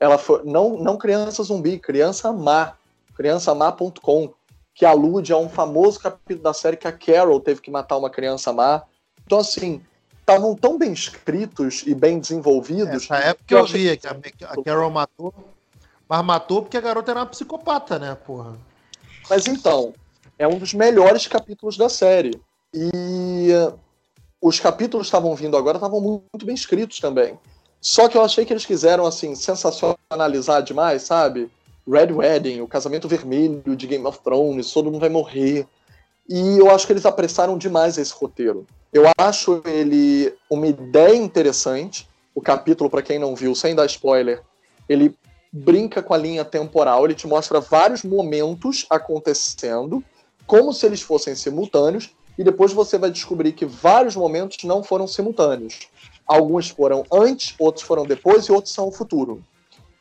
Ela 0.00 0.16
foi 0.16 0.42
não 0.44 0.78
não 0.78 0.96
criança 0.96 1.42
zumbi, 1.42 1.78
criança 1.78 2.32
má, 2.32 2.72
criançamá.com, 3.14 4.32
que 4.74 4.86
alude 4.86 5.34
a 5.34 5.36
um 5.36 5.50
famoso 5.50 6.00
capítulo 6.00 6.42
da 6.42 6.54
série 6.54 6.78
que 6.78 6.88
a 6.88 6.92
Carol 6.92 7.40
teve 7.40 7.60
que 7.60 7.70
matar 7.70 7.98
uma 7.98 8.08
criança 8.08 8.54
má. 8.54 8.84
Então 9.26 9.38
assim, 9.38 9.82
estavam 10.24 10.56
tão 10.56 10.78
bem 10.78 10.92
escritos 10.92 11.82
e 11.86 11.94
bem 11.94 12.18
desenvolvidos. 12.18 13.04
Essa 13.04 13.16
época 13.16 13.54
Eu 13.54 13.58
eu 13.58 13.66
via 13.66 13.96
que 13.96 14.06
a, 14.06 14.16
a 14.48 14.62
Carol 14.62 14.90
matou. 14.90 15.34
Mas 16.08 16.24
matou 16.24 16.62
porque 16.62 16.76
a 16.76 16.80
garota 16.80 17.12
era 17.12 17.20
uma 17.20 17.26
psicopata, 17.26 17.98
né, 17.98 18.16
porra? 18.26 18.56
Mas 19.28 19.46
então, 19.46 19.94
é 20.38 20.48
um 20.48 20.58
dos 20.58 20.74
melhores 20.74 21.26
capítulos 21.26 21.76
da 21.76 21.88
série. 21.88 22.38
E 22.72 23.50
eh, 23.50 23.72
os 24.40 24.60
capítulos 24.60 25.06
que 25.06 25.08
estavam 25.08 25.34
vindo 25.34 25.56
agora 25.56 25.76
estavam 25.76 26.00
muito 26.00 26.44
bem 26.44 26.54
escritos 26.54 27.00
também. 27.00 27.38
Só 27.80 28.08
que 28.08 28.16
eu 28.16 28.22
achei 28.22 28.44
que 28.44 28.52
eles 28.52 28.66
quiseram, 28.66 29.06
assim, 29.06 29.34
sensacionalizar 29.34 30.62
demais, 30.62 31.02
sabe? 31.02 31.50
Red 31.86 32.12
Wedding, 32.12 32.60
o 32.60 32.68
casamento 32.68 33.06
vermelho 33.06 33.76
de 33.76 33.86
Game 33.86 34.06
of 34.06 34.20
Thrones, 34.20 34.72
todo 34.72 34.90
mundo 34.90 35.00
vai 35.00 35.10
morrer. 35.10 35.66
E 36.28 36.58
eu 36.58 36.70
acho 36.70 36.86
que 36.86 36.92
eles 36.92 37.06
apressaram 37.06 37.58
demais 37.58 37.98
esse 37.98 38.12
roteiro. 38.12 38.66
Eu 38.92 39.04
acho 39.18 39.62
ele 39.66 40.34
uma 40.48 40.66
ideia 40.66 41.16
interessante. 41.16 42.08
O 42.34 42.40
capítulo, 42.40 42.88
para 42.88 43.02
quem 43.02 43.18
não 43.18 43.34
viu, 43.34 43.54
sem 43.54 43.74
dar 43.74 43.86
spoiler, 43.86 44.42
ele 44.88 45.16
brinca 45.52 46.02
com 46.02 46.14
a 46.14 46.18
linha 46.18 46.44
temporal, 46.44 47.04
ele 47.04 47.14
te 47.14 47.28
mostra 47.28 47.60
vários 47.60 48.02
momentos 48.02 48.86
acontecendo, 48.90 50.02
como 50.46 50.72
se 50.72 50.84
eles 50.84 51.00
fossem 51.00 51.36
simultâneos, 51.36 52.10
e 52.36 52.42
depois 52.42 52.72
você 52.72 52.98
vai 52.98 53.10
descobrir 53.10 53.52
que 53.52 53.64
vários 53.64 54.16
momentos 54.16 54.64
não 54.64 54.82
foram 54.82 55.06
simultâneos. 55.06 55.88
Alguns 56.26 56.70
foram 56.70 57.04
antes, 57.12 57.54
outros 57.58 57.84
foram 57.84 58.04
depois 58.04 58.46
e 58.46 58.52
outros 58.52 58.74
são 58.74 58.88
o 58.88 58.92
futuro. 58.92 59.44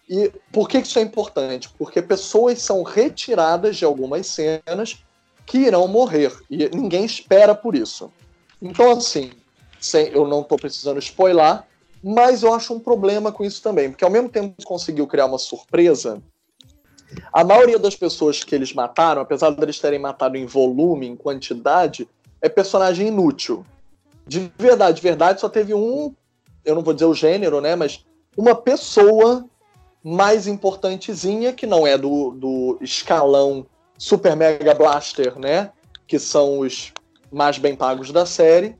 E 0.09 0.31
por 0.51 0.67
que 0.67 0.79
isso 0.79 0.97
é 0.97 1.01
importante? 1.03 1.69
Porque 1.77 2.01
pessoas 2.01 2.61
são 2.61 2.81
retiradas 2.81 3.77
de 3.77 3.85
algumas 3.85 4.25
cenas 4.25 5.03
que 5.45 5.57
irão 5.59 5.87
morrer 5.87 6.33
e 6.49 6.69
ninguém 6.69 7.05
espera 7.05 7.53
por 7.53 7.75
isso. 7.75 8.11
Então, 8.61 8.91
assim, 8.91 9.31
sem, 9.79 10.07
eu 10.07 10.27
não 10.27 10.41
estou 10.41 10.57
precisando 10.57 10.99
spoiler, 10.99 11.63
mas 12.03 12.43
eu 12.43 12.53
acho 12.53 12.73
um 12.73 12.79
problema 12.79 13.31
com 13.31 13.43
isso 13.43 13.61
também, 13.61 13.89
porque 13.89 14.03
ao 14.03 14.11
mesmo 14.11 14.29
tempo 14.29 14.55
que 14.57 14.65
conseguiu 14.65 15.07
criar 15.07 15.25
uma 15.25 15.37
surpresa, 15.37 16.21
a 17.31 17.43
maioria 17.43 17.77
das 17.77 17.95
pessoas 17.95 18.43
que 18.43 18.55
eles 18.55 18.73
mataram, 18.73 19.21
apesar 19.21 19.51
de 19.51 19.61
eles 19.61 19.79
terem 19.79 19.99
matado 19.99 20.37
em 20.37 20.45
volume, 20.45 21.07
em 21.07 21.15
quantidade, 21.15 22.07
é 22.41 22.49
personagem 22.49 23.07
inútil. 23.07 23.65
De 24.25 24.51
verdade, 24.57 24.97
de 24.97 25.01
verdade, 25.01 25.41
só 25.41 25.49
teve 25.49 25.73
um, 25.73 26.13
eu 26.65 26.75
não 26.75 26.81
vou 26.81 26.93
dizer 26.93 27.05
o 27.05 27.13
gênero, 27.13 27.61
né, 27.61 27.75
mas 27.75 28.05
uma 28.37 28.55
pessoa 28.55 29.45
mais 30.03 30.47
importantezinha, 30.47 31.53
que 31.53 31.65
não 31.65 31.87
é 31.87 31.97
do, 31.97 32.31
do 32.31 32.77
escalão 32.81 33.65
Super 33.97 34.35
Mega 34.35 34.73
Blaster, 34.73 35.37
né, 35.39 35.71
que 36.07 36.19
são 36.19 36.59
os 36.59 36.91
mais 37.31 37.57
bem 37.57 37.75
pagos 37.75 38.11
da 38.11 38.25
série, 38.25 38.75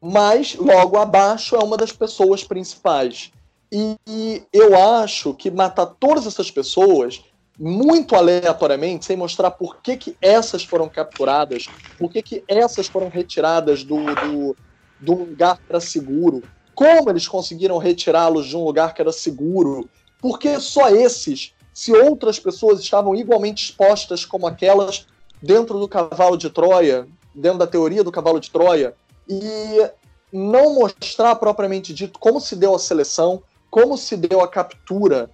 mas 0.00 0.54
logo 0.56 0.98
abaixo 0.98 1.56
é 1.56 1.58
uma 1.58 1.76
das 1.76 1.92
pessoas 1.92 2.44
principais. 2.44 3.30
E, 3.72 3.96
e 4.06 4.42
eu 4.52 4.76
acho 4.76 5.32
que 5.34 5.50
matar 5.50 5.86
todas 5.86 6.26
essas 6.26 6.50
pessoas 6.50 7.22
muito 7.58 8.16
aleatoriamente, 8.16 9.04
sem 9.04 9.16
mostrar 9.16 9.50
por 9.50 9.80
que, 9.82 9.96
que 9.96 10.16
essas 10.20 10.64
foram 10.64 10.88
capturadas, 10.88 11.66
por 11.98 12.10
que, 12.10 12.22
que 12.22 12.44
essas 12.48 12.86
foram 12.86 13.08
retiradas 13.08 13.84
do, 13.84 14.02
do, 14.14 14.56
do 14.98 15.14
lugar 15.14 15.58
que 15.58 15.64
era 15.68 15.80
seguro, 15.80 16.42
como 16.74 17.10
eles 17.10 17.28
conseguiram 17.28 17.76
retirá-los 17.76 18.46
de 18.46 18.56
um 18.56 18.64
lugar 18.64 18.94
que 18.94 19.02
era 19.02 19.12
seguro, 19.12 19.88
por 20.18 20.38
que 20.38 20.58
só 20.58 20.88
esses, 20.88 21.52
se 21.72 21.92
outras 21.92 22.38
pessoas 22.38 22.80
estavam 22.80 23.14
igualmente 23.14 23.64
expostas 23.64 24.24
como 24.24 24.46
aquelas 24.46 25.06
dentro 25.42 25.78
do 25.78 25.88
cavalo 25.88 26.36
de 26.36 26.50
Troia, 26.50 27.06
dentro 27.34 27.58
da 27.58 27.66
teoria 27.66 28.04
do 28.04 28.12
cavalo 28.12 28.40
de 28.40 28.50
Troia, 28.50 28.94
e 29.28 29.90
não 30.32 30.74
mostrar 30.74 31.34
propriamente 31.36 31.94
dito 31.94 32.18
como 32.18 32.40
se 32.40 32.54
deu 32.56 32.74
a 32.74 32.78
seleção, 32.78 33.42
como 33.70 33.96
se 33.96 34.16
deu 34.16 34.40
a 34.40 34.48
captura, 34.48 35.30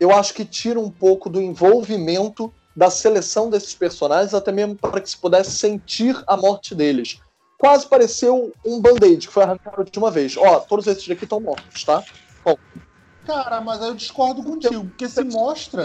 eu 0.00 0.12
acho 0.12 0.34
que 0.34 0.44
tira 0.44 0.78
um 0.78 0.90
pouco 0.90 1.28
do 1.28 1.40
envolvimento 1.40 2.52
da 2.74 2.90
seleção 2.90 3.50
desses 3.50 3.74
personagens, 3.74 4.32
até 4.34 4.52
mesmo 4.52 4.76
para 4.76 5.00
que 5.00 5.10
se 5.10 5.16
pudesse 5.16 5.50
sentir 5.50 6.16
a 6.26 6.36
morte 6.36 6.74
deles. 6.74 7.20
Quase 7.58 7.86
pareceu 7.88 8.52
um 8.64 8.80
band-aid 8.80 9.26
que 9.26 9.32
foi 9.32 9.42
arrancado 9.42 9.84
de 9.84 9.98
uma 9.98 10.12
vez. 10.12 10.36
Ó, 10.36 10.60
todos 10.60 10.86
esses 10.86 11.06
daqui 11.08 11.24
estão 11.24 11.40
mortos, 11.40 11.82
tá? 11.82 12.04
Bom. 12.44 12.56
Cara, 13.28 13.60
mas 13.60 13.82
aí 13.82 13.88
eu 13.88 13.94
discordo 13.94 14.42
contigo, 14.42 14.86
porque 14.86 15.06
se 15.06 15.22
mostra. 15.22 15.84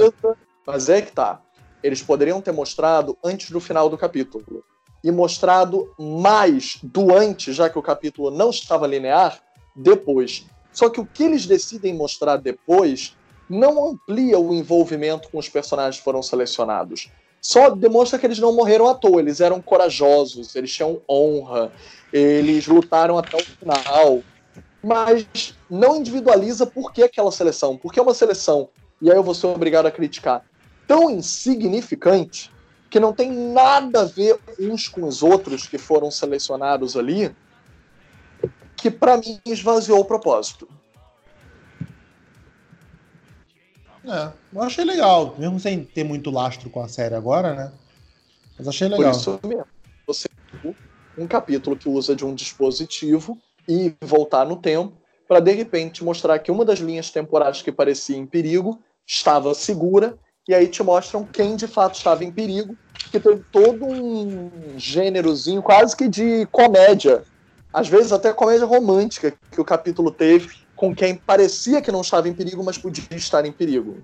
Mas 0.65 0.87
é 0.87 1.01
que 1.01 1.11
tá. 1.11 1.41
Eles 1.83 2.01
poderiam 2.01 2.39
ter 2.39 2.53
mostrado 2.53 3.17
antes 3.21 3.51
do 3.51 3.59
final 3.59 3.89
do 3.89 3.97
capítulo 3.97 4.63
e 5.03 5.11
mostrado 5.11 5.93
mais 5.99 6.79
do 6.81 7.13
antes, 7.13 7.53
já 7.53 7.69
que 7.69 7.77
o 7.77 7.81
capítulo 7.81 8.31
não 8.31 8.49
estava 8.49 8.87
linear, 8.87 9.41
depois. 9.75 10.45
Só 10.71 10.89
que 10.89 11.01
o 11.01 11.05
que 11.05 11.23
eles 11.23 11.45
decidem 11.45 11.93
mostrar 11.93 12.37
depois 12.37 13.17
não 13.49 13.89
amplia 13.89 14.39
o 14.39 14.53
envolvimento 14.53 15.29
com 15.29 15.37
os 15.37 15.49
personagens 15.49 15.97
que 15.97 16.03
foram 16.03 16.23
selecionados. 16.23 17.11
Só 17.41 17.69
demonstra 17.69 18.17
que 18.17 18.25
eles 18.25 18.39
não 18.39 18.55
morreram 18.55 18.87
à 18.87 18.95
toa, 18.95 19.19
eles 19.19 19.41
eram 19.41 19.61
corajosos, 19.61 20.55
eles 20.55 20.73
tinham 20.73 21.01
honra, 21.09 21.73
eles 22.13 22.67
lutaram 22.67 23.17
até 23.17 23.35
o 23.35 23.41
final. 23.41 24.23
Mas 24.84 25.55
não 25.69 25.95
individualiza 25.95 26.65
por 26.65 26.91
que 26.91 27.03
aquela 27.03 27.31
seleção. 27.31 27.77
Porque 27.77 27.99
é 27.99 28.03
uma 28.03 28.13
seleção, 28.13 28.69
e 29.01 29.09
aí 29.09 29.15
eu 29.15 29.23
vou 29.23 29.34
ser 29.34 29.47
obrigado 29.47 29.86
a 29.86 29.91
criticar, 29.91 30.45
tão 30.88 31.09
insignificante 31.09 32.51
que 32.89 32.99
não 32.99 33.13
tem 33.13 33.31
nada 33.31 34.01
a 34.01 34.05
ver 34.05 34.39
uns 34.59 34.88
com 34.88 35.07
os 35.07 35.23
outros 35.23 35.65
que 35.65 35.77
foram 35.77 36.11
selecionados 36.11 36.95
ali, 36.95 37.36
que 38.75 38.91
para 38.91 39.17
mim 39.17 39.39
esvaziou 39.45 39.99
o 39.99 40.05
propósito. 40.05 40.67
É, 44.05 44.31
eu 44.53 44.61
achei 44.61 44.84
legal, 44.84 45.34
mesmo 45.39 45.59
sem 45.59 45.84
ter 45.84 46.03
muito 46.03 46.29
lastro 46.29 46.69
com 46.69 46.81
a 46.81 46.89
série 46.89 47.15
agora, 47.15 47.55
né? 47.55 47.73
Mas 48.57 48.67
achei 48.67 48.89
legal. 48.89 49.11
Por 49.11 49.17
isso 49.17 49.39
mesmo. 49.43 49.65
Você 50.05 50.27
um 51.17 51.27
capítulo 51.27 51.75
que 51.75 51.88
usa 51.88 52.15
de 52.15 52.25
um 52.25 52.34
dispositivo 52.34 53.38
e 53.68 53.93
voltar 54.01 54.45
no 54.45 54.55
tempo 54.55 54.93
para 55.28 55.39
de 55.39 55.51
repente 55.51 56.03
mostrar 56.03 56.38
que 56.39 56.51
uma 56.51 56.66
das 56.66 56.80
linhas 56.80 57.09
temporais 57.09 57.61
que 57.61 57.72
parecia 57.72 58.18
em 58.18 58.26
perigo 58.26 58.80
estava 59.05 59.53
segura 59.53 60.18
e 60.47 60.53
aí 60.53 60.68
te 60.68 60.84
mostram 60.84 61.26
quem 61.26 61.55
de 61.55 61.68
fato 61.68 61.95
estava 61.95 62.24
em 62.24 62.32
perigo, 62.32 62.76
que 63.11 63.20
teve 63.20 63.43
todo 63.51 63.86
um 63.86 64.51
gênerozinho 64.78 65.61
quase 65.61 65.95
que 65.95 66.09
de 66.09 66.45
comédia, 66.51 67.24
às 67.74 67.88
vezes 67.88 68.11
até 68.11 68.34
comédia 68.34 68.66
romântica 68.66 69.34
que 69.51 69.61
o 69.61 69.66
capítulo 69.66 70.11
teve 70.11 70.53
com 70.76 70.93
quem 70.93 71.16
parecia 71.16 71.82
que 71.82 71.91
não 71.91 72.01
estava 72.01 72.28
em 72.28 72.34
perigo, 72.34 72.64
mas 72.64 72.78
podia 72.78 73.05
estar 73.11 73.45
em 73.45 73.51
perigo. 73.51 74.03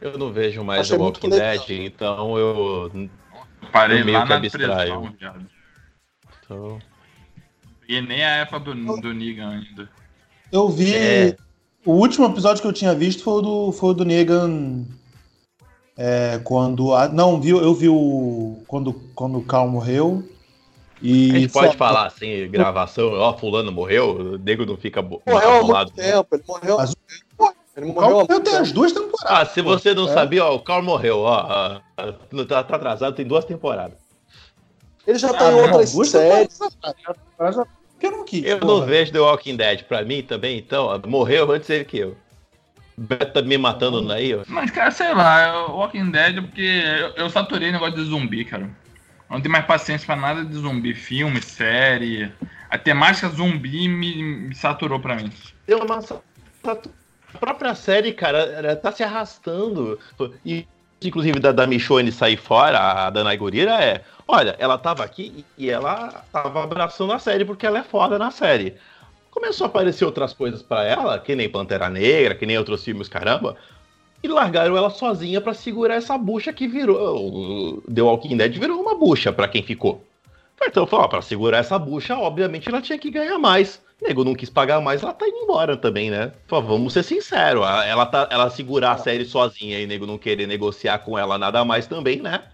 Eu 0.00 0.16
não 0.16 0.32
vejo 0.32 0.62
mais 0.62 0.80
Achei 0.80 0.96
The 0.96 1.02
Walking 1.02 1.30
Dead, 1.30 1.70
então 1.70 2.38
eu 2.38 3.10
parei 3.72 4.00
eu 4.00 4.04
meio 4.04 4.18
lá 4.18 4.24
que 4.24 4.28
na 4.30 4.36
abstraio. 4.36 5.16
Então... 6.44 6.78
E 7.88 8.00
nem 8.00 8.24
a 8.24 8.36
época 8.36 8.60
do, 8.60 8.74
do 9.00 9.14
Negan 9.14 9.50
ainda. 9.50 9.88
Eu 10.50 10.68
vi. 10.68 10.94
É. 10.94 11.36
O 11.84 11.92
último 11.92 12.26
episódio 12.26 12.62
que 12.62 12.68
eu 12.68 12.72
tinha 12.72 12.94
visto 12.94 13.24
foi 13.24 13.34
o 13.34 13.40
do, 13.40 13.72
foi 13.72 13.90
o 13.90 13.94
do 13.94 14.04
Negan. 14.04 14.84
É, 15.96 16.40
quando. 16.44 16.94
A, 16.94 17.08
não, 17.08 17.40
viu, 17.40 17.60
eu 17.60 17.74
vi 17.74 17.88
o. 17.88 18.62
Quando, 18.66 18.92
quando 19.14 19.38
o 19.38 19.44
Cal 19.44 19.68
morreu. 19.68 20.28
E 21.02 21.32
a 21.32 21.38
gente 21.40 21.52
pode 21.52 21.76
falar 21.76 22.06
assim, 22.06 22.48
gravação, 22.48 23.12
ó, 23.14 23.36
fulano 23.36 23.72
morreu, 23.72 24.34
o 24.34 24.38
nego 24.38 24.64
não 24.64 24.76
fica 24.76 25.02
morreu 25.02 25.26
há 25.26 25.64
muito 25.64 25.92
tempo, 25.94 26.36
ele 26.36 26.44
morreu. 26.46 26.76
Mas, 26.76 26.94
ele 27.76 27.86
morreu, 27.86 28.10
morreu 28.20 28.40
tem 28.40 28.54
as 28.54 28.70
duas 28.70 28.92
temporadas. 28.92 29.40
Ah, 29.40 29.44
se 29.44 29.60
você 29.60 29.94
não 29.94 30.08
é. 30.08 30.12
sabia, 30.12 30.44
ó, 30.44 30.54
o 30.54 30.60
Carl 30.60 30.80
morreu, 30.84 31.18
ó, 31.18 31.80
tá, 31.96 32.62
tá, 32.62 32.76
atrasado, 32.76 33.16
tem 33.16 33.26
duas 33.26 33.44
temporadas. 33.44 33.98
Ele 35.06 35.18
já 35.18 35.32
tá 35.32 35.48
ah, 35.48 35.52
em 35.52 35.54
outras 35.54 35.94
não, 35.94 36.04
séries. 36.04 36.58
Eu 38.00 38.10
não 38.10 38.24
quis. 38.24 38.44
Eu 38.44 38.60
não 38.60 38.84
vejo 38.84 39.12
The 39.12 39.20
Walking 39.20 39.56
Dead. 39.56 39.82
Pra 39.84 40.04
mim 40.04 40.22
também, 40.22 40.58
então, 40.58 41.00
morreu 41.06 41.50
antes 41.50 41.68
dele 41.68 41.84
que 41.84 41.98
eu. 41.98 42.16
Beto 42.96 43.32
tá 43.32 43.42
me 43.42 43.56
matando 43.56 44.12
aí, 44.12 44.34
ó. 44.34 44.42
Mas, 44.46 44.70
cara, 44.70 44.90
sei 44.90 45.14
lá, 45.14 45.66
Walking 45.66 46.10
Dead 46.10 46.38
é 46.38 46.40
porque 46.40 46.82
eu, 47.00 47.24
eu 47.24 47.30
saturei 47.30 47.70
o 47.70 47.72
negócio 47.72 47.94
de 47.94 48.04
zumbi, 48.04 48.44
cara. 48.44 48.64
Eu 48.64 49.36
não 49.36 49.40
tenho 49.40 49.52
mais 49.52 49.64
paciência 49.64 50.06
pra 50.06 50.14
nada 50.14 50.44
de 50.44 50.54
zumbi. 50.54 50.94
Filme, 50.94 51.40
série. 51.40 52.30
A 52.68 52.76
temática 52.76 53.28
zumbi 53.28 53.88
me, 53.88 54.22
me 54.22 54.54
saturou 54.54 55.00
pra 55.00 55.16
mim. 55.16 55.32
Deu 55.66 55.78
uma 55.78 56.00
a 57.34 57.38
própria 57.38 57.74
série, 57.74 58.12
cara, 58.12 58.76
tá 58.76 58.92
se 58.92 59.02
arrastando. 59.02 59.98
E, 60.44 60.66
inclusive, 61.02 61.40
da, 61.40 61.50
da 61.50 61.66
Michonne 61.66 62.12
sair 62.12 62.36
fora, 62.36 62.78
a 62.78 63.10
Danai 63.10 63.36
Gurira, 63.36 63.82
é 63.82 64.02
Olha, 64.34 64.56
ela 64.58 64.78
tava 64.78 65.04
aqui 65.04 65.44
e 65.58 65.68
ela 65.68 66.24
tava 66.32 66.64
abraçando 66.64 67.12
a 67.12 67.18
série 67.18 67.44
porque 67.44 67.66
ela 67.66 67.80
é 67.80 67.82
foda 67.82 68.18
na 68.18 68.30
série. 68.30 68.74
Começou 69.30 69.66
a 69.66 69.68
aparecer 69.68 70.06
outras 70.06 70.32
coisas 70.32 70.62
para 70.62 70.84
ela, 70.84 71.18
que 71.18 71.36
nem 71.36 71.50
Pantera 71.50 71.90
Negra, 71.90 72.34
que 72.34 72.46
nem 72.46 72.56
outros 72.56 72.82
filmes, 72.82 73.08
caramba, 73.08 73.56
e 74.22 74.28
largaram 74.28 74.74
ela 74.74 74.88
sozinha 74.88 75.38
para 75.38 75.52
segurar 75.52 75.96
essa 75.96 76.16
bucha 76.16 76.50
que 76.50 76.66
virou. 76.66 77.82
The 77.94 78.00
Walking 78.00 78.38
Dead 78.38 78.58
virou 78.58 78.80
uma 78.80 78.94
bucha 78.94 79.30
para 79.30 79.48
quem 79.48 79.62
ficou. 79.62 80.02
Então, 80.62 80.86
falou, 80.86 81.10
para 81.10 81.20
segurar 81.20 81.58
essa 81.58 81.78
bucha, 81.78 82.16
obviamente 82.16 82.70
ela 82.70 82.80
tinha 82.80 82.98
que 82.98 83.10
ganhar 83.10 83.38
mais. 83.38 83.82
O 84.00 84.08
nego 84.08 84.24
não 84.24 84.34
quis 84.34 84.48
pagar 84.48 84.80
mais, 84.80 85.02
ela 85.02 85.12
tá 85.12 85.28
indo 85.28 85.40
embora 85.44 85.76
também, 85.76 86.10
né? 86.10 86.32
Falou, 86.46 86.64
vamos 86.64 86.94
ser 86.94 87.02
sinceros, 87.02 87.66
ela, 87.86 88.06
tá, 88.06 88.28
ela 88.30 88.48
segurar 88.48 88.92
a 88.92 88.98
série 88.98 89.26
sozinha 89.26 89.78
e 89.78 89.86
nego 89.86 90.06
não 90.06 90.16
querer 90.16 90.46
negociar 90.46 91.00
com 91.00 91.18
ela 91.18 91.36
nada 91.36 91.62
mais 91.66 91.86
também, 91.86 92.22
né? 92.22 92.44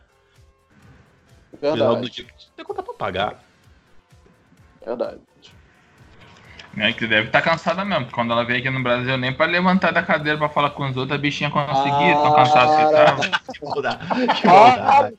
Verdade. 1.61 1.81
Final 1.81 1.97
do 1.97 2.11
dia 2.11 2.27
tem 2.57 2.65
conta 2.65 2.83
pra 2.83 2.95
pagar. 2.95 3.45
Verdade. 4.85 5.21
É, 6.77 6.93
que 6.93 7.07
deve 7.07 7.27
estar 7.27 7.43
tá 7.43 7.51
cansada 7.51 7.85
mesmo, 7.85 8.05
porque 8.05 8.15
quando 8.15 8.33
ela 8.33 8.45
veio 8.45 8.61
aqui 8.61 8.71
no 8.71 8.83
Brasil, 8.83 9.17
nem 9.17 9.33
pra 9.33 9.47
levantar 9.47 9.93
da 9.93 10.03
cadeira 10.03 10.39
pra 10.39 10.49
falar 10.49 10.71
com 10.71 10.89
os 10.89 10.97
outros, 10.97 11.19
a 11.19 11.21
bichinha 11.21 11.51
conseguia, 11.51 12.17
ah, 12.17 12.23
tão 12.23 12.35
cansada 12.35 12.77
que 12.77 12.93
tava. 12.93 13.43
que 13.53 13.65
maldade. 13.65 14.43
Ah, 14.47 15.11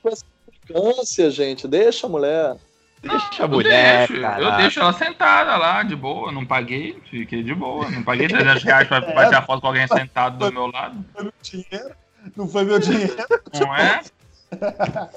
com 0.71 1.01
essa 1.01 1.31
gente, 1.31 1.67
deixa 1.67 2.07
a 2.07 2.09
mulher. 2.09 2.55
Deixa 3.01 3.43
a 3.43 3.45
Eu 3.45 3.49
mulher, 3.49 4.07
deixo, 4.07 4.25
eu 4.25 4.57
deixo 4.57 4.79
ela 4.79 4.93
sentada 4.93 5.57
lá, 5.57 5.83
de 5.83 5.95
boa. 5.95 6.31
Não 6.31 6.45
paguei, 6.45 7.01
fiquei 7.09 7.41
de 7.43 7.55
boa. 7.55 7.89
Não 7.89 8.03
paguei 8.03 8.27
300 8.27 8.63
reais 8.63 8.87
pra 8.87 9.01
bater 9.13 9.35
a 9.35 9.41
foto 9.41 9.61
com 9.61 9.67
alguém 9.67 9.87
sentado 9.87 10.37
do 10.37 10.53
meu 10.53 10.67
lado. 10.67 11.03
Foi 11.13 11.23
meu 11.23 11.33
dinheiro. 11.41 11.95
Não 12.35 12.47
foi 12.47 12.63
meu 12.65 12.79
dinheiro. 12.79 13.15
Não 13.59 13.75
é? 13.75 14.01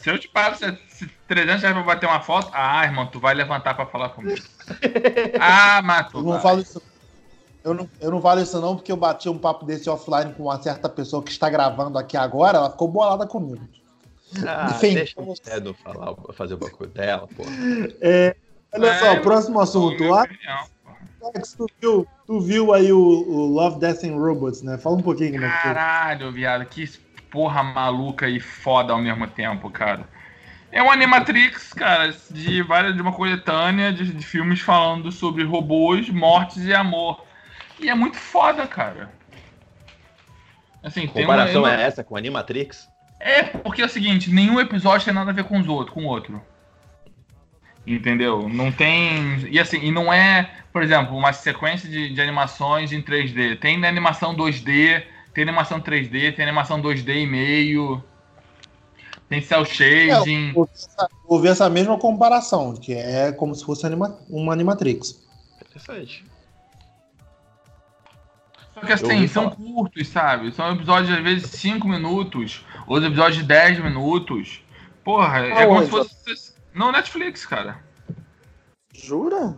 Se 0.02 0.10
eu 0.10 0.18
te 0.18 0.28
pago 0.28 0.56
se- 0.56 0.78
se 0.88 1.06
300 1.26 1.62
reais 1.62 1.74
pra 1.76 1.82
bater 1.84 2.06
uma 2.06 2.20
foto, 2.20 2.50
ah, 2.52 2.84
irmão, 2.84 3.06
tu 3.06 3.18
vai 3.18 3.34
levantar 3.34 3.74
pra 3.74 3.86
falar 3.86 4.10
comigo. 4.10 4.40
Ah, 5.40 5.80
mas 5.82 6.08
tu 6.10 6.18
Eu 6.18 6.22
não 6.22 6.32
vai. 6.32 6.40
falo 6.40 6.60
isso. 6.60 6.82
Eu 7.64 7.74
não, 7.74 7.88
eu 8.00 8.10
não 8.10 8.20
falo 8.20 8.40
isso 8.40 8.60
não, 8.60 8.74
porque 8.76 8.90
eu 8.90 8.96
bati 8.96 9.28
um 9.28 9.38
papo 9.38 9.64
desse 9.64 9.88
offline 9.88 10.32
com 10.34 10.44
uma 10.44 10.60
certa 10.60 10.88
pessoa 10.88 11.22
que 11.22 11.30
está 11.30 11.48
gravando 11.48 11.96
aqui 11.98 12.16
agora, 12.16 12.58
ela 12.58 12.70
ficou 12.70 12.88
bolada 12.88 13.26
comigo. 13.26 13.66
Ah, 14.46 14.72
Enfim. 14.74 14.94
deixa 14.94 15.20
mulher 15.20 15.60
não 15.62 15.74
falar, 15.74 16.14
fazer 16.32 16.54
o 16.54 16.58
bagulho 16.58 16.90
dela, 16.90 17.28
pô. 17.36 17.44
É, 18.00 18.34
olha 18.74 18.86
É, 18.88 18.98
só, 18.98 19.20
próximo 19.20 19.60
assunto. 19.60 20.02
Opinião. 20.12 20.64
Alex, 21.22 21.54
tu 21.54 21.66
viu, 21.80 22.08
tu 22.26 22.40
viu 22.40 22.74
aí 22.74 22.92
o, 22.92 22.98
o 22.98 23.46
Love, 23.46 23.78
Death 23.78 24.02
and 24.04 24.16
Robots, 24.16 24.62
né? 24.62 24.76
Fala 24.76 24.96
um 24.96 25.02
pouquinho 25.02 25.36
é. 25.44 25.48
Caralho, 25.48 26.32
viado, 26.32 26.66
que 26.66 26.90
porra 27.32 27.62
maluca 27.62 28.28
e 28.28 28.38
foda 28.38 28.92
ao 28.92 29.00
mesmo 29.00 29.26
tempo, 29.26 29.70
cara. 29.70 30.06
É 30.70 30.82
um 30.82 30.90
Animatrix, 30.90 31.72
cara, 31.72 32.14
de 32.30 32.62
várias 32.62 32.94
de 32.94 33.02
uma 33.02 33.12
coletânea 33.12 33.92
de, 33.92 34.12
de 34.12 34.24
filmes 34.24 34.60
falando 34.60 35.10
sobre 35.10 35.42
robôs, 35.42 36.08
mortes 36.08 36.64
e 36.64 36.72
amor. 36.72 37.24
E 37.80 37.88
é 37.90 37.94
muito 37.94 38.16
foda, 38.16 38.66
cara. 38.66 39.10
Assim, 40.82 41.04
uma- 41.04 41.12
Comparação 41.12 41.62
uma- 41.62 41.74
é 41.74 41.82
essa 41.82 42.04
com 42.04 42.16
Animatrix? 42.16 42.88
É, 43.18 43.42
porque 43.42 43.82
é 43.82 43.84
o 43.84 43.88
seguinte, 43.88 44.30
nenhum 44.30 44.60
episódio 44.60 45.04
tem 45.04 45.14
nada 45.14 45.30
a 45.30 45.34
ver 45.34 45.44
com 45.44 45.58
os 45.58 45.68
outros, 45.68 45.94
com 45.94 46.04
o 46.04 46.08
outro. 46.08 46.42
Entendeu? 47.86 48.48
Não 48.48 48.70
tem. 48.70 49.46
E 49.50 49.58
assim, 49.58 49.78
e 49.80 49.90
não 49.90 50.12
é, 50.12 50.48
por 50.72 50.82
exemplo, 50.82 51.16
uma 51.16 51.32
sequência 51.32 51.88
de, 51.88 52.12
de 52.14 52.20
animações 52.20 52.92
em 52.92 53.02
3D. 53.02 53.56
Tem 53.56 53.84
animação 53.84 54.34
2D, 54.34 55.02
tem 55.32 55.44
animação 55.44 55.80
3D, 55.80 56.34
tem 56.34 56.44
animação 56.44 56.80
2D 56.80 57.22
e 57.22 57.26
meio. 57.26 58.02
Tem 59.28 59.40
cel 59.40 59.64
shading. 59.64 60.52
Houve 60.54 60.72
essa, 60.74 61.08
houve 61.26 61.48
essa 61.48 61.70
mesma 61.70 61.98
comparação, 61.98 62.74
que 62.74 62.92
é 62.92 63.32
como 63.32 63.54
se 63.54 63.64
fosse 63.64 63.86
anima, 63.86 64.18
uma 64.28 64.52
Animatrix. 64.52 65.26
Interessante. 65.62 66.24
Só 68.74 68.80
que 68.80 68.92
assim, 68.92 69.26
são 69.26 69.44
falar. 69.44 69.56
curtos, 69.56 70.08
sabe? 70.08 70.52
São 70.52 70.74
episódios, 70.74 71.16
às 71.16 71.22
vezes, 71.22 71.50
de 71.50 71.56
5 71.56 71.88
minutos, 71.88 72.64
outros 72.86 73.06
episódios 73.06 73.38
de 73.38 73.44
10 73.44 73.82
minutos. 73.82 74.62
Porra, 75.02 75.40
é 75.46 75.66
como 75.66 75.82
se 75.82 75.90
fosse. 75.90 76.54
Não, 76.74 76.92
Netflix, 76.92 77.46
cara. 77.46 77.82
Jura? 78.92 79.56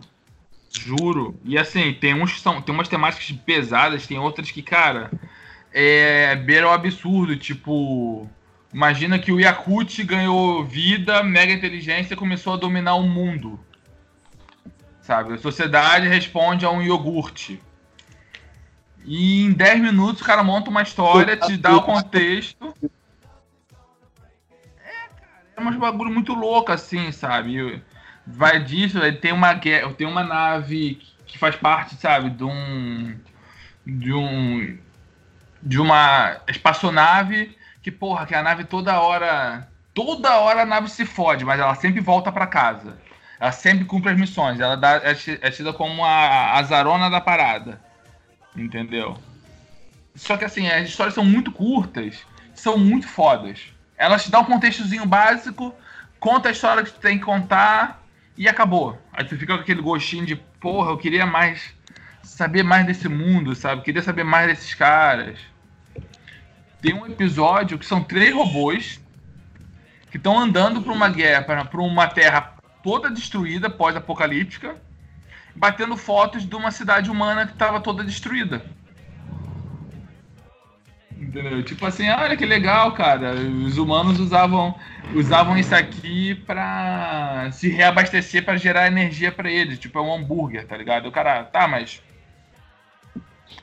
Juro. 0.69 1.39
E 1.43 1.57
assim, 1.57 1.93
tem 1.93 2.13
uns 2.13 2.33
que 2.33 2.39
são. 2.39 2.61
Tem 2.61 2.73
umas 2.73 2.87
temáticas 2.87 3.29
pesadas, 3.45 4.07
tem 4.07 4.17
outras 4.17 4.51
que, 4.51 4.61
cara, 4.61 5.11
é 5.77 6.33
beira 6.37 6.69
o 6.69 6.71
absurdo, 6.71 7.35
tipo. 7.35 8.29
Imagina 8.73 9.19
que 9.19 9.31
o 9.31 9.39
Yakut 9.39 10.03
ganhou 10.03 10.63
vida, 10.63 11.21
mega 11.21 11.51
inteligência 11.51 12.15
começou 12.15 12.53
a 12.53 12.57
dominar 12.57 12.95
o 12.95 13.03
mundo. 13.03 13.59
Sabe? 15.01 15.33
A 15.33 15.37
sociedade 15.37 16.07
responde 16.07 16.65
a 16.65 16.71
um 16.71 16.81
iogurte. 16.81 17.61
E 19.03 19.43
em 19.43 19.51
10 19.51 19.81
minutos 19.81 20.21
o 20.21 20.25
cara 20.25 20.43
monta 20.43 20.69
uma 20.69 20.81
história, 20.81 21.37
te 21.37 21.57
dá 21.57 21.75
o 21.75 21.83
contexto. 21.83 22.73
É, 24.79 25.07
cara, 25.19 25.43
é 25.57 25.61
umas 25.61 25.75
bagulho 25.75 26.11
muito 26.11 26.33
louco 26.33 26.71
assim, 26.71 27.11
sabe? 27.11 27.81
Vai 28.25 28.63
disso, 28.63 28.99
tem 29.21 29.31
uma 29.31 29.53
guerra, 29.53 29.93
tem 29.93 30.07
uma 30.07 30.23
nave 30.23 30.99
que 31.27 31.37
faz 31.37 31.55
parte, 31.55 31.95
sabe, 31.95 32.29
de 32.29 32.43
um. 32.43 33.19
De 33.85 34.13
um. 34.13 34.84
De 35.65 35.79
uma 35.79 36.37
espaçonave 36.47 37.57
que, 37.81 37.91
porra, 37.91 38.25
que 38.25 38.35
a 38.35 38.43
nave 38.43 38.63
toda 38.63 38.99
hora. 38.99 39.67
Toda 39.93 40.37
hora 40.39 40.61
a 40.61 40.65
nave 40.65 40.89
se 40.89 41.05
fode, 41.05 41.43
mas 41.45 41.59
ela 41.59 41.73
sempre 41.75 42.01
volta 42.01 42.31
pra 42.31 42.47
casa. 42.47 42.97
Ela 43.39 43.51
sempre 43.51 43.85
cumpre 43.85 44.11
as 44.11 44.19
missões. 44.19 44.59
Ela 44.59 44.75
dá, 44.77 44.97
é 44.97 45.15
é 45.41 45.51
tida 45.51 45.73
como 45.73 46.03
a 46.05 46.53
azarona 46.57 47.09
da 47.09 47.19
parada. 47.19 47.81
Entendeu? 48.55 49.17
Só 50.15 50.37
que 50.37 50.45
assim, 50.45 50.67
as 50.67 50.89
histórias 50.89 51.13
são 51.13 51.25
muito 51.25 51.51
curtas, 51.51 52.25
são 52.53 52.77
muito 52.77 53.07
fodas. 53.07 53.73
Elas 53.97 54.23
te 54.23 54.31
dão 54.31 54.41
um 54.41 54.45
contextozinho 54.45 55.05
básico, 55.05 55.73
conta 56.19 56.49
a 56.49 56.51
história 56.51 56.83
que 56.83 56.91
tu 56.91 56.99
tem 56.99 57.17
que 57.17 57.25
contar 57.25 58.01
e 58.37 58.47
acabou. 58.47 58.97
Aí 59.13 59.25
tu 59.25 59.37
fica 59.37 59.55
com 59.55 59.61
aquele 59.61 59.81
gostinho 59.81 60.25
de, 60.25 60.35
porra, 60.35 60.91
eu 60.91 60.97
queria 60.97 61.25
mais 61.25 61.73
saber 62.23 62.63
mais 62.63 62.85
desse 62.85 63.07
mundo, 63.07 63.55
sabe? 63.55 63.81
Queria 63.81 64.01
saber 64.01 64.23
mais 64.23 64.47
desses 64.47 64.73
caras. 64.73 65.37
Tem 66.81 66.93
um 66.93 67.05
episódio 67.05 67.77
que 67.77 67.85
são 67.85 68.03
três 68.03 68.33
robôs 68.33 68.99
que 70.11 70.17
estão 70.17 70.39
andando 70.39 70.81
para 70.81 70.93
uma 70.93 71.09
guerra, 71.09 71.43
para 71.43 71.81
uma 71.81 72.07
terra 72.07 72.53
toda 72.83 73.09
destruída, 73.09 73.69
pós-apocalíptica, 73.69 74.75
batendo 75.55 75.97
fotos 75.97 76.47
de 76.47 76.55
uma 76.55 76.71
cidade 76.71 77.09
humana 77.09 77.45
que 77.45 77.53
estava 77.53 77.79
toda 77.81 78.03
destruída. 78.03 78.63
Entendeu? 81.17 81.63
Tipo 81.63 81.85
assim, 81.85 82.09
olha 82.09 82.37
que 82.37 82.45
legal, 82.45 82.91
cara. 82.91 83.33
Os 83.33 83.77
humanos 83.77 84.19
usavam, 84.19 84.75
usavam 85.13 85.57
isso 85.57 85.73
aqui 85.73 86.35
pra 86.35 87.49
se 87.51 87.69
reabastecer 87.69 88.43
pra 88.43 88.57
gerar 88.57 88.87
energia 88.87 89.31
pra 89.31 89.49
eles. 89.49 89.79
Tipo, 89.79 89.99
é 89.99 90.01
um 90.01 90.13
hambúrguer, 90.13 90.67
tá 90.67 90.77
ligado? 90.77 91.07
O 91.07 91.11
cara, 91.11 91.43
tá, 91.43 91.67
mas. 91.67 92.01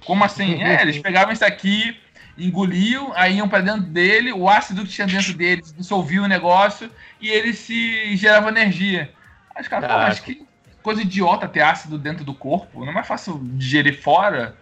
Como 0.04 0.24
assim? 0.24 0.62
É, 0.62 0.82
eles 0.82 0.98
pegavam 0.98 1.32
isso 1.32 1.44
aqui, 1.44 1.96
engoliam, 2.36 3.12
aí 3.14 3.36
iam 3.36 3.48
pra 3.48 3.60
dentro 3.60 3.82
dele, 3.82 4.32
o 4.32 4.48
ácido 4.48 4.84
que 4.84 4.90
tinha 4.90 5.06
dentro 5.06 5.34
dele 5.34 5.62
dissolvia 5.76 6.22
o 6.22 6.28
negócio 6.28 6.90
e 7.20 7.28
ele 7.28 7.52
se 7.52 8.16
gerava 8.16 8.48
energia. 8.48 9.12
Aí 9.54 9.62
os 9.62 9.68
caras, 9.68 9.90
pô, 9.90 9.98
mas 9.98 10.20
que 10.20 10.46
coisa 10.82 11.02
idiota 11.02 11.48
ter 11.48 11.60
ácido 11.60 11.98
dentro 11.98 12.24
do 12.24 12.34
corpo. 12.34 12.80
Não 12.80 12.90
é 12.90 12.94
mais 12.94 13.06
fácil 13.06 13.40
digerir 13.54 14.00
fora? 14.00 14.56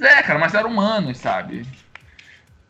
É, 0.00 0.22
cara, 0.22 0.38
mas 0.38 0.54
eram 0.54 0.70
humanos, 0.70 1.18
sabe? 1.18 1.66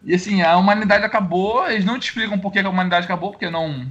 E 0.04 0.14
assim, 0.14 0.42
a 0.42 0.56
humanidade 0.56 1.04
acabou, 1.04 1.70
eles 1.70 1.84
não 1.84 1.98
te 1.98 2.08
explicam 2.08 2.38
por 2.38 2.52
que 2.52 2.58
a 2.58 2.68
humanidade 2.68 3.04
acabou, 3.04 3.30
porque 3.30 3.48
não, 3.48 3.88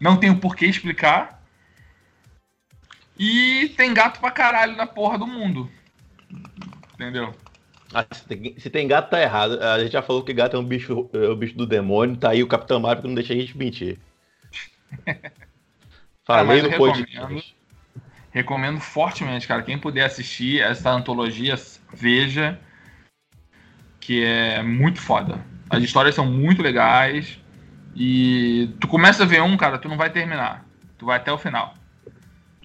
não 0.00 0.16
tem 0.16 0.30
o 0.30 0.38
porquê 0.38 0.66
explicar. 0.66 1.40
E 3.18 3.72
tem 3.76 3.94
gato 3.94 4.20
pra 4.20 4.30
caralho 4.30 4.76
na 4.76 4.86
porra 4.86 5.16
do 5.16 5.26
mundo. 5.26 5.70
Entendeu? 6.94 7.34
Ah, 7.98 8.04
se, 8.12 8.26
tem, 8.26 8.54
se 8.58 8.68
tem 8.68 8.86
gato, 8.86 9.08
tá 9.08 9.22
errado. 9.22 9.58
A 9.62 9.78
gente 9.78 9.92
já 9.92 10.02
falou 10.02 10.22
que 10.22 10.34
gato 10.34 10.54
é 10.54 10.58
um 10.60 10.64
bicho, 10.64 11.08
é 11.14 11.30
um 11.30 11.34
bicho 11.34 11.56
do 11.56 11.66
demônio. 11.66 12.14
Tá 12.16 12.30
aí 12.30 12.42
o 12.42 12.46
Capitão 12.46 12.78
Marvel 12.78 13.00
que 13.02 13.08
não 13.08 13.14
deixa 13.14 13.32
a 13.32 13.36
gente 13.36 13.56
mentir. 13.56 13.98
Falei 16.26 16.60
no 16.60 16.70
podcast. 16.76 17.16
recomendo. 17.16 17.42
Recomendo 18.30 18.80
fortemente, 18.80 19.48
cara. 19.48 19.62
Quem 19.62 19.78
puder 19.78 20.04
assistir 20.04 20.60
essa 20.60 20.90
antologia, 20.90 21.54
veja. 21.94 22.58
Que 23.98 24.24
é 24.24 24.62
muito 24.62 25.00
foda. 25.00 25.40
As 25.70 25.82
histórias 25.82 26.14
são 26.14 26.26
muito 26.26 26.60
legais. 26.62 27.38
E 27.94 28.74
tu 28.78 28.88
começa 28.88 29.22
a 29.22 29.26
ver 29.26 29.40
um, 29.40 29.56
cara, 29.56 29.78
tu 29.78 29.88
não 29.88 29.96
vai 29.96 30.10
terminar. 30.10 30.66
Tu 30.98 31.06
vai 31.06 31.16
até 31.16 31.32
o 31.32 31.38
final. 31.38 31.72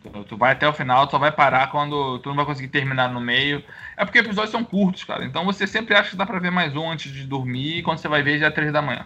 Tu- 0.03 0.23
Tu 0.27 0.36
vai 0.36 0.51
até 0.51 0.67
o 0.67 0.73
final, 0.73 1.05
tu 1.07 1.11
só 1.11 1.19
vai 1.19 1.32
parar 1.32 1.69
quando 1.69 2.17
tu 2.19 2.29
não 2.29 2.36
vai 2.36 2.45
conseguir 2.45 2.69
terminar 2.69 3.07
no 3.13 3.21
meio. 3.21 3.63
É 4.02 4.04
porque 4.04 4.18
episódios 4.18 4.49
são 4.49 4.64
curtos, 4.64 5.04
cara. 5.04 5.24
Então 5.24 5.45
você 5.45 5.68
sempre 5.68 5.93
acha 5.93 6.10
que 6.10 6.16
dá 6.16 6.26
pra 6.26 6.39
ver 6.39 6.49
mais 6.49 6.76
um 6.76 6.89
antes 6.89 7.12
de 7.14 7.24
dormir. 7.24 7.78
E 7.78 7.84
quando 7.84 7.99
você 7.99 8.08
vai 8.08 8.24
ver, 8.24 8.39
já 8.39 8.47
é 8.47 8.49
três 8.49 8.74
da 8.74 8.82
manhã. 8.82 9.06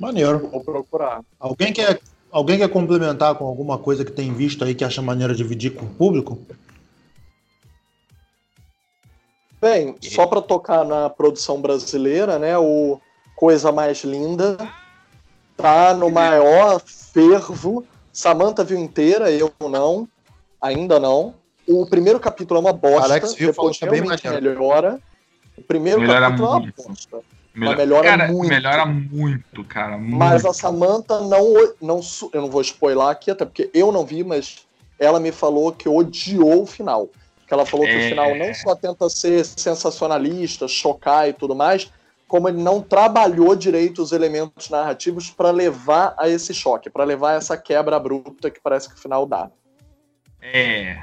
Maneiro. 0.00 0.48
Vou 0.48 0.64
procurar. 0.64 1.20
Alguém 1.38 1.72
quer, 1.72 2.00
alguém 2.32 2.58
quer 2.58 2.68
complementar 2.68 3.36
com 3.36 3.44
alguma 3.44 3.78
coisa 3.78 4.04
que 4.04 4.10
tem 4.10 4.34
visto 4.34 4.64
aí 4.64 4.74
que 4.74 4.82
acha 4.82 5.00
maneira 5.00 5.32
de 5.32 5.44
dividir 5.44 5.76
com 5.76 5.86
o 5.86 5.90
público? 5.90 6.44
Bem, 9.60 9.94
só 10.02 10.26
para 10.26 10.42
tocar 10.42 10.84
na 10.84 11.08
produção 11.08 11.60
brasileira, 11.60 12.36
né? 12.36 12.58
O 12.58 13.00
Coisa 13.36 13.70
Mais 13.70 14.02
Linda 14.02 14.56
tá 15.56 15.94
no 15.94 16.10
maior 16.10 16.80
fervo. 16.80 17.86
Samantha 18.12 18.64
viu 18.64 18.76
inteira, 18.76 19.30
eu 19.30 19.52
não, 19.60 20.08
ainda 20.60 20.98
não. 20.98 21.45
O 21.68 21.86
primeiro 21.86 22.20
capítulo 22.20 22.58
é 22.58 22.60
uma 22.60 22.72
bosta, 22.72 23.04
Alex 23.04 23.34
viu, 23.34 23.52
falou 23.52 23.70
depois 23.72 23.78
que 23.78 23.84
é 23.84 23.90
bem 23.90 24.40
melhora. 24.40 25.00
O 25.56 25.62
primeiro 25.62 26.00
Melhora 26.00 26.20
capítulo 26.26 26.46
é 26.48 26.50
uma 26.50 26.60
muito. 26.60 26.82
bosta. 26.82 27.18
Melhor- 27.54 27.76
melhora 27.78 28.08
cara, 28.08 28.28
muito. 28.32 28.48
melhora 28.50 28.84
muito, 28.86 29.64
cara. 29.64 29.96
Muito. 29.96 30.16
Mas 30.16 30.44
a 30.44 30.52
Samantha 30.52 31.20
não, 31.20 31.54
não. 31.80 32.02
su- 32.02 32.28
Eu 32.34 32.42
não 32.42 32.50
vou 32.50 32.60
spoiler 32.60 33.06
aqui, 33.06 33.30
até 33.30 33.44
porque 33.46 33.70
eu 33.72 33.90
não 33.90 34.04
vi, 34.04 34.22
mas 34.22 34.66
ela 34.98 35.18
me 35.18 35.32
falou 35.32 35.72
que 35.72 35.88
odiou 35.88 36.62
o 36.62 36.66
final. 36.66 37.08
Que 37.48 37.54
ela 37.54 37.64
falou 37.64 37.86
que 37.86 37.92
É. 37.92 37.96
o 38.06 38.08
final 38.10 38.34
não 38.36 38.52
só 38.52 38.74
tenta 38.74 39.08
ser 39.08 39.44
sensacionalista, 39.46 40.68
chocar 40.68 41.28
e 41.28 41.32
tudo 41.32 41.54
mais, 41.54 41.90
como 42.28 42.48
ele 42.48 42.60
não 42.62 42.82
trabalhou 42.82 43.56
direito 43.56 44.02
os 44.02 44.12
elementos 44.12 44.68
narrativos 44.68 45.30
para 45.30 45.50
levar 45.50 46.14
a 46.18 46.28
esse 46.28 46.52
choque, 46.52 46.90
para 46.90 47.04
levar 47.04 47.30
a 47.32 47.36
essa 47.36 47.56
quebra 47.56 47.96
abrupta 47.96 48.50
que 48.50 48.60
parece 48.60 48.88
que 48.88 48.96
o 48.96 48.98
final 48.98 49.24
dá. 49.24 49.48
É. 50.42 50.98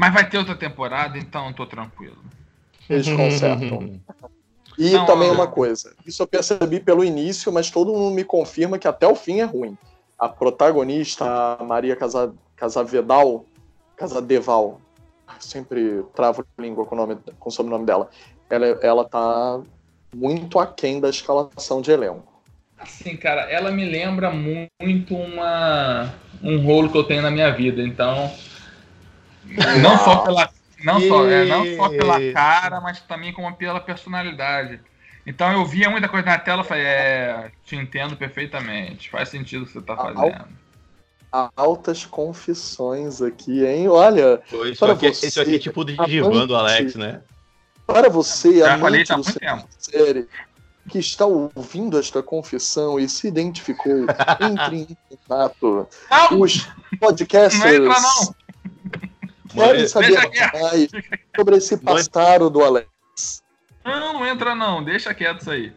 Mas 0.00 0.14
vai 0.14 0.26
ter 0.26 0.38
outra 0.38 0.54
temporada, 0.56 1.18
então 1.18 1.52
tô 1.52 1.66
tranquilo. 1.66 2.16
Eles 2.88 3.06
consertam. 3.12 4.00
E 4.78 4.92
Não, 4.92 5.04
também 5.04 5.28
eu- 5.28 5.34
uma 5.34 5.46
coisa, 5.46 5.94
isso 6.06 6.22
eu 6.22 6.26
percebi 6.26 6.80
pelo 6.80 7.04
início, 7.04 7.52
mas 7.52 7.70
todo 7.70 7.92
mundo 7.92 8.14
me 8.14 8.24
confirma 8.24 8.78
que 8.78 8.88
até 8.88 9.06
o 9.06 9.14
fim 9.14 9.40
é 9.40 9.44
ruim. 9.44 9.76
A 10.18 10.26
protagonista, 10.26 11.26
a 11.60 11.62
Maria 11.62 11.94
Casa, 11.94 12.32
Casavedal, 12.56 13.44
Casadeval, 13.94 14.80
sempre 15.38 16.02
travo 16.14 16.46
a 16.56 16.62
língua 16.62 16.86
com 16.86 16.94
o, 16.94 16.98
nome, 16.98 17.18
com 17.38 17.50
o 17.50 17.52
sobrenome 17.52 17.84
dela, 17.84 18.08
ela, 18.48 18.66
ela 18.82 19.04
tá 19.04 19.60
muito 20.16 20.58
aquém 20.58 20.98
da 20.98 21.10
escalação 21.10 21.82
de 21.82 21.90
elenco. 21.90 22.40
Assim, 22.78 23.18
cara, 23.18 23.42
ela 23.50 23.70
me 23.70 23.84
lembra 23.84 24.30
muito 24.30 25.14
uma 25.14 26.10
um 26.42 26.64
rolo 26.64 26.90
que 26.90 26.96
eu 26.96 27.04
tenho 27.04 27.20
na 27.20 27.30
minha 27.30 27.50
vida, 27.50 27.82
então 27.82 28.32
não 29.82 29.98
só 29.98 30.16
pela 30.18 30.50
não 30.82 31.00
só, 31.00 31.28
é, 31.28 31.44
não 31.44 31.76
só 31.76 31.88
pela 31.90 32.32
cara, 32.32 32.80
mas 32.80 33.00
também 33.00 33.32
como 33.32 33.54
pela 33.54 33.80
personalidade. 33.80 34.80
Então 35.26 35.52
eu 35.52 35.64
via 35.64 35.90
muita 35.90 36.08
coisa 36.08 36.26
na 36.26 36.38
tela 36.38 36.62
e 36.62 36.64
falei, 36.64 36.84
é, 36.84 37.50
te 37.64 37.76
entendo 37.76 38.16
perfeitamente, 38.16 39.10
faz 39.10 39.28
sentido 39.28 39.62
o 39.62 39.66
que 39.66 39.72
você 39.72 39.82
tá 39.82 39.92
Ah, 39.92 39.96
fazendo. 39.96 40.60
Altas 41.56 42.04
confissões 42.04 43.22
aqui, 43.22 43.64
hein? 43.64 43.88
Olha, 43.88 44.42
Isso 44.64 44.80
Para 44.80 44.94
aqui, 44.94 45.08
você, 45.14 45.26
isso 45.28 45.40
aqui 45.40 45.54
é 45.54 45.58
tipo 45.58 45.84
de 45.84 45.96
divã 46.06 46.46
do 46.46 46.56
Alex, 46.56 46.94
né? 46.96 47.20
para 47.86 48.08
você, 48.08 48.58
Já 48.58 48.78
falei 48.78 49.04
amante 49.08 49.32
do 49.32 49.64
série 49.78 50.28
que 50.88 50.98
está 50.98 51.26
ouvindo 51.26 51.98
esta 51.98 52.22
confissão 52.22 52.98
e 52.98 53.08
se 53.08 53.28
identificou, 53.28 54.06
entre 54.40 54.76
em 54.76 54.96
contato. 55.08 55.86
Não, 56.10 56.40
Os 56.40 56.68
podcasters 56.98 57.62
Não 57.62 57.86
entra, 57.86 58.00
não. 58.00 58.34
Deixa 59.54 59.88
saber 59.88 60.12
mais 60.12 60.90
sobre 61.36 61.56
esse 61.56 61.76
passado 61.78 62.50
do 62.50 62.62
Alex. 62.62 62.88
não, 63.84 64.12
não 64.12 64.26
entra 64.26 64.54
não, 64.54 64.82
deixa 64.82 65.12
quieto 65.14 65.40
isso 65.40 65.50
aí. 65.50 65.72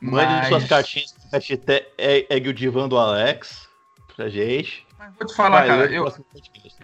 Mande 0.00 0.32
Mas- 0.32 0.48
suas 0.48 0.64
cartinhas 0.64 1.14
hashtag 1.32 1.86
é 1.96 2.36
o 2.48 2.52
divã 2.52 2.88
do 2.88 2.98
Alex 2.98 3.68
pra 4.14 4.28
gente. 4.28 4.86
Mas 4.98 5.12
vou 5.18 5.26
te 5.26 5.34
falar, 5.34 5.60
Vai, 5.60 5.68
cara, 5.68 5.84
eu, 5.86 6.12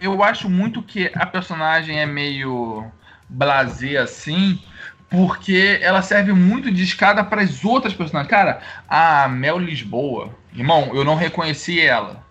eu 0.01 0.23
acho 0.23 0.49
muito 0.49 0.81
que 0.81 1.11
a 1.13 1.25
personagem 1.25 1.99
é 1.99 2.05
meio 2.05 2.91
blasé 3.29 3.97
assim, 3.97 4.61
porque 5.09 5.79
ela 5.81 6.01
serve 6.01 6.33
muito 6.33 6.71
de 6.71 6.83
escada 6.83 7.23
para 7.23 7.41
as 7.41 7.63
outras 7.63 7.93
personagens. 7.93 8.29
Cara, 8.29 8.61
a 8.87 9.27
Mel 9.27 9.57
Lisboa, 9.57 10.35
irmão, 10.53 10.91
eu 10.93 11.03
não 11.03 11.15
reconheci 11.15 11.79
ela. 11.79 12.23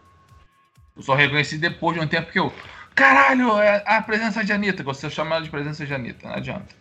Eu 0.96 1.02
só 1.02 1.14
reconheci 1.14 1.56
depois 1.56 1.96
de 1.96 2.04
um 2.04 2.08
tempo 2.08 2.32
que 2.32 2.38
eu. 2.38 2.52
Caralho, 2.98 3.56
é 3.60 3.80
a 3.86 4.02
presença 4.02 4.44
de 4.44 4.52
Anitta, 4.52 4.82
você 4.82 5.08
chama 5.08 5.36
ela 5.36 5.44
de 5.44 5.50
presença 5.50 5.86
de 5.86 5.94
Anitta, 5.94 6.26
não 6.26 6.34
adianta. 6.34 6.74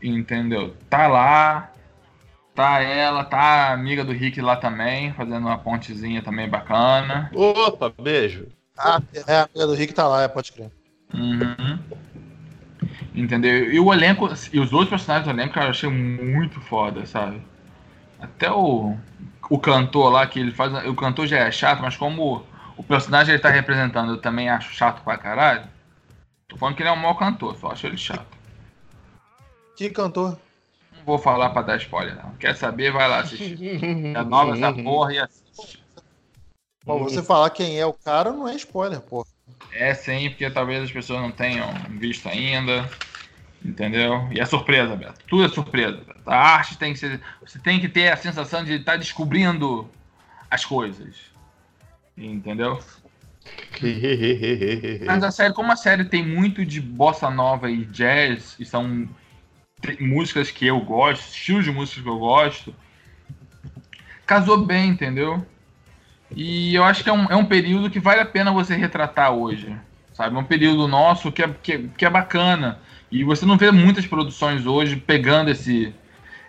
Entendeu? 0.00 0.76
Tá 0.88 1.08
lá. 1.08 1.72
Tá 2.54 2.80
ela, 2.80 3.24
tá 3.24 3.38
a 3.38 3.72
amiga 3.72 4.04
do 4.04 4.12
Rick 4.12 4.40
lá 4.40 4.54
também, 4.54 5.12
fazendo 5.14 5.48
uma 5.48 5.58
pontezinha 5.58 6.22
também 6.22 6.48
bacana. 6.48 7.28
Opa, 7.34 7.92
beijo. 8.00 8.46
Ah, 8.78 9.02
é 9.26 9.34
a 9.34 9.42
amiga 9.42 9.66
do 9.66 9.74
Rick 9.74 9.92
tá 9.92 10.06
lá, 10.06 10.22
é, 10.22 10.28
pode 10.28 10.52
crer. 10.52 10.70
Uhum. 11.12 11.78
Entendeu? 13.16 13.72
E 13.72 13.80
o 13.80 13.92
elenco, 13.92 14.28
e 14.52 14.60
os 14.60 14.72
outros 14.72 14.90
personagens 14.90 15.26
do 15.26 15.32
elenco, 15.32 15.54
cara, 15.54 15.66
eu 15.66 15.70
achei 15.70 15.90
muito 15.90 16.60
foda, 16.60 17.04
sabe? 17.04 17.42
Até 18.20 18.48
o, 18.48 18.96
o 19.50 19.58
cantor 19.58 20.12
lá, 20.12 20.24
que 20.24 20.38
ele 20.38 20.52
faz. 20.52 20.72
O 20.86 20.94
cantor 20.94 21.26
já 21.26 21.38
é 21.38 21.50
chato, 21.50 21.82
mas 21.82 21.96
como 21.96 22.46
o 22.76 22.82
personagem 22.82 23.34
ele 23.34 23.42
tá 23.42 23.50
representando, 23.50 24.12
eu 24.12 24.20
também 24.20 24.48
acho 24.48 24.72
chato 24.74 25.02
pra 25.02 25.16
caralho. 25.16 25.64
Tô 26.48 26.56
falando 26.56 26.76
que 26.76 26.82
ele 26.82 26.88
é 26.88 26.92
um 26.92 26.96
mau 26.96 27.16
cantor, 27.16 27.56
só 27.56 27.72
acho 27.72 27.86
ele 27.86 27.96
chato. 27.96 28.36
Que 29.76 29.90
cantor? 29.90 30.38
Não 30.96 31.04
vou 31.04 31.18
falar 31.18 31.50
pra 31.50 31.62
dar 31.62 31.76
spoiler, 31.76 32.16
não. 32.16 32.32
Quer 32.34 32.56
saber, 32.56 32.92
vai 32.92 33.08
lá 33.08 33.20
assistir. 33.20 33.58
É 34.14 34.22
nova 34.22 34.56
essa 34.56 34.72
porra 34.72 35.12
e 35.12 35.18
assiste. 35.18 35.82
Bom, 36.84 37.02
você 37.02 37.22
falar 37.22 37.50
quem 37.50 37.78
é 37.78 37.84
o 37.84 37.92
cara 37.92 38.32
não 38.32 38.46
é 38.46 38.54
spoiler, 38.54 39.00
pô. 39.00 39.26
É 39.72 39.92
sim, 39.92 40.30
porque 40.30 40.48
talvez 40.50 40.84
as 40.84 40.92
pessoas 40.92 41.20
não 41.20 41.32
tenham 41.32 41.68
visto 41.98 42.28
ainda. 42.28 42.88
Entendeu? 43.64 44.28
E 44.30 44.38
é 44.38 44.44
surpresa, 44.44 44.94
Beto. 44.94 45.24
Tudo 45.26 45.44
é 45.44 45.48
surpresa. 45.48 45.96
Beto. 45.96 46.20
A 46.26 46.36
arte 46.36 46.78
tem 46.78 46.92
que 46.92 46.98
ser. 47.00 47.20
Você 47.40 47.58
tem 47.58 47.80
que 47.80 47.88
ter 47.88 48.12
a 48.12 48.16
sensação 48.16 48.64
de 48.64 48.74
estar 48.74 48.96
descobrindo 48.96 49.90
as 50.48 50.64
coisas. 50.64 51.16
Entendeu? 52.16 52.78
Mas 55.04 55.22
a 55.22 55.30
série, 55.30 55.54
como 55.54 55.72
a 55.72 55.76
série 55.76 56.04
tem 56.04 56.26
muito 56.26 56.64
de 56.64 56.80
bossa 56.80 57.30
nova 57.30 57.70
e 57.70 57.84
jazz, 57.86 58.56
e 58.58 58.64
são 58.64 59.08
músicas 60.00 60.50
que 60.50 60.66
eu 60.66 60.80
gosto, 60.80 61.28
estilos 61.28 61.64
de 61.64 61.70
músicas 61.70 62.02
que 62.02 62.08
eu 62.08 62.18
gosto, 62.18 62.74
casou 64.26 64.64
bem, 64.64 64.90
entendeu? 64.90 65.44
E 66.34 66.74
eu 66.74 66.82
acho 66.82 67.04
que 67.04 67.08
é 67.08 67.12
um, 67.12 67.24
é 67.26 67.36
um 67.36 67.44
período 67.44 67.90
que 67.90 68.00
vale 68.00 68.20
a 68.20 68.26
pena 68.26 68.50
você 68.50 68.74
retratar 68.74 69.32
hoje. 69.32 69.76
Sabe? 70.12 70.34
É 70.34 70.38
um 70.38 70.44
período 70.44 70.88
nosso 70.88 71.30
que 71.30 71.42
é, 71.42 71.48
que, 71.62 71.72
é- 71.72 71.84
que 71.96 72.04
é 72.04 72.10
bacana. 72.10 72.80
E 73.12 73.22
você 73.22 73.46
não 73.46 73.56
vê 73.56 73.70
muitas 73.70 74.06
produções 74.06 74.66
hoje 74.66 74.96
pegando 74.96 75.50
esse, 75.50 75.94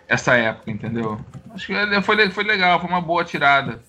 essa 0.08 0.34
época, 0.34 0.70
entendeu? 0.70 1.20
Acho 1.54 1.66
que 1.66 2.02
foi, 2.02 2.30
foi 2.30 2.44
legal, 2.44 2.80
foi 2.80 2.88
uma 2.88 3.00
boa 3.00 3.24
tirada. 3.24 3.80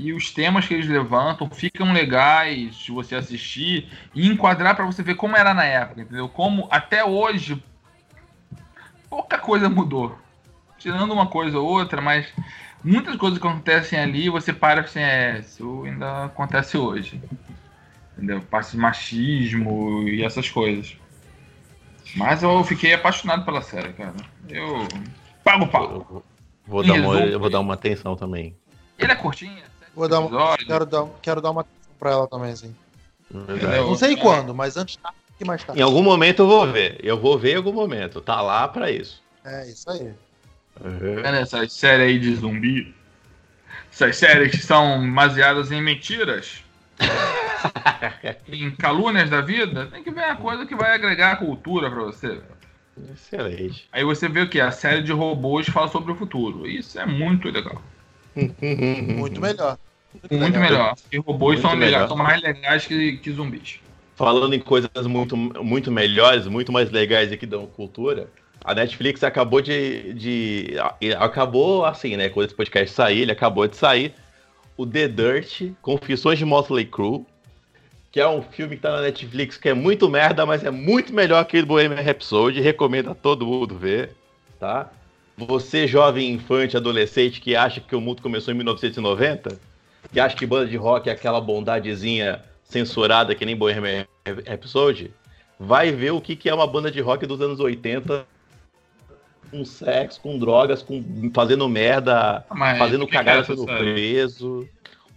E 0.00 0.12
os 0.12 0.30
temas 0.30 0.64
que 0.64 0.74
eles 0.74 0.86
levantam 0.86 1.50
ficam 1.50 1.92
legais 1.92 2.76
de 2.76 2.92
você 2.92 3.16
assistir 3.16 3.88
e 4.14 4.28
enquadrar 4.28 4.76
para 4.76 4.86
você 4.86 5.02
ver 5.02 5.16
como 5.16 5.36
era 5.36 5.52
na 5.52 5.64
época, 5.64 6.02
entendeu? 6.02 6.28
Como 6.28 6.68
até 6.70 7.04
hoje 7.04 7.60
pouca 9.10 9.38
coisa 9.38 9.68
mudou. 9.68 10.16
Tirando 10.78 11.10
uma 11.10 11.26
coisa 11.26 11.58
ou 11.58 11.66
outra, 11.66 12.00
mas 12.00 12.32
muitas 12.84 13.16
coisas 13.16 13.40
que 13.40 13.46
acontecem 13.46 13.98
ali, 13.98 14.30
você 14.30 14.52
para 14.52 14.82
assim, 14.82 15.00
é, 15.00 15.40
isso 15.40 15.82
ainda 15.84 16.26
acontece 16.26 16.78
hoje. 16.78 17.20
Entendeu? 18.16 18.40
Parte 18.42 18.70
de 18.70 18.76
machismo 18.76 20.08
e 20.08 20.22
essas 20.22 20.48
coisas. 20.48 20.96
Mas 22.14 22.44
eu 22.44 22.62
fiquei 22.62 22.94
apaixonado 22.94 23.44
pela 23.44 23.62
série, 23.62 23.92
cara. 23.94 24.14
Eu 24.48 24.86
pago 25.42 25.66
pau. 25.66 26.06
Eu 26.08 26.24
Vou 26.68 26.84
dar, 26.86 26.94
uma, 26.94 27.38
vou 27.38 27.50
dar 27.50 27.60
uma 27.60 27.74
atenção 27.74 28.14
também. 28.14 28.54
Ele 28.98 29.10
é 29.10 29.14
curtinho, 29.14 29.62
Vou 29.98 30.08
dar 30.08 30.20
uma, 30.20 30.56
quero, 30.56 30.86
dar, 30.86 31.06
quero 31.20 31.40
dar 31.40 31.50
uma 31.50 31.62
atenção 31.62 31.92
pra 31.98 32.12
ela 32.12 32.28
também, 32.28 32.52
assim. 32.52 32.72
Não 33.28 33.96
sei 33.96 34.16
quando, 34.16 34.54
mas 34.54 34.76
antes 34.76 34.94
tarde 34.94 35.18
que 35.36 35.44
mais 35.44 35.64
tarde. 35.64 35.80
Em 35.80 35.84
algum 35.84 36.04
momento 36.04 36.42
eu 36.42 36.46
vou 36.46 36.70
ver. 36.70 37.00
Eu 37.02 37.18
vou 37.18 37.36
ver 37.36 37.54
em 37.54 37.56
algum 37.56 37.72
momento. 37.72 38.20
Tá 38.20 38.40
lá 38.40 38.68
pra 38.68 38.92
isso. 38.92 39.20
É, 39.44 39.68
isso 39.68 39.90
aí. 39.90 40.14
Uhum. 40.80 41.16
Vendo 41.16 41.34
essas 41.34 41.72
séries 41.72 42.06
aí 42.06 42.18
de 42.20 42.32
zumbi, 42.36 42.94
essas 43.92 44.16
séries 44.16 44.52
que 44.52 44.58
são 44.58 45.12
baseadas 45.12 45.72
em 45.72 45.82
mentiras, 45.82 46.62
em 48.46 48.70
calúnias 48.70 49.28
da 49.28 49.40
vida, 49.40 49.86
tem 49.86 50.04
que 50.04 50.12
ver 50.12 50.26
a 50.26 50.36
coisa 50.36 50.64
que 50.64 50.76
vai 50.76 50.94
agregar 50.94 51.40
cultura 51.40 51.90
pra 51.90 52.04
você. 52.04 52.40
Excelente. 53.12 53.88
Aí 53.90 54.04
você 54.04 54.28
vê 54.28 54.42
o 54.42 54.48
que? 54.48 54.60
A 54.60 54.70
série 54.70 55.02
de 55.02 55.10
robôs 55.10 55.68
fala 55.68 55.88
sobre 55.88 56.12
o 56.12 56.16
futuro. 56.16 56.68
Isso 56.68 57.00
é 57.00 57.04
muito 57.04 57.48
legal. 57.48 57.82
Muito 58.36 59.40
melhor. 59.40 59.76
Muito 60.30 60.58
melhor. 60.58 60.94
E 61.12 61.18
robôs 61.18 61.60
Muito 61.60 61.68
são, 61.68 61.78
legais, 61.78 61.92
melhor. 61.92 62.08
são 62.08 62.16
mais 62.16 62.42
legais 62.42 62.86
que, 62.86 63.16
que 63.18 63.30
zumbis. 63.30 63.80
Falando 64.16 64.54
em 64.54 64.60
coisas 64.60 64.90
muito, 65.06 65.36
muito 65.36 65.92
melhores, 65.92 66.46
muito 66.46 66.72
mais 66.72 66.90
legais 66.90 67.30
e 67.30 67.36
que 67.36 67.46
dão 67.46 67.66
cultura, 67.66 68.28
a 68.64 68.74
Netflix 68.74 69.22
acabou 69.22 69.60
de, 69.60 70.12
de. 70.14 70.74
Acabou 71.18 71.84
assim, 71.84 72.16
né? 72.16 72.28
Quando 72.28 72.46
esse 72.46 72.54
podcast 72.54 72.94
sair, 72.94 73.20
ele 73.20 73.32
acabou 73.32 73.66
de 73.66 73.76
sair. 73.76 74.12
O 74.76 74.86
The 74.86 75.08
Dirt, 75.08 75.72
Confissões 75.80 76.38
de 76.38 76.44
Motley 76.44 76.84
Crue, 76.84 77.24
que 78.10 78.20
é 78.20 78.28
um 78.28 78.42
filme 78.42 78.76
que 78.76 78.82
tá 78.82 78.92
na 78.92 79.02
Netflix 79.02 79.56
que 79.56 79.68
é 79.68 79.74
muito 79.74 80.08
merda, 80.08 80.44
mas 80.46 80.64
é 80.64 80.70
muito 80.70 81.12
melhor 81.12 81.44
que 81.44 81.58
o 81.58 81.66
Bohemian 81.66 82.00
Rhapsody. 82.00 82.60
Recomendo 82.60 83.10
a 83.10 83.14
todo 83.14 83.46
mundo 83.46 83.76
ver, 83.76 84.14
tá? 84.58 84.90
Você, 85.36 85.86
jovem 85.86 86.32
infante, 86.32 86.76
adolescente, 86.76 87.40
que 87.40 87.54
acha 87.54 87.80
que 87.80 87.94
o 87.94 88.00
mundo 88.00 88.20
começou 88.20 88.52
em 88.52 88.56
1990, 88.56 89.58
que 90.12 90.20
acha 90.20 90.36
que 90.36 90.46
banda 90.46 90.66
de 90.66 90.76
rock 90.76 91.08
é 91.08 91.12
aquela 91.12 91.40
bondadezinha 91.40 92.42
censurada 92.62 93.34
que 93.34 93.44
nem 93.46 93.56
Bohemian 93.56 94.06
Rhapsody, 94.46 95.12
vai 95.58 95.90
ver 95.90 96.12
o 96.12 96.20
que, 96.20 96.36
que 96.36 96.48
é 96.48 96.54
uma 96.54 96.66
banda 96.66 96.90
de 96.90 97.00
rock 97.00 97.26
dos 97.26 97.40
anos 97.40 97.60
80 97.60 98.26
com 99.50 99.64
sexo, 99.64 100.20
com 100.20 100.38
drogas, 100.38 100.82
com 100.82 101.30
fazendo 101.32 101.68
merda, 101.68 102.44
Mas 102.50 102.78
fazendo 102.78 103.06
que 103.06 103.12
cagada 103.12 103.42
que 103.42 103.52
é 103.52 103.56
sendo 103.56 103.64
série? 103.66 103.78
preso. 103.78 104.68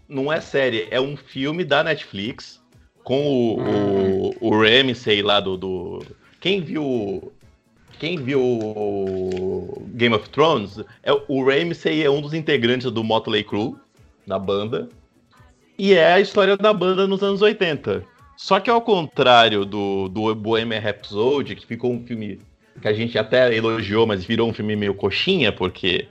Não 0.07 0.31
é 0.31 0.39
série, 0.41 0.87
é 0.89 0.99
um 0.99 1.15
filme 1.17 1.63
da 1.63 1.83
Netflix 1.83 2.61
com 3.03 3.27
o, 3.27 3.59
Hum. 3.59 4.31
o, 4.41 4.49
o 4.49 4.61
Ramsey 4.61 5.21
lá 5.21 5.39
do, 5.39 5.57
do. 5.57 6.05
Quem 6.39 6.61
viu. 6.61 7.31
Quem 7.99 8.17
viu 8.17 8.41
o 8.41 9.83
Game 9.89 10.15
of 10.15 10.27
Thrones, 10.29 10.79
é, 11.03 11.11
o 11.27 11.43
Ramsey 11.45 12.03
é 12.03 12.09
um 12.09 12.19
dos 12.19 12.33
integrantes 12.33 12.89
do 12.91 13.03
Motley 13.03 13.43
Crue, 13.43 13.75
da 14.31 14.39
banda. 14.39 14.87
e 15.77 15.93
é 15.93 16.13
a 16.13 16.19
história 16.21 16.55
da 16.55 16.71
banda 16.71 17.05
nos 17.05 17.21
anos 17.21 17.41
80. 17.41 18.03
Só 18.37 18.61
que 18.61 18.69
ao 18.69 18.81
contrário 18.81 19.65
do, 19.65 20.07
do 20.07 20.33
Bohemian 20.33 20.79
Rhapsody, 20.79 21.55
que 21.55 21.67
ficou 21.67 21.91
um 21.91 22.05
filme 22.05 22.39
que 22.81 22.87
a 22.87 22.93
gente 22.93 23.17
até 23.17 23.53
elogiou, 23.53 24.07
mas 24.07 24.23
virou 24.23 24.49
um 24.49 24.53
filme 24.53 24.75
meio 24.75 24.95
coxinha, 24.95 25.51
porque 25.51 26.07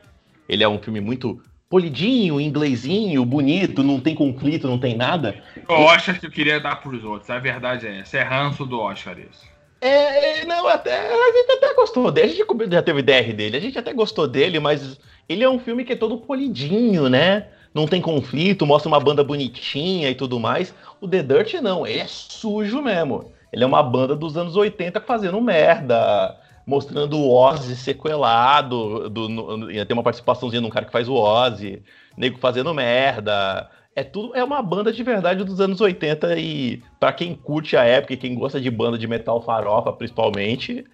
ele 0.46 0.62
é 0.62 0.68
um 0.68 0.78
filme 0.78 1.00
muito 1.00 1.40
polidinho, 1.68 2.40
inglesinho, 2.40 3.24
bonito, 3.24 3.82
não 3.82 3.98
tem 3.98 4.14
conflito, 4.14 4.68
não 4.68 4.78
tem 4.78 4.94
nada. 4.94 5.42
O 5.66 5.72
Oscar 5.72 6.20
que 6.20 6.26
eu 6.26 6.30
queria 6.30 6.60
dar 6.60 6.76
pros 6.76 7.02
outros, 7.02 7.30
a 7.30 7.38
verdade 7.38 7.86
é 7.86 8.00
essa, 8.00 8.18
é 8.18 8.22
ranço 8.22 8.66
do 8.66 8.78
Oscar 8.78 9.18
isso. 9.18 9.48
É, 9.80 10.44
não, 10.44 10.68
até, 10.68 10.94
a 10.94 11.32
gente 11.32 11.52
até 11.52 11.74
gostou 11.74 12.10
dele, 12.12 12.32
a 12.32 12.34
gente 12.34 12.70
já 12.70 12.82
teve 12.82 13.02
DR 13.02 13.32
dele, 13.32 13.56
a 13.56 13.60
gente 13.60 13.78
até 13.78 13.94
gostou 13.94 14.28
dele, 14.28 14.60
mas 14.60 15.00
ele 15.26 15.42
é 15.42 15.48
um 15.48 15.58
filme 15.58 15.84
que 15.84 15.94
é 15.94 15.96
todo 15.96 16.18
polidinho, 16.18 17.08
né? 17.08 17.46
Não 17.72 17.86
tem 17.86 18.00
conflito, 18.00 18.66
mostra 18.66 18.88
uma 18.88 18.98
banda 18.98 19.22
bonitinha 19.22 20.10
e 20.10 20.14
tudo 20.14 20.40
mais. 20.40 20.74
O 21.00 21.06
The 21.06 21.22
Dirt 21.22 21.54
não, 21.54 21.86
ele 21.86 22.00
é 22.00 22.06
sujo 22.06 22.82
mesmo. 22.82 23.32
Ele 23.52 23.64
é 23.64 23.66
uma 23.66 23.82
banda 23.82 24.14
dos 24.16 24.36
anos 24.36 24.56
80 24.56 25.00
fazendo 25.00 25.40
merda, 25.40 26.36
mostrando 26.66 27.18
o 27.18 27.32
Ozzy 27.32 27.76
sequelado, 27.76 29.08
do, 29.08 29.28
no, 29.28 29.68
uma 29.92 30.02
participaçãozinha 30.02 30.60
de 30.60 30.66
um 30.66 30.70
cara 30.70 30.86
que 30.86 30.92
faz 30.92 31.08
o 31.08 31.14
Ozzy, 31.14 31.82
nego 32.16 32.38
fazendo 32.38 32.74
merda. 32.74 33.68
É 33.94 34.04
tudo, 34.04 34.34
é 34.36 34.42
uma 34.44 34.62
banda 34.62 34.92
de 34.92 35.02
verdade 35.02 35.44
dos 35.44 35.60
anos 35.60 35.80
80 35.80 36.38
e 36.38 36.82
para 36.98 37.12
quem 37.12 37.34
curte 37.34 37.76
a 37.76 37.84
época 37.84 38.14
e 38.14 38.16
quem 38.16 38.34
gosta 38.34 38.60
de 38.60 38.70
banda 38.70 38.96
de 38.96 39.06
metal 39.06 39.42
farofa, 39.42 39.92
principalmente, 39.92 40.84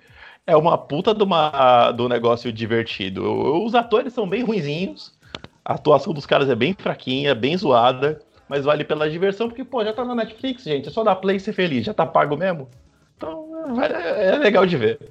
é 0.46 0.56
uma 0.56 0.78
puta 0.78 1.14
de 1.14 1.22
uma, 1.22 1.90
do 1.92 2.08
negócio 2.08 2.52
divertido. 2.52 3.22
Os 3.64 3.74
atores 3.74 4.12
são 4.14 4.28
bem 4.28 4.42
ruinzinhos, 4.42 5.12
a 5.66 5.74
atuação 5.74 6.14
dos 6.14 6.24
caras 6.24 6.48
é 6.48 6.54
bem 6.54 6.72
fraquinha, 6.78 7.34
bem 7.34 7.56
zoada, 7.58 8.22
mas 8.48 8.64
vale 8.64 8.84
pela 8.84 9.10
diversão, 9.10 9.48
porque, 9.48 9.64
pô, 9.64 9.84
já 9.84 9.92
tá 9.92 10.04
na 10.04 10.14
Netflix, 10.14 10.62
gente, 10.62 10.88
é 10.88 10.92
só 10.92 11.02
dar 11.02 11.16
play 11.16 11.38
e 11.38 11.40
ser 11.40 11.52
feliz, 11.52 11.84
já 11.84 11.92
tá 11.92 12.06
pago 12.06 12.36
mesmo. 12.36 12.68
Então, 13.16 13.82
é, 13.82 14.28
é 14.28 14.36
legal 14.36 14.64
de 14.64 14.76
ver. 14.76 15.10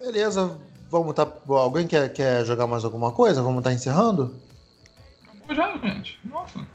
Beleza, 0.00 0.58
vamos 0.90 1.14
tá. 1.14 1.28
Alguém 1.48 1.86
quer, 1.86 2.12
quer 2.12 2.44
jogar 2.44 2.66
mais 2.66 2.84
alguma 2.84 3.12
coisa? 3.12 3.40
Vamos 3.40 3.58
estar 3.58 3.70
tá 3.70 3.74
encerrando? 3.74 4.34
Já, 5.50 5.76
gente. 5.76 6.18
Nossa. 6.24 6.66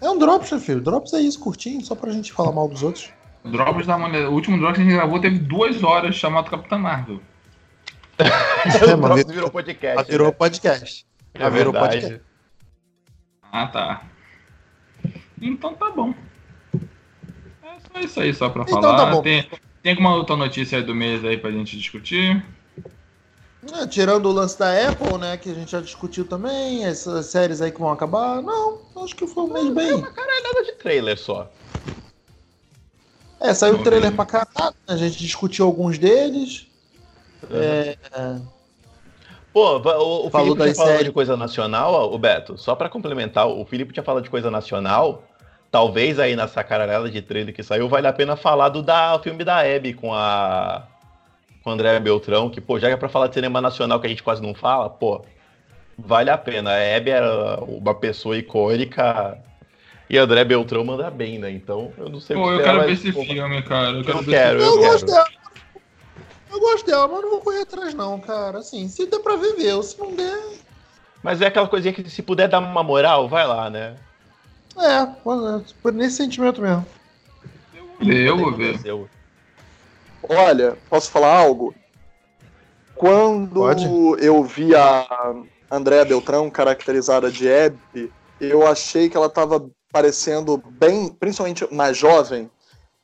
É 0.00 0.10
um 0.10 0.18
Drops, 0.18 0.50
meu 0.50 0.60
filho. 0.60 0.80
Drops 0.80 1.12
é 1.12 1.20
isso, 1.20 1.38
curtinho, 1.38 1.84
só 1.84 1.94
pra 1.94 2.10
gente 2.10 2.32
falar 2.32 2.50
mal 2.50 2.66
dos 2.66 2.82
outros. 2.82 3.12
Drops 3.44 3.86
da 3.86 3.96
mulher. 3.96 4.26
O 4.26 4.32
último 4.32 4.58
Drops 4.58 4.76
que 4.76 4.82
a 4.82 4.84
gente 4.84 4.96
gravou 4.96 5.20
teve 5.20 5.38
duas 5.38 5.84
horas 5.84 6.16
chamado 6.16 6.50
Capitã 6.50 6.76
Marvel. 6.76 7.20
é, 8.18 9.32
virou 9.32 9.48
podcast. 9.48 10.10
Virou 10.10 10.26
né? 10.26 10.32
podcast. 10.32 11.06
É 11.34 11.50
virou 11.50 11.72
verdade. 11.72 12.00
podcast. 12.00 12.27
Ah, 13.52 13.66
tá. 13.66 14.02
Então 15.40 15.74
tá 15.74 15.90
bom. 15.90 16.12
É 17.62 17.78
só 17.92 18.00
isso 18.00 18.20
aí, 18.20 18.34
só 18.34 18.48
pra 18.48 18.62
então, 18.62 18.80
falar. 18.80 18.96
Tá 18.96 19.10
bom. 19.10 19.22
Tem, 19.22 19.48
tem 19.82 19.92
alguma 19.92 20.14
outra 20.14 20.36
notícia 20.36 20.82
do 20.82 20.94
mês 20.94 21.24
aí 21.24 21.38
pra 21.38 21.50
gente 21.50 21.76
discutir? 21.76 22.44
É, 23.72 23.86
tirando 23.86 24.26
o 24.26 24.32
lance 24.32 24.58
da 24.58 24.88
Apple, 24.88 25.18
né, 25.18 25.36
que 25.36 25.50
a 25.50 25.54
gente 25.54 25.70
já 25.70 25.80
discutiu 25.80 26.24
também, 26.24 26.84
essas 26.84 27.26
séries 27.26 27.60
aí 27.60 27.72
que 27.72 27.80
vão 27.80 27.90
acabar, 27.90 28.40
não, 28.40 28.78
acho 29.02 29.14
que 29.16 29.26
foi 29.26 29.44
um 29.44 29.52
mês 29.52 29.68
bem. 29.74 29.90
É 29.90 29.94
uma 29.94 30.12
caralhada 30.12 30.64
de 30.64 30.72
trailer 30.72 31.18
só. 31.18 31.52
É, 33.40 33.52
saiu 33.54 33.76
o 33.76 33.82
trailer 33.82 34.12
pra 34.14 34.26
caralho, 34.26 34.74
a 34.86 34.96
gente 34.96 35.18
discutiu 35.18 35.66
alguns 35.66 35.98
deles. 35.98 36.66
Uhum. 37.42 37.56
É, 37.60 37.96
Pô, 39.52 39.78
o, 39.78 40.26
o 40.26 40.30
Felipe 40.30 40.62
tinha 40.62 40.74
falado 40.74 41.04
de 41.04 41.12
coisa 41.12 41.36
nacional, 41.36 42.12
o 42.12 42.18
Beto, 42.18 42.56
só 42.58 42.74
para 42.74 42.88
complementar, 42.88 43.46
o 43.48 43.64
Felipe 43.64 43.92
tinha 43.92 44.02
falado 44.02 44.22
de 44.22 44.30
coisa 44.30 44.50
nacional, 44.50 45.24
talvez 45.70 46.18
aí 46.18 46.36
nessa 46.36 46.62
caralhada 46.62 47.10
de 47.10 47.22
trailer 47.22 47.54
que 47.54 47.62
saiu, 47.62 47.88
vale 47.88 48.06
a 48.06 48.12
pena 48.12 48.36
falar 48.36 48.68
do 48.68 48.82
da, 48.82 49.18
filme 49.22 49.44
da 49.44 49.64
Hebe 49.64 49.94
com 49.94 50.14
a 50.14 50.86
com 51.62 51.70
o 51.70 51.72
André 51.72 51.98
Beltrão, 51.98 52.48
que, 52.48 52.60
pô, 52.60 52.78
já 52.78 52.88
é 52.88 52.96
pra 52.96 53.08
falar 53.08 53.26
de 53.26 53.34
cinema 53.34 53.60
nacional 53.60 54.00
que 54.00 54.06
a 54.06 54.10
gente 54.10 54.22
quase 54.22 54.40
não 54.40 54.54
fala, 54.54 54.88
pô, 54.88 55.24
vale 55.98 56.30
a 56.30 56.38
pena. 56.38 56.70
A 56.70 56.78
Hebe 56.78 57.10
era 57.10 57.58
uma 57.64 57.94
pessoa 57.94 58.36
icônica 58.36 59.38
e 60.08 60.16
André 60.16 60.44
Beltrão 60.44 60.84
manda 60.84 61.10
bem, 61.10 61.38
né? 61.38 61.50
Então, 61.50 61.92
eu 61.98 62.08
não 62.08 62.20
sei 62.20 62.36
Pô, 62.36 62.50
eu 62.52 62.62
quero 62.62 62.80
ver 62.84 62.92
esse 62.92 63.12
filme, 63.12 63.62
cara. 63.62 63.90
Eu, 63.98 64.04
quero, 64.04 64.18
eu 64.18 64.24
quero. 64.24 64.60
Eu, 64.60 64.74
eu 64.74 64.78
gosto 64.78 65.06
dela. 65.06 65.26
Eu 66.50 66.60
gosto 66.60 66.86
dela, 66.86 67.06
mas 67.08 67.22
não 67.22 67.30
vou 67.30 67.40
correr 67.40 67.62
atrás, 67.62 67.94
não, 67.94 68.18
cara. 68.20 68.58
Assim, 68.58 68.88
se 68.88 69.06
der 69.06 69.18
pra 69.20 69.36
viver, 69.36 69.82
se 69.82 69.98
não 69.98 70.14
der. 70.14 70.38
Mas 71.22 71.40
é 71.40 71.46
aquela 71.46 71.68
coisinha 71.68 71.92
que 71.92 72.08
se 72.08 72.22
puder 72.22 72.48
dar 72.48 72.60
uma 72.60 72.82
moral, 72.82 73.28
vai 73.28 73.46
lá, 73.46 73.68
né? 73.68 73.96
É, 74.76 75.04
por 75.82 75.92
nesse 75.92 76.16
sentimento 76.16 76.62
mesmo. 76.62 76.86
Eu 78.00 78.36
vou 78.36 78.52
ver. 78.52 78.78
Olha, 80.22 80.78
posso 80.88 81.10
falar 81.10 81.36
algo? 81.36 81.74
Quando 82.94 83.60
Pode? 83.60 83.84
eu 84.20 84.42
vi 84.44 84.74
a 84.74 85.06
Andréa 85.70 86.04
Beltrão 86.04 86.50
caracterizada 86.50 87.30
de 87.30 87.48
Hebe, 87.48 88.12
eu 88.40 88.66
achei 88.66 89.08
que 89.08 89.16
ela 89.16 89.26
estava 89.26 89.68
parecendo 89.92 90.56
bem, 90.56 91.08
principalmente 91.08 91.66
mais 91.72 91.96
jovem, 91.96 92.50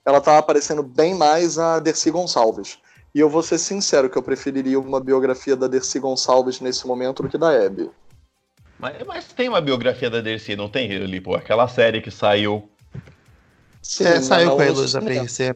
ela 0.05 0.19
estava 0.19 0.43
parecendo 0.43 0.83
bem 0.83 1.15
mais 1.15 1.59
a 1.59 1.79
Dercy 1.79 2.11
Gonçalves. 2.11 2.79
E 3.15 3.21
eu 3.21 3.31
vou 3.31 3.43
ser 3.43 3.59
sincero 3.59 4.11
que 4.11 4.19
eu 4.19 4.23
preferiria 4.23 4.79
uma 4.79 5.01
biografia 5.01 5.55
da 5.55 5.69
Dercy 5.69 6.01
Gonçalves 6.01 6.61
nesse 6.61 6.85
momento 6.85 7.23
do 7.23 7.29
que 7.29 7.39
da 7.39 7.53
Hebe. 7.53 7.89
Mas, 8.77 8.97
mas 9.07 9.25
tem 9.27 9.49
uma 9.49 9.61
biografia 9.61 10.11
da 10.11 10.21
Dercy, 10.21 10.57
não 10.57 10.69
tem, 10.69 10.89
Lipo? 10.89 11.35
Aquela 11.35 11.69
série 11.69 12.01
que 12.01 12.11
saiu. 12.11 12.69
Sim, 13.81 14.05
é, 14.05 14.21
saiu 14.21 14.57
com 14.57 14.63
a 14.63 14.67
Ilusa 14.67 15.01
PRC. 15.01 15.55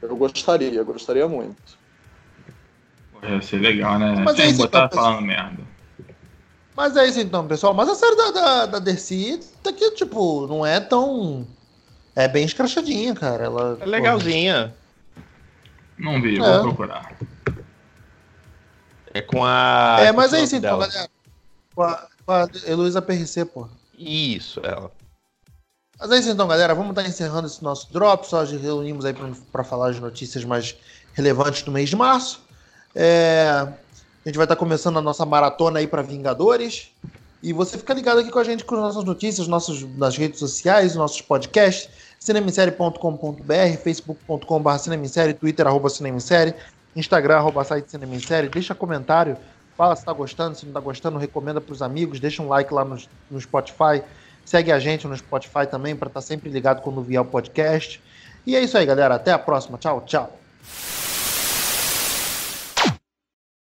Eu 0.00 0.16
gostaria, 0.16 0.82
gostaria 0.84 1.26
muito. 1.26 1.78
Ia 3.22 3.42
ser 3.42 3.58
legal, 3.58 3.98
né? 3.98 4.14
Mas 4.24 4.36
Sem 4.36 4.50
é 4.50 4.52
botar 4.52 4.86
então, 4.86 5.02
falando 5.02 5.22
merda. 5.22 5.62
Mas 6.76 6.96
é 6.96 7.06
isso 7.06 7.20
então, 7.20 7.46
pessoal. 7.46 7.74
Mas 7.74 7.88
a 7.88 7.94
série 7.94 8.16
da, 8.16 8.30
da, 8.30 8.66
da 8.66 8.78
Dercy 8.78 9.40
tá 9.62 9.70
aqui, 9.70 9.90
tipo, 9.90 10.46
não 10.46 10.64
é 10.64 10.78
tão. 10.78 11.46
É 12.14 12.28
bem 12.28 12.44
escrachadinha, 12.44 13.14
cara. 13.14 13.44
Ela, 13.44 13.78
é 13.80 13.84
legalzinha. 13.84 14.74
Não 16.00 16.20
vi, 16.20 16.36
é. 16.36 16.40
vou 16.40 16.62
procurar. 16.62 17.16
É 19.12 19.20
com 19.20 19.44
a. 19.44 19.98
É, 20.00 20.12
mas 20.12 20.32
é 20.32 20.42
isso 20.42 20.56
então, 20.56 20.78
galera. 20.78 21.08
Com 21.74 21.82
a, 21.82 22.08
com 22.24 22.32
a 22.32 22.48
Heloísa 22.66 23.02
PRC, 23.02 23.44
pô. 23.44 23.68
Isso, 23.98 24.60
ela. 24.64 24.90
Mas 25.98 26.10
é 26.12 26.18
isso 26.18 26.30
então, 26.30 26.48
galera. 26.48 26.74
Vamos 26.74 26.90
estar 26.90 27.06
encerrando 27.06 27.46
esse 27.46 27.62
nosso 27.62 27.92
drop. 27.92 28.26
Só 28.26 28.42
reunimos 28.44 29.04
aí 29.04 29.14
para 29.52 29.62
falar 29.62 29.90
as 29.90 30.00
notícias 30.00 30.44
mais 30.44 30.74
relevantes 31.12 31.62
do 31.62 31.70
mês 31.70 31.90
de 31.90 31.96
março. 31.96 32.40
É... 32.94 33.66
A 34.24 34.28
gente 34.28 34.36
vai 34.36 34.44
estar 34.44 34.56
começando 34.56 34.98
a 34.98 35.02
nossa 35.02 35.26
maratona 35.26 35.80
aí 35.80 35.86
para 35.86 36.02
Vingadores. 36.02 36.90
E 37.42 37.52
você 37.52 37.78
fica 37.78 37.94
ligado 37.94 38.20
aqui 38.20 38.30
com 38.30 38.38
a 38.38 38.44
gente 38.44 38.64
com 38.64 38.74
as 38.74 38.80
nossas 38.80 39.04
notícias, 39.04 39.46
nossos, 39.46 39.82
nas 39.96 40.16
redes 40.16 40.38
sociais, 40.38 40.94
nossos 40.94 41.22
podcasts, 41.22 41.88
cinemissérie.com.br, 42.20 43.76
facebook.com.br 43.82 44.78
cinemissérie, 44.78 45.32
twitter, 45.32 45.66
arroba 45.66 45.88
cinemissérie, 45.88 46.54
instagram, 46.94 47.36
arroba 47.36 47.64
site 47.64 47.90
cinemissérie. 47.90 48.50
Deixa 48.50 48.74
comentário, 48.74 49.38
fala 49.74 49.96
se 49.96 50.02
está 50.02 50.12
gostando, 50.12 50.54
se 50.54 50.66
não 50.66 50.70
está 50.70 50.80
gostando, 50.80 51.18
recomenda 51.18 51.62
para 51.62 51.72
os 51.72 51.80
amigos, 51.80 52.20
deixa 52.20 52.42
um 52.42 52.48
like 52.48 52.72
lá 52.72 52.84
no, 52.84 52.98
no 53.30 53.40
Spotify, 53.40 54.02
segue 54.44 54.70
a 54.70 54.78
gente 54.78 55.06
no 55.06 55.16
Spotify 55.16 55.66
também 55.68 55.96
para 55.96 56.08
estar 56.08 56.20
tá 56.20 56.26
sempre 56.26 56.50
ligado 56.50 56.82
quando 56.82 57.00
vier 57.00 57.22
o 57.22 57.24
podcast. 57.24 58.02
E 58.46 58.54
é 58.54 58.62
isso 58.62 58.76
aí, 58.76 58.84
galera. 58.84 59.14
Até 59.14 59.32
a 59.32 59.38
próxima. 59.38 59.78
Tchau, 59.78 60.02
tchau. 60.06 60.38